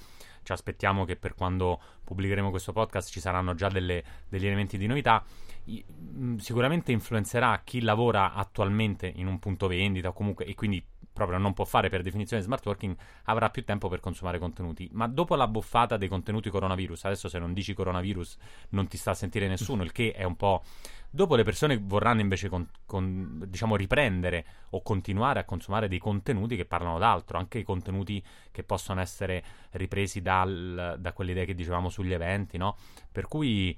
ci 0.44 0.52
aspettiamo 0.54 1.04
che 1.04 1.18
per 1.18 1.36
quando 1.36 1.80
pubblicheremo 2.04 2.50
questo 2.50 2.72
podcast 2.72 3.10
ci 3.10 3.20
saranno 3.20 3.54
già 3.54 3.68
delle, 3.68 4.04
degli 4.30 4.46
elementi 4.46 4.78
di 4.78 4.88
novità. 4.88 5.24
Mm, 5.70 6.38
sicuramente 6.38 6.92
influenzerà 6.92 7.62
chi 7.64 7.82
lavora 7.82 8.34
attualmente 8.34 9.12
in 9.16 9.28
un 9.28 9.38
punto 9.40 9.68
vendita 9.68 10.12
comunque 10.12 10.46
e 10.46 10.56
quindi 10.56 10.84
proprio 11.18 11.40
non 11.40 11.54
può 11.54 11.66
fare 11.66 11.90
per 11.90 12.04
definizione 12.04 12.44
smart 12.44 12.64
working, 12.64 12.96
avrà 13.24 13.50
più 13.50 13.64
tempo 13.66 13.90
per 13.90 14.00
consumare 14.00 14.38
contenuti. 14.38 14.88
Ma 14.94 15.08
dopo 15.08 15.36
la 15.36 15.48
buffata 15.48 15.98
dei 15.98 16.08
contenuti 16.08 16.52
coronavirus, 16.52 17.06
adesso 17.06 17.28
se 17.28 17.40
non 17.40 17.54
dici 17.54 17.74
coronavirus 17.74 18.38
non 18.70 18.88
ti 18.88 18.98
sta 18.98 19.12
a 19.12 19.16
sentire 19.16 19.48
nessuno, 19.48 19.84
il 19.84 19.92
che 19.92 20.12
è 20.12 20.24
un 20.24 20.36
po'... 20.36 20.64
Dopo 21.10 21.36
le 21.36 21.44
persone 21.44 21.80
vorranno 21.82 22.22
invece 22.22 22.50
con, 22.50 22.68
con, 22.86 23.44
diciamo, 23.48 23.76
riprendere 23.76 24.46
o 24.72 24.84
continuare 24.84 25.40
a 25.40 25.46
consumare 25.46 25.88
dei 25.88 25.98
contenuti 25.98 26.56
che 26.56 26.66
parlano 26.66 27.00
d'altro, 27.00 27.40
anche 27.40 27.58
i 27.58 27.64
contenuti 27.64 28.24
che 28.52 28.64
possono 28.64 29.02
essere 29.02 29.44
ripresi 29.72 30.22
dal, 30.22 30.98
da 31.00 31.14
quelle 31.14 31.32
idee 31.32 31.46
che 31.46 31.56
dicevamo 31.56 31.90
sugli 31.90 32.14
eventi, 32.14 32.58
no? 32.58 32.76
Per 33.12 33.28
cui 33.28 33.76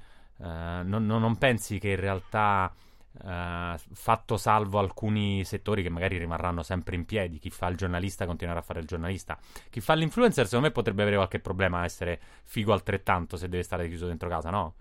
non, 0.48 1.06
non 1.06 1.38
pensi 1.38 1.80
che 1.80 1.90
in 1.90 2.00
realtà 2.00 2.74
Uh, 3.12 3.76
fatto 3.94 4.38
salvo 4.38 4.80
alcuni 4.80 5.44
settori 5.44 5.82
che 5.82 5.90
magari 5.90 6.18
rimarranno 6.18 6.64
sempre 6.64 6.96
in 6.96 7.06
piedi. 7.06 7.40
Chi 7.40 7.50
fa 7.50 7.68
il 7.68 7.76
giornalista 7.76 8.26
continuerà 8.26 8.60
a 8.60 8.64
fare 8.64 8.80
il 8.80 8.86
giornalista. 8.86 9.38
Chi 9.70 9.82
fa 9.82 9.94
l'influencer, 9.96 10.46
secondo 10.46 10.68
me, 10.68 10.72
potrebbe 10.72 11.02
avere 11.02 11.18
qualche 11.18 11.40
problema 11.40 11.80
a 11.80 11.86
essere 11.86 12.20
figo 12.44 12.72
altrettanto 12.72 13.36
se 13.36 13.50
deve 13.50 13.64
stare 13.64 13.88
chiuso 13.90 14.06
dentro 14.06 14.30
casa, 14.30 14.52
no? 14.52 14.76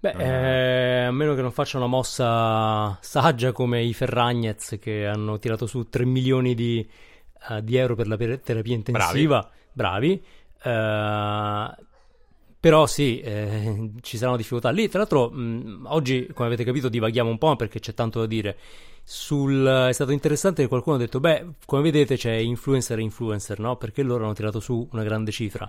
Beh, 0.00 0.14
eh, 0.18 1.04
a 1.04 1.12
meno 1.12 1.34
che 1.34 1.42
non 1.42 1.52
faccia 1.52 1.76
una 1.76 1.86
mossa 1.86 2.98
saggia 3.00 3.52
come 3.52 3.82
i 3.82 3.94
Ferragnez 3.94 4.78
che 4.80 5.06
hanno 5.06 5.38
tirato 5.38 5.66
su 5.66 5.88
3 5.88 6.04
milioni 6.04 6.54
di, 6.54 6.86
uh, 7.48 7.60
di 7.60 7.76
euro 7.76 7.94
per 7.94 8.08
la 8.08 8.16
terapia 8.16 8.74
intensiva. 8.74 9.48
Bravi. 9.72 10.20
Bravi. 10.20 10.24
Uh, 10.64 11.90
però 12.62 12.86
sì, 12.86 13.18
eh, 13.18 13.90
ci 14.02 14.16
saranno 14.16 14.36
difficoltà 14.36 14.70
lì. 14.70 14.88
Tra 14.88 15.00
l'altro, 15.00 15.30
mh, 15.30 15.86
oggi, 15.88 16.28
come 16.32 16.46
avete 16.46 16.62
capito, 16.62 16.88
divaghiamo 16.88 17.28
un 17.28 17.36
po' 17.36 17.56
perché 17.56 17.80
c'è 17.80 17.92
tanto 17.92 18.20
da 18.20 18.26
dire. 18.26 18.56
Sul, 19.02 19.66
è 19.88 19.92
stato 19.92 20.12
interessante 20.12 20.62
che 20.62 20.68
qualcuno 20.68 20.94
ha 20.94 20.98
detto: 21.00 21.18
Beh, 21.18 21.44
come 21.66 21.82
vedete, 21.82 22.16
c'è 22.16 22.34
influencer 22.34 23.00
e 23.00 23.02
influencer, 23.02 23.58
no? 23.58 23.74
Perché 23.78 24.04
loro 24.04 24.22
hanno 24.22 24.34
tirato 24.34 24.60
su 24.60 24.88
una 24.92 25.02
grande 25.02 25.32
cifra. 25.32 25.68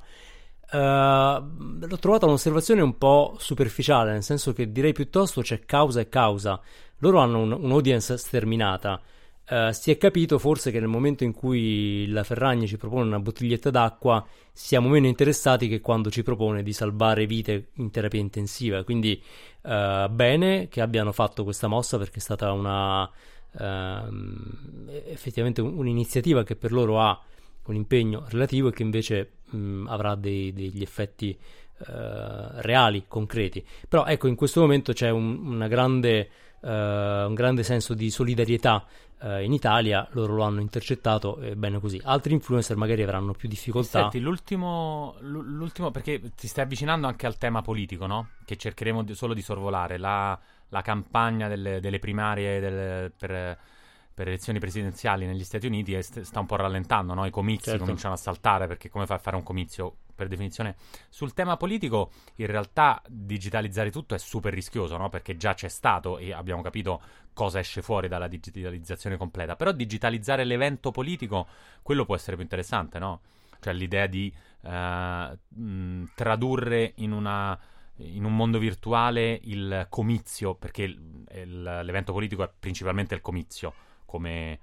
Uh, 0.72 0.78
l'ho 0.78 1.98
trovata 2.00 2.28
un'osservazione 2.28 2.82
un 2.82 2.96
po' 3.00 3.38
superficiale, 3.40 4.12
nel 4.12 4.22
senso 4.22 4.54
che 4.54 4.72
direi 4.72 4.94
piuttosto 4.94 5.42
c'è 5.42 5.66
causa 5.66 6.00
e 6.00 6.10
causa. 6.10 6.62
Loro 7.00 7.18
hanno 7.18 7.40
un, 7.40 7.54
un'audience 7.54 8.18
sterminata. 8.18 9.02
Uh, 9.46 9.72
si 9.72 9.92
è 9.92 9.98
capito 9.98 10.40
forse 10.40 10.72
che 10.72 10.80
nel 10.80 10.88
momento 10.88 11.26
in 11.26 11.34
cui 11.34 12.08
la 12.08 12.24
Ferragni 12.24 12.66
ci 12.66 12.78
propone 12.78 13.04
una 13.04 13.20
bottiglietta 13.20 13.70
d'acqua 13.72 14.26
siamo 14.54 14.88
meno 14.88 15.06
interessati 15.06 15.68
che 15.68 15.82
quando 15.82 16.10
ci 16.10 16.24
propone 16.24 16.64
di 16.64 16.72
salvare 16.72 17.26
vite 17.26 17.68
in 17.74 17.92
terapia 17.92 18.22
intensiva. 18.22 18.86
Quindi 18.86 19.22
uh, 19.64 20.08
bene 20.10 20.70
che 20.70 20.80
abbiano 20.80 21.12
fatto 21.12 21.44
questa 21.44 21.68
mossa 21.68 21.98
perché 21.98 22.20
è 22.20 22.22
stata 22.22 22.54
una 22.54 23.04
uh, 23.04 23.10
effettivamente 25.08 25.60
un'iniziativa 25.60 26.44
che 26.44 26.56
per 26.56 26.72
loro 26.72 27.02
ha 27.02 27.22
un 27.66 27.76
impegno 27.76 28.26
relativo 28.30 28.70
e 28.70 28.72
che 28.72 28.84
invece 28.84 29.32
mh, 29.50 29.88
avrà 29.90 30.16
dei, 30.16 30.54
degli 30.54 30.82
effetti 30.82 31.38
reali, 31.86 33.04
concreti. 33.10 33.66
Però 33.90 34.06
ecco, 34.06 34.28
in 34.28 34.36
questo 34.36 34.62
momento 34.62 34.94
c'è 34.94 35.10
un, 35.10 35.66
grande 35.68 36.30
un 36.62 37.34
grande 37.34 37.64
senso 37.64 37.94
di 37.94 38.10
solidarietà 38.10 38.86
uh, 39.24 39.42
in 39.42 39.54
Italia, 39.54 40.08
loro 40.12 40.36
lo 40.36 40.44
hanno 40.44 40.62
intercettato 40.62 41.40
e 41.40 41.56
bene 41.56 41.80
così. 41.80 42.00
Altri 42.04 42.34
influencer 42.34 42.78
magari 42.78 43.02
avranno 43.02 43.34
più 43.34 43.50
difficoltà. 43.50 44.02
Senti, 44.02 44.20
l'ultimo, 44.20 45.16
l'ultimo, 45.22 45.92
perché 45.92 46.22
ti 46.36 46.48
stai 46.48 46.66
avvicinando 46.66 47.08
anche 47.08 47.26
al 47.26 47.38
tema 47.38 47.62
politico, 47.62 48.06
no? 48.06 48.30
Che 48.46 48.56
cercheremo 48.56 49.04
di, 49.04 49.16
solo 49.16 49.34
di 49.34 49.42
sorvolare. 49.42 49.98
La, 49.98 50.38
la 50.70 50.82
campagna 50.82 51.48
delle, 51.48 51.80
delle 51.80 52.00
primarie 52.00 52.60
del, 52.60 53.12
per 53.18 53.58
per 54.14 54.28
elezioni 54.28 54.60
presidenziali 54.60 55.26
negli 55.26 55.44
Stati 55.44 55.66
Uniti 55.66 56.00
sta 56.02 56.40
un 56.40 56.46
po' 56.46 56.56
rallentando, 56.56 57.16
no? 57.16 57.26
i 57.26 57.32
comizi 57.32 57.72
certo. 57.72 57.80
cominciano 57.80 58.14
a 58.14 58.18
saltare 58.18 58.68
perché 58.68 58.90
come 58.90 59.08
fai 59.08 59.18
a 59.18 59.20
fare 59.20 59.36
un 59.36 59.44
comizio 59.44 59.96
per 60.16 60.28
definizione? 60.28 60.76
Sul 61.10 61.34
tema 61.34 61.58
politico 61.58 62.12
in 62.36 62.48
realtà 62.48 63.02
digitalizzare 63.08 63.92
tutto 63.92 64.16
è 64.16 64.18
super 64.18 64.54
rischioso 64.54 64.98
no? 64.98 65.10
perché 65.10 65.38
già 65.38 65.54
c'è 65.54 65.68
stato 65.68 66.18
e 66.18 66.34
abbiamo 66.34 66.62
capito 66.62 67.02
cosa 67.34 67.60
esce 67.60 67.82
fuori 67.82 68.08
dalla 68.08 68.28
digitalizzazione 68.28 69.18
completa, 69.18 69.56
però 69.56 69.72
digitalizzare 69.72 70.44
l'evento 70.44 70.92
politico 70.92 71.48
quello 71.82 72.06
può 72.06 72.16
essere 72.16 72.36
più 72.36 72.44
interessante, 72.44 73.00
no? 73.00 73.22
cioè 73.60 73.74
l'idea 73.74 74.08
di 74.08 74.34
uh, 74.62 74.70
mh, 74.70 76.12
tradurre 76.16 76.94
in 76.98 77.12
una 77.12 77.60
in 77.98 78.24
un 78.24 78.36
mondo 78.36 78.58
virtuale 78.58 79.40
il 79.44 79.86
comizio, 79.90 80.56
perché 80.56 80.84
il, 80.84 81.26
il, 81.36 81.62
l'evento 81.62 82.12
politico 82.12 82.44
è 82.44 82.50
principalmente 82.58 83.16
il 83.16 83.22
comizio, 83.22 83.74
come... 84.06 84.60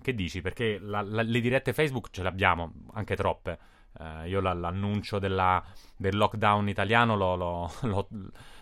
Che 0.00 0.14
dici? 0.14 0.42
Perché 0.42 0.78
la, 0.78 1.02
la, 1.02 1.22
le 1.22 1.40
dirette 1.40 1.72
Facebook 1.72 2.10
ce 2.10 2.22
le 2.22 2.28
abbiamo, 2.28 2.72
anche 2.92 3.16
troppe. 3.16 3.58
Uh, 3.98 4.26
io 4.26 4.40
la, 4.40 4.52
l'annuncio 4.52 5.18
della, 5.18 5.62
del 5.96 6.16
lockdown 6.16 6.68
italiano 6.68 7.16
l'ho, 7.16 7.34
l'ho, 7.34 7.72
l'ho, 7.88 8.08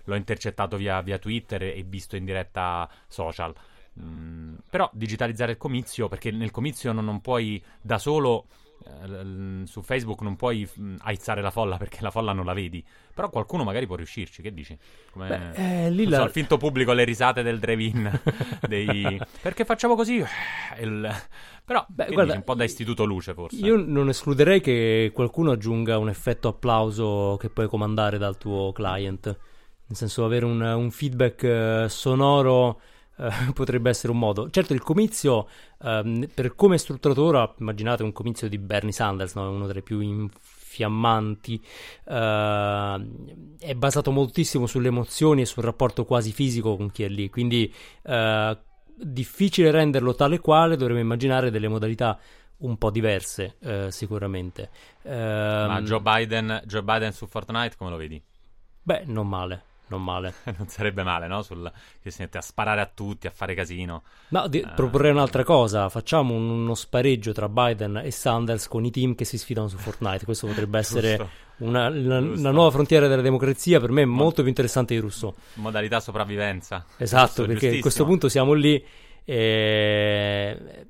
l'ho 0.04 0.14
intercettato 0.14 0.76
via, 0.76 1.00
via, 1.00 1.18
Twitter 1.18 1.62
e 1.62 1.82
visto 1.86 2.16
in 2.16 2.24
diretta 2.24 2.88
social. 3.08 3.54
Mm, 4.00 4.56
però 4.70 4.88
digitalizzare 4.92 5.52
il 5.52 5.58
comizio, 5.58 6.08
perché 6.08 6.30
nel 6.30 6.50
comizio 6.50 6.92
non, 6.92 7.04
non 7.04 7.20
puoi 7.20 7.62
da 7.80 7.98
solo 7.98 8.46
eh, 8.86 9.66
su 9.66 9.80
Facebook 9.82 10.20
non 10.20 10.36
puoi 10.36 10.68
mh, 10.72 10.96
aizzare 11.00 11.40
la 11.40 11.50
folla 11.50 11.76
perché 11.78 11.98
la 12.00 12.10
folla 12.10 12.32
non 12.32 12.44
la 12.44 12.52
vedi. 12.52 12.84
Però 13.14 13.30
qualcuno 13.30 13.64
magari 13.64 13.86
può 13.86 13.96
riuscirci. 13.96 14.42
Che 14.42 14.52
dici? 14.52 14.76
Come, 15.10 15.28
Beh, 15.28 15.86
eh, 15.86 15.90
lì 15.90 16.06
la... 16.06 16.18
so, 16.18 16.24
il 16.24 16.30
finto 16.30 16.56
pubblico, 16.56 16.92
le 16.92 17.04
risate 17.04 17.42
del 17.42 17.58
drive-in. 17.58 18.20
dei... 18.66 19.20
Perché 19.40 19.64
facciamo 19.64 19.94
così? 19.94 20.22
Il... 20.80 21.14
Però 21.64 21.84
Beh, 21.88 22.08
guarda, 22.12 22.34
un 22.34 22.44
po' 22.44 22.54
da 22.54 22.64
istituto 22.64 23.04
luce, 23.04 23.32
forse. 23.32 23.56
Io 23.56 23.82
non 23.82 24.10
escluderei 24.10 24.60
che 24.60 25.10
qualcuno 25.14 25.52
aggiunga 25.52 25.96
un 25.96 26.10
effetto 26.10 26.48
applauso 26.48 27.38
che 27.40 27.48
puoi 27.48 27.68
comandare 27.68 28.18
dal 28.18 28.36
tuo 28.36 28.70
client. 28.72 29.26
Nel 29.86 29.96
senso, 29.96 30.24
avere 30.26 30.44
un, 30.44 30.60
un 30.60 30.90
feedback 30.90 31.84
uh, 31.84 31.88
sonoro 31.88 32.80
Uh, 33.16 33.30
potrebbe 33.54 33.90
essere 33.90 34.12
un 34.12 34.18
modo. 34.18 34.50
Certo, 34.50 34.72
il 34.72 34.82
comizio, 34.82 35.46
uh, 35.78 36.26
per 36.34 36.56
come 36.56 36.74
è 36.74 36.78
strutturato 36.78 37.54
immaginate 37.60 38.02
un 38.02 38.10
comizio 38.10 38.48
di 38.48 38.58
Bernie 38.58 38.90
Sanders, 38.90 39.36
no? 39.36 39.48
uno 39.52 39.68
tra 39.68 39.78
i 39.78 39.84
più 39.84 40.00
infiammanti, 40.00 41.64
uh, 42.06 42.12
è 43.56 43.74
basato 43.76 44.10
moltissimo 44.10 44.66
sulle 44.66 44.88
emozioni 44.88 45.42
e 45.42 45.46
sul 45.46 45.62
rapporto 45.62 46.04
quasi 46.04 46.32
fisico 46.32 46.76
con 46.76 46.90
chi 46.90 47.04
è 47.04 47.08
lì, 47.08 47.30
quindi 47.30 47.72
difficile 48.96 49.70
renderlo 49.70 50.14
tale 50.14 50.38
quale, 50.38 50.76
dovremmo 50.76 51.00
immaginare 51.00 51.50
delle 51.50 51.68
modalità 51.68 52.18
un 52.58 52.76
po' 52.78 52.90
diverse, 52.90 53.56
sicuramente. 53.88 54.70
Ma 55.02 55.80
Joe 55.82 56.00
Biden, 56.00 56.62
Joe 56.64 56.82
Biden 56.82 57.12
su 57.12 57.26
Fortnite 57.26 57.76
come 57.76 57.90
lo 57.90 57.96
vedi? 57.96 58.22
Beh, 58.82 59.02
non 59.06 59.28
male 59.28 59.64
non 59.88 60.02
male. 60.02 60.34
non 60.56 60.68
sarebbe 60.68 61.02
male, 61.02 61.26
no? 61.26 61.42
Sul, 61.42 61.70
che 62.00 62.10
si 62.10 62.22
mette 62.22 62.38
a 62.38 62.40
sparare 62.40 62.80
a 62.80 62.90
tutti, 62.92 63.26
a 63.26 63.30
fare 63.30 63.54
casino. 63.54 64.02
No, 64.28 64.46
di, 64.48 64.60
eh. 64.60 64.68
proporrei 64.74 65.10
un'altra 65.10 65.44
cosa. 65.44 65.88
Facciamo 65.88 66.34
un, 66.34 66.48
uno 66.48 66.74
spareggio 66.74 67.32
tra 67.32 67.48
Biden 67.48 68.00
e 68.04 68.10
Sanders 68.10 68.68
con 68.68 68.84
i 68.84 68.90
team 68.90 69.14
che 69.14 69.24
si 69.24 69.38
sfidano 69.38 69.68
su 69.68 69.76
Fortnite. 69.76 70.24
Questo 70.24 70.46
potrebbe 70.46 70.78
essere 70.78 71.28
una, 71.58 71.88
una, 71.88 72.18
una, 72.18 72.50
nuova 72.50 72.70
frontiera 72.70 73.08
della 73.08 73.22
democrazia. 73.22 73.80
Per 73.80 73.90
me 73.90 74.02
è 74.02 74.06
molto 74.06 74.40
più 74.40 74.48
interessante 74.48 74.94
di 74.94 75.00
Rousseau. 75.00 75.34
Modalità 75.54 76.00
sopravvivenza. 76.00 76.84
Esatto, 76.96 77.46
perché 77.46 77.76
a 77.76 77.80
questo 77.80 78.04
punto 78.04 78.28
siamo 78.28 78.52
lì. 78.52 78.84
E 79.26 80.86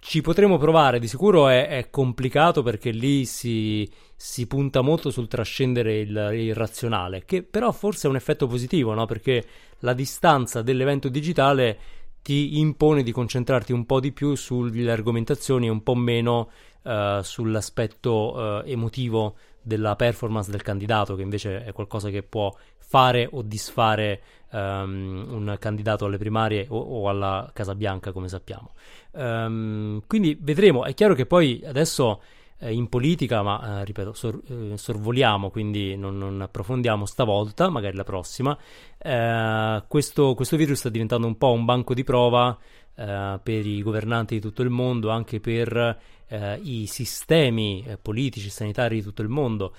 ci 0.00 0.22
potremo 0.22 0.56
provare, 0.56 0.98
di 0.98 1.06
sicuro 1.06 1.48
è, 1.48 1.68
è 1.68 1.90
complicato 1.90 2.62
perché 2.62 2.90
lì 2.90 3.26
si, 3.26 3.88
si, 4.16 4.46
punta 4.46 4.80
molto 4.80 5.10
sul 5.10 5.28
trascendere 5.28 6.00
il, 6.00 6.30
il, 6.32 6.54
razionale, 6.54 7.24
che 7.24 7.42
però 7.42 7.70
forse 7.70 8.06
è 8.06 8.10
un 8.10 8.16
effetto 8.16 8.46
positivo, 8.46 8.94
no? 8.94 9.04
perché 9.06 9.44
la 9.80 9.92
distanza 9.92 10.62
dell'evento 10.62 11.08
digitale 11.08 11.78
ti 12.22 12.58
impone 12.58 13.02
di 13.02 13.12
concentrarti 13.12 13.72
un 13.72 13.86
po' 13.86 14.00
di 14.00 14.10
più 14.10 14.34
sulle 14.34 14.90
argomentazioni 14.90 15.66
e 15.66 15.70
un 15.70 15.82
po' 15.82 15.94
meno 15.94 16.50
uh, 16.82 17.22
sull'aspetto 17.22 18.32
uh, 18.34 18.68
emotivo 18.68 19.36
della 19.62 19.96
performance 19.96 20.50
del 20.50 20.62
candidato, 20.62 21.14
che 21.14 21.22
invece 21.22 21.64
è 21.64 21.72
qualcosa 21.72 22.10
che 22.10 22.22
può 22.22 22.54
fare 22.78 23.28
o 23.30 23.42
disfare 23.42 24.20
um, 24.50 25.26
un 25.28 25.56
candidato 25.60 26.06
alle 26.06 26.18
primarie 26.18 26.66
o, 26.68 26.78
o, 26.78 27.08
alla 27.08 27.48
Casa 27.52 27.74
Bianca, 27.74 28.12
come 28.12 28.28
sappiamo. 28.28 28.72
Um, 29.12 30.02
quindi 30.06 30.36
vedremo. 30.40 30.84
È 30.84 30.92
chiaro 30.94 31.14
che 31.14 31.26
poi 31.26 31.62
adesso 31.64 32.20
eh, 32.58 32.72
in 32.72 32.88
politica, 32.88 33.42
ma 33.42 33.80
eh, 33.80 33.84
ripeto, 33.84 34.12
sor- 34.12 34.40
eh, 34.46 34.76
sorvoliamo, 34.76 35.50
quindi 35.50 35.96
non, 35.96 36.18
non, 36.18 36.40
approfondiamo 36.40 37.06
stavolta, 37.06 37.68
magari 37.68 37.96
la 37.96 38.04
prossima. 38.04 38.56
Eh, 38.98 39.84
questo, 39.86 40.34
questo 40.34 40.56
virus 40.56 40.78
sta 40.78 40.88
diventando 40.88 41.26
un 41.26 41.38
po' 41.38 41.52
un 41.52 41.64
banco 41.64 41.94
di 41.94 42.04
prova 42.04 42.58
Uh, 42.92 43.40
per 43.42 43.64
i 43.64 43.80
governanti 43.80 44.34
di 44.34 44.40
tutto 44.42 44.60
il 44.60 44.68
mondo, 44.68 45.08
anche 45.08 45.40
per 45.40 45.98
uh, 46.30 46.58
i 46.62 46.86
sistemi 46.86 47.84
uh, 47.86 47.98
politici, 48.00 48.50
sanitari 48.50 48.96
di 48.96 49.02
tutto 49.02 49.22
il 49.22 49.28
mondo. 49.28 49.74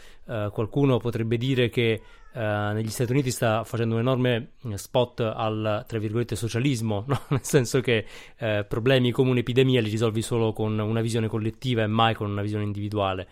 qualcuno 0.52 0.98
potrebbe 0.98 1.36
dire 1.36 1.70
che 1.70 2.02
negli 2.34 2.90
Stati 2.90 3.12
Uniti 3.12 3.32
sta 3.32 3.66
facendo 3.66 3.96
un 3.96 4.00
enorme 4.00 4.52
spot 4.76 5.20
al, 5.20 5.84
tra 5.86 6.00
virgolette, 6.00 6.38
socialismo, 6.38 7.04
no? 7.10 7.22
nel 7.30 7.44
senso 7.44 7.82
che 7.82 8.06
problemi 8.66 9.12
come 9.12 9.32
un'epidemia 9.32 9.82
li 9.82 9.90
risolvi 9.90 10.22
solo 10.22 10.54
con 10.54 10.80
una 10.80 11.02
visione 11.02 11.28
collettiva 11.28 11.84
e 11.84 11.88
mai 11.88 12.14
con 12.14 12.30
una 12.30 12.42
visione 12.42 12.64
individuale. 12.64 13.28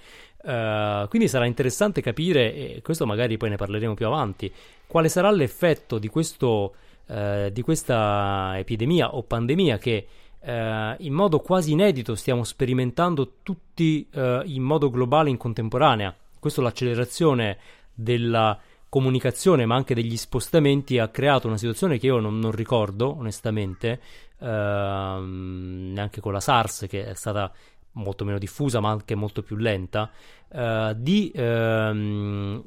quindi 1.08 1.30
sarà 1.30 1.46
interessante 1.46 2.02
capire, 2.02 2.54
e 2.54 2.82
questo 2.82 3.06
magari 3.06 3.38
poi 3.38 3.52
ne 3.52 3.56
parleremo 3.56 3.94
più 3.94 4.08
avanti, 4.08 4.52
quale 4.86 5.08
sarà 5.08 5.32
l'effetto 5.32 5.98
di 5.98 6.10
questo 6.10 6.74
eh, 7.12 7.50
di 7.52 7.64
questa 7.64 8.54
epidemia 8.58 9.16
o 9.16 9.24
pandemia 9.24 9.80
che 9.80 10.06
eh, 10.42 10.96
in 11.00 11.14
modo 11.14 11.40
quasi 11.40 11.72
inedito 11.72 12.16
stiamo 12.16 12.44
sperimentando 12.44 13.36
tutti 13.44 14.08
eh, 14.12 14.42
in 14.46 14.64
modo 14.64 14.90
globale 14.90 15.30
in 15.30 15.38
contemporanea. 15.38 16.16
Questo 16.40 16.62
l'accelerazione 16.62 17.58
della 17.94 18.58
comunicazione 18.90 19.66
ma 19.66 19.76
anche 19.76 19.94
degli 19.94 20.18
spostamenti 20.18 20.98
ha 20.98 21.10
creato 21.10 21.48
una 21.48 21.58
situazione 21.58 22.00
che 22.00 22.08
io 22.08 22.20
non, 22.20 22.40
non 22.40 22.52
ricordo 22.52 23.16
onestamente 23.16 24.02
ehm, 24.40 25.92
neanche 25.94 26.20
con 26.22 26.34
la 26.34 26.40
SARS 26.40 26.88
che 26.90 27.06
è 27.06 27.14
stata 27.14 27.52
molto 27.94 28.26
meno 28.26 28.40
diffusa 28.40 28.80
ma 28.80 28.90
anche 28.90 29.14
molto 29.14 29.44
più 29.44 29.58
lenta 29.58 30.10
eh, 30.52 30.96
di 30.98 31.32
ehm, 31.36 32.64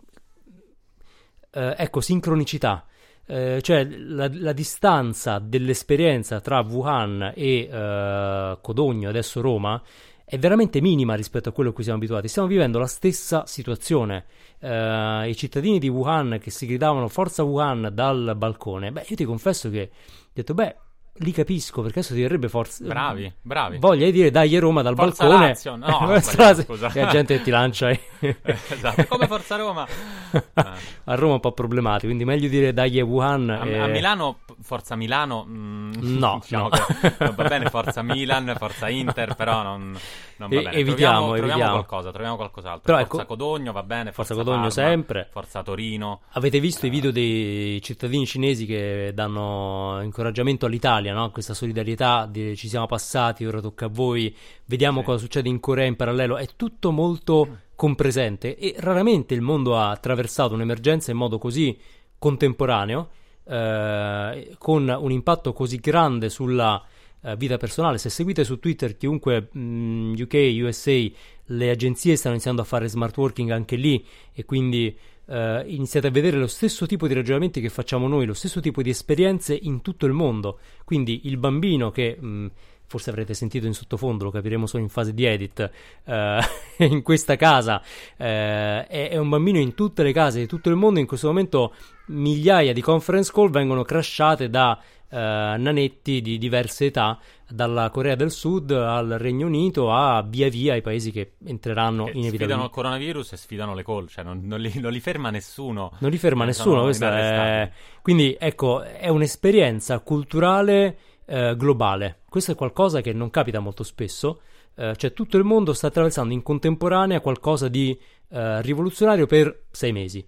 eh, 1.51 1.75
ecco 1.77 2.01
sincronicità 2.01 2.87
eh, 3.33 3.63
cioè 3.63 3.85
la, 3.85 4.29
la, 4.31 4.53
distanza 4.53 5.39
dell'esperienza 5.39 6.41
tra 6.41 6.61
Wuhan 6.61 7.33
e 7.35 7.61
eh, 7.61 8.59
Codogno, 8.61 9.09
adesso 9.09 9.41
Roma, 9.41 9.81
è 10.23 10.39
veramente 10.39 10.83
minima 10.83 11.15
rispetto 11.15 11.49
a 11.49 11.53
quello 11.53 11.71
a 11.71 11.73
cui 11.73 11.83
siamo 11.83 11.97
abituati. 11.99 12.29
Stiamo 12.29 12.47
vivendo 12.47 12.79
la 12.79 12.87
stessa 12.87 13.47
situazione. 13.47 14.27
Eh, 14.59 15.31
I 15.31 15.35
cittadini 15.35 15.79
di 15.79 15.89
Wuhan 15.89 16.41
che 16.43 16.51
si 16.51 16.67
gridavano 16.67 17.09
Forza 17.09 17.43
Wuhan 17.43 17.89
dal 17.95 18.35
balcone, 18.37 18.93
beh, 18.93 19.07
io 19.09 19.17
ti 19.17 19.25
confesso 19.25 19.71
che 19.71 19.91
ho 19.91 20.31
detto, 20.35 20.53
beh, 20.53 20.77
li 21.17 21.33
capisco 21.33 21.83
perché 21.83 21.99
adesso 21.99 22.15
ti 22.15 22.23
verrebbe 22.23 22.49
forza. 22.49 22.85
Bravi, 22.85 23.33
bravi. 23.43 23.79
Voglia 23.79 24.07
di 24.07 24.13
dire 24.13 24.31
dai 24.31 24.57
Roma 24.59 24.83
dal 24.83 24.95
forza 24.95 25.25
balcone. 25.25 25.49
Lazio. 25.49 25.77
No, 25.77 26.17
sbagliato, 26.21 26.63
scusa. 26.63 26.91
la 26.95 27.07
gente 27.07 27.43
ti 27.43 27.51
lancia. 27.51 27.91
esatto, 28.21 29.07
come 29.07 29.27
Forza 29.27 29.57
Roma. 29.57 29.87
a 30.55 31.15
Roma 31.15 31.33
è 31.33 31.35
un 31.35 31.41
po' 31.41 31.53
problematico, 31.53 32.07
quindi 32.07 32.25
meglio 32.25 32.49
dire 32.49 32.73
dai 32.73 33.01
Wuhan. 33.01 33.51
A, 33.51 33.67
e... 33.67 33.79
a 33.79 33.87
Milano, 33.87 34.39
Forza 34.63 34.97
Milano. 34.97 35.45
Mm, 35.49 35.93
no, 36.01 36.39
diciamo 36.41 36.69
no. 36.69 36.71
Che, 36.71 37.33
va 37.33 37.45
bene, 37.45 37.69
Forza 37.69 38.03
Milan, 38.03 38.55
Forza 38.57 38.89
Inter, 38.89 39.35
però 39.35 39.63
non, 39.63 39.97
non 40.37 40.49
va 40.49 40.57
e, 40.61 40.63
bene. 40.63 40.77
Evitiamo, 40.77 40.87
troviamo, 40.87 41.27
evitiamo. 41.27 41.37
troviamo 41.37 41.73
qualcosa, 41.73 42.11
troviamo 42.11 42.37
qualcos'altro. 42.37 42.83
Però 42.85 42.99
Forza 42.99 43.23
ecco, 43.23 43.27
Codogno 43.27 43.73
va 43.73 43.83
bene, 43.83 44.13
Forza, 44.13 44.35
Forza 44.35 44.35
Codogno 44.35 44.69
Parma, 44.69 44.71
sempre. 44.71 45.29
Forza 45.31 45.63
Torino. 45.63 46.21
Avete 46.33 46.61
visto 46.61 46.85
eh. 46.85 46.89
i 46.89 46.91
video 46.91 47.11
dei 47.11 47.83
cittadini 47.83 48.27
cinesi 48.27 48.67
che 48.67 49.11
danno 49.15 49.99
incoraggiamento 50.03 50.67
all'Italia, 50.67 51.02
no? 51.11 51.31
Questa 51.31 51.55
solidarietà, 51.55 52.27
di, 52.31 52.55
ci 52.57 52.69
siamo 52.69 52.87
passati, 52.87 53.45
ora 53.45 53.61
tocca 53.61 53.87
a 53.87 53.89
voi, 53.89 54.35
vediamo 54.67 55.01
Sì. 55.01 55.07
cosa 55.07 55.19
succede 55.19 55.49
in 55.49 55.59
Corea 55.59 55.87
in 55.87 55.97
parallelo. 55.97 56.37
È 56.37 56.47
tutto 56.55 56.93
molto 56.93 57.59
compresente 57.75 58.57
e 58.57 58.75
raramente 58.79 59.35
il 59.35 59.41
mondo 59.41 59.77
ha 59.77 59.91
attraversato 59.91 60.55
un'emergenza 60.55 61.11
in 61.11 61.17
modo 61.17 61.39
così 61.39 61.77
contemporaneo, 62.19 63.09
eh, 63.45 64.55
con 64.59 64.89
un 64.89 65.11
impatto 65.11 65.53
così 65.53 65.79
grande 65.79 66.29
sulla 66.29 66.81
eh, 67.23 67.37
vita 67.37 67.57
personale. 67.57 67.99
Se 67.99 68.09
seguite 68.11 68.45
su 68.45 68.59
Twitter 68.59 68.97
chiunque 68.97 69.49
mh, 69.51 70.15
UK, 70.21 70.51
USA, 70.63 71.05
le 71.47 71.71
agenzie 71.71 72.17
stanno 72.17 72.35
iniziando 72.35 72.63
a 72.63 72.65
fare 72.65 72.89
smart 72.89 73.17
working 73.17 73.51
anche 73.51 73.77
lì 73.77 74.05
e 74.33 74.45
quindi 74.45 74.97
eh, 75.33 75.65
iniziate 75.67 76.09
a 76.09 76.11
vedere 76.11 76.37
lo 76.37 76.47
stesso 76.47 76.85
tipo 76.85 77.09
di 77.09 77.15
ragionamenti 77.15 77.63
che 77.63 77.71
facciamo 77.71 78.07
noi, 78.07 78.27
lo 78.27 78.35
stesso 78.35 78.61
tipo 78.61 78.83
di 78.83 78.91
esperienze 78.91 79.59
in 79.59 79.81
tutto 79.81 80.05
il 80.05 80.13
mondo. 80.13 80.59
Quindi 80.85 81.23
il 81.25 81.39
bambino 81.39 81.91
che 81.91 82.17
mh, 82.21 82.47
forse 82.85 83.09
avrete 83.09 83.33
sentito 83.33 83.67
in 83.67 83.73
sottofondo, 83.73 84.25
lo 84.25 84.31
capiremo 84.31 84.67
solo 84.67 84.83
in 84.83 84.91
fase 84.91 85.15
di 85.15 85.25
edit, 85.25 85.71
eh, 86.05 86.41
in 86.85 87.01
questa 87.01 87.37
casa, 87.37 87.83
eh, 88.19 88.87
è, 88.87 89.09
è 89.09 89.17
un 89.17 89.31
bambino 89.31 89.59
in 89.59 89.75
tutte 89.75 90.03
le 90.03 90.13
case 90.13 90.41
di 90.41 90.47
tutto 90.47 90.69
il 90.69 90.77
mondo, 90.77 91.01
in 91.01 91.07
questo 91.07 91.29
momento 91.29 91.75
migliaia 92.09 92.75
di 92.75 92.83
conference 92.83 93.33
call 93.33 93.49
vengono 93.49 93.83
crashate 93.85 94.51
da 94.51 94.79
eh, 95.09 95.17
nanetti 95.17 96.21
di 96.21 96.37
diverse 96.37 96.87
età, 96.87 97.19
dalla 97.53 97.91
Corea 97.91 98.15
del 98.15 98.31
Sud 98.31 98.71
al 98.71 99.17
Regno 99.19 99.47
Unito 99.47 99.93
a 99.93 100.23
via 100.23 100.49
via 100.49 100.75
i 100.75 100.83
paesi 100.83 101.11
che 101.11 101.35
entreranno 101.45 102.05
Che 102.05 102.11
sfidano 102.11 102.19
il 102.21 102.27
inevitabilmente. 102.35 102.73
coronavirus 102.75 103.33
e 103.33 103.37
sfidano 103.37 103.75
le 103.75 103.85
call, 103.85 104.07
cioè 104.07 104.25
non, 104.25 104.41
non 104.45 104.61
li, 104.61 104.73
non 104.81 104.93
li 104.93 105.01
ferma 105.01 105.31
nessuno. 105.31 105.93
Non 105.99 106.11
li 106.11 106.19
ferma 106.19 106.45
Eh, 106.45 106.47
nessuno, 106.47 106.89
è... 106.89 107.71
quindi 108.03 108.37
ecco, 108.39 108.83
è 108.83 109.09
un'esperienza 109.09 109.99
culturale 110.01 110.99
eh, 111.27 111.55
globale. 111.57 112.21
Questo 112.29 112.53
è 112.53 112.55
qualcosa 112.55 113.01
che 113.01 113.13
non 113.13 113.31
capita 113.31 113.61
molto 113.61 113.83
spesso, 113.83 114.41
eh, 114.75 114.95
cioè 114.97 115.13
tutto 115.13 115.37
il 115.37 115.45
mondo 115.45 115.73
sta 115.73 115.89
attraversando 115.89 116.33
in 116.33 116.43
contemporanea 116.43 117.21
qualcosa 117.21 117.69
di 117.69 117.99
eh, 118.31 118.63
rivoluzionario 118.63 119.27
per 119.27 119.65
sei 119.71 119.93
mesi. 119.93 120.27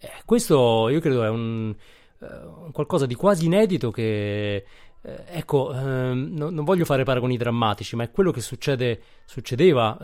Eh, 0.00 0.10
questo 0.24 0.88
io 0.88 1.00
credo 1.00 1.24
è 1.24 1.28
un, 1.28 1.74
eh, 2.20 2.26
un 2.44 2.70
qualcosa 2.72 3.06
di 3.06 3.14
quasi 3.14 3.46
inedito 3.46 3.90
che, 3.90 4.64
eh, 5.02 5.24
ecco, 5.28 5.72
ehm, 5.72 6.30
no- 6.32 6.50
non 6.50 6.64
voglio 6.64 6.84
fare 6.84 7.04
paragoni 7.04 7.36
drammatici, 7.36 7.96
ma 7.96 8.04
è 8.04 8.10
quello 8.10 8.30
che 8.30 8.40
succede, 8.40 9.00
succedeva 9.24 9.96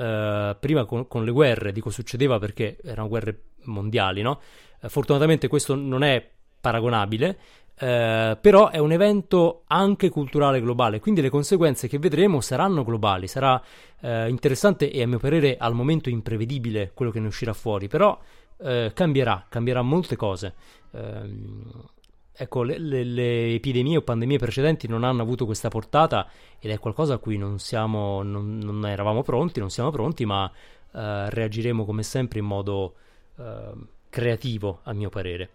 eh, 0.52 0.56
prima 0.56 0.84
con, 0.84 1.08
con 1.08 1.24
le 1.24 1.32
guerre, 1.32 1.72
dico 1.72 1.90
succedeva 1.90 2.38
perché 2.38 2.78
erano 2.82 3.08
guerre 3.08 3.40
mondiali, 3.64 4.22
no? 4.22 4.40
Eh, 4.80 4.88
fortunatamente 4.88 5.48
questo 5.48 5.74
non 5.74 6.02
è 6.04 6.30
paragonabile, 6.60 7.38
eh, 7.76 8.38
però 8.40 8.70
è 8.70 8.78
un 8.78 8.92
evento 8.92 9.64
anche 9.66 10.08
culturale 10.10 10.60
globale, 10.60 11.00
quindi 11.00 11.20
le 11.20 11.30
conseguenze 11.30 11.88
che 11.88 11.98
vedremo 11.98 12.40
saranno 12.40 12.84
globali, 12.84 13.26
sarà 13.26 13.60
eh, 14.00 14.28
interessante 14.28 14.90
e 14.92 15.02
a 15.02 15.08
mio 15.08 15.18
parere 15.18 15.56
al 15.56 15.74
momento 15.74 16.08
imprevedibile 16.08 16.92
quello 16.94 17.10
che 17.10 17.20
ne 17.20 17.26
uscirà 17.26 17.52
fuori, 17.52 17.88
però 17.88 18.18
cambierà, 18.94 19.44
cambierà 19.50 19.82
molte 19.82 20.16
cose. 20.16 20.54
Ecco, 22.36 22.64
le, 22.64 22.78
le- 22.78 23.04
le 23.04 23.54
epidemie 23.54 23.98
o 23.98 24.02
pandemie 24.02 24.38
precedenti 24.38 24.88
non 24.88 25.04
hanno 25.04 25.22
avuto 25.22 25.46
questa 25.46 25.68
portata 25.68 26.28
ed 26.58 26.72
è 26.72 26.78
qualcosa 26.80 27.14
a 27.14 27.18
cui 27.18 27.38
non 27.38 27.58
siamo, 27.60 28.22
non, 28.22 28.58
non 28.58 28.84
eravamo 28.86 29.22
pronti, 29.22 29.60
non 29.60 29.70
siamo 29.70 29.90
pronti, 29.90 30.24
ma 30.24 30.50
eh, 30.50 31.30
reagiremo 31.30 31.84
come 31.84 32.02
sempre 32.02 32.40
in 32.40 32.46
modo 32.46 32.94
eh, 33.38 33.72
creativo, 34.10 34.80
a 34.82 34.92
mio 34.92 35.10
parere. 35.10 35.50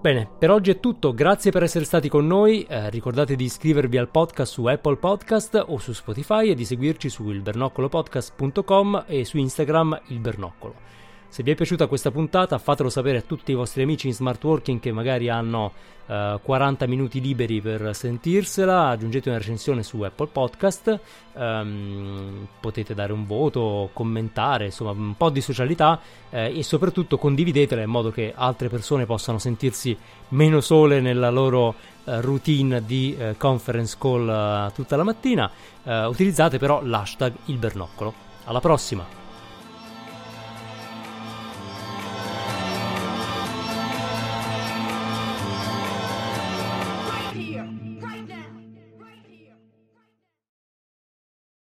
Bene, 0.00 0.30
per 0.38 0.50
oggi 0.50 0.70
è 0.70 0.80
tutto, 0.80 1.12
grazie 1.12 1.50
per 1.50 1.62
essere 1.62 1.84
stati 1.84 2.08
con 2.08 2.26
noi, 2.26 2.62
eh, 2.62 2.88
ricordate 2.88 3.36
di 3.36 3.44
iscrivervi 3.44 3.98
al 3.98 4.08
podcast 4.08 4.50
su 4.50 4.64
Apple 4.64 4.96
Podcast 4.96 5.62
o 5.68 5.76
su 5.76 5.92
Spotify 5.92 6.48
e 6.48 6.54
di 6.54 6.64
seguirci 6.64 7.10
su 7.10 7.28
ilbernoccolopodcast.com 7.28 9.04
e 9.06 9.24
su 9.26 9.36
Instagram 9.36 10.00
il 10.06 10.20
Bernoccolo. 10.20 10.99
Se 11.30 11.44
vi 11.44 11.52
è 11.52 11.54
piaciuta 11.54 11.86
questa 11.86 12.10
puntata 12.10 12.58
fatelo 12.58 12.90
sapere 12.90 13.18
a 13.18 13.22
tutti 13.22 13.52
i 13.52 13.54
vostri 13.54 13.84
amici 13.84 14.08
in 14.08 14.14
smart 14.14 14.42
working 14.42 14.80
che 14.80 14.90
magari 14.90 15.28
hanno 15.28 15.72
eh, 16.08 16.40
40 16.42 16.88
minuti 16.88 17.20
liberi 17.20 17.60
per 17.60 17.94
sentirsela, 17.94 18.88
aggiungete 18.88 19.28
una 19.28 19.38
recensione 19.38 19.84
su 19.84 20.00
Apple 20.00 20.26
Podcast, 20.26 20.98
ehm, 21.36 22.48
potete 22.58 22.94
dare 22.94 23.12
un 23.12 23.26
voto, 23.26 23.90
commentare, 23.92 24.64
insomma 24.64 24.90
un 24.90 25.16
po' 25.16 25.30
di 25.30 25.40
socialità 25.40 26.00
eh, 26.30 26.58
e 26.58 26.64
soprattutto 26.64 27.16
condividetela 27.16 27.80
in 27.80 27.90
modo 27.90 28.10
che 28.10 28.32
altre 28.34 28.68
persone 28.68 29.06
possano 29.06 29.38
sentirsi 29.38 29.96
meno 30.30 30.60
sole 30.60 31.00
nella 31.00 31.30
loro 31.30 31.76
eh, 32.06 32.20
routine 32.20 32.84
di 32.84 33.16
eh, 33.16 33.36
conference 33.36 33.94
call 33.96 34.28
eh, 34.28 34.72
tutta 34.74 34.96
la 34.96 35.04
mattina. 35.04 35.48
Eh, 35.84 36.06
utilizzate 36.06 36.58
però 36.58 36.82
l'hashtag 36.82 37.32
il 37.44 37.56
bernoccolo. 37.56 38.12
Alla 38.46 38.58
prossima! 38.58 39.19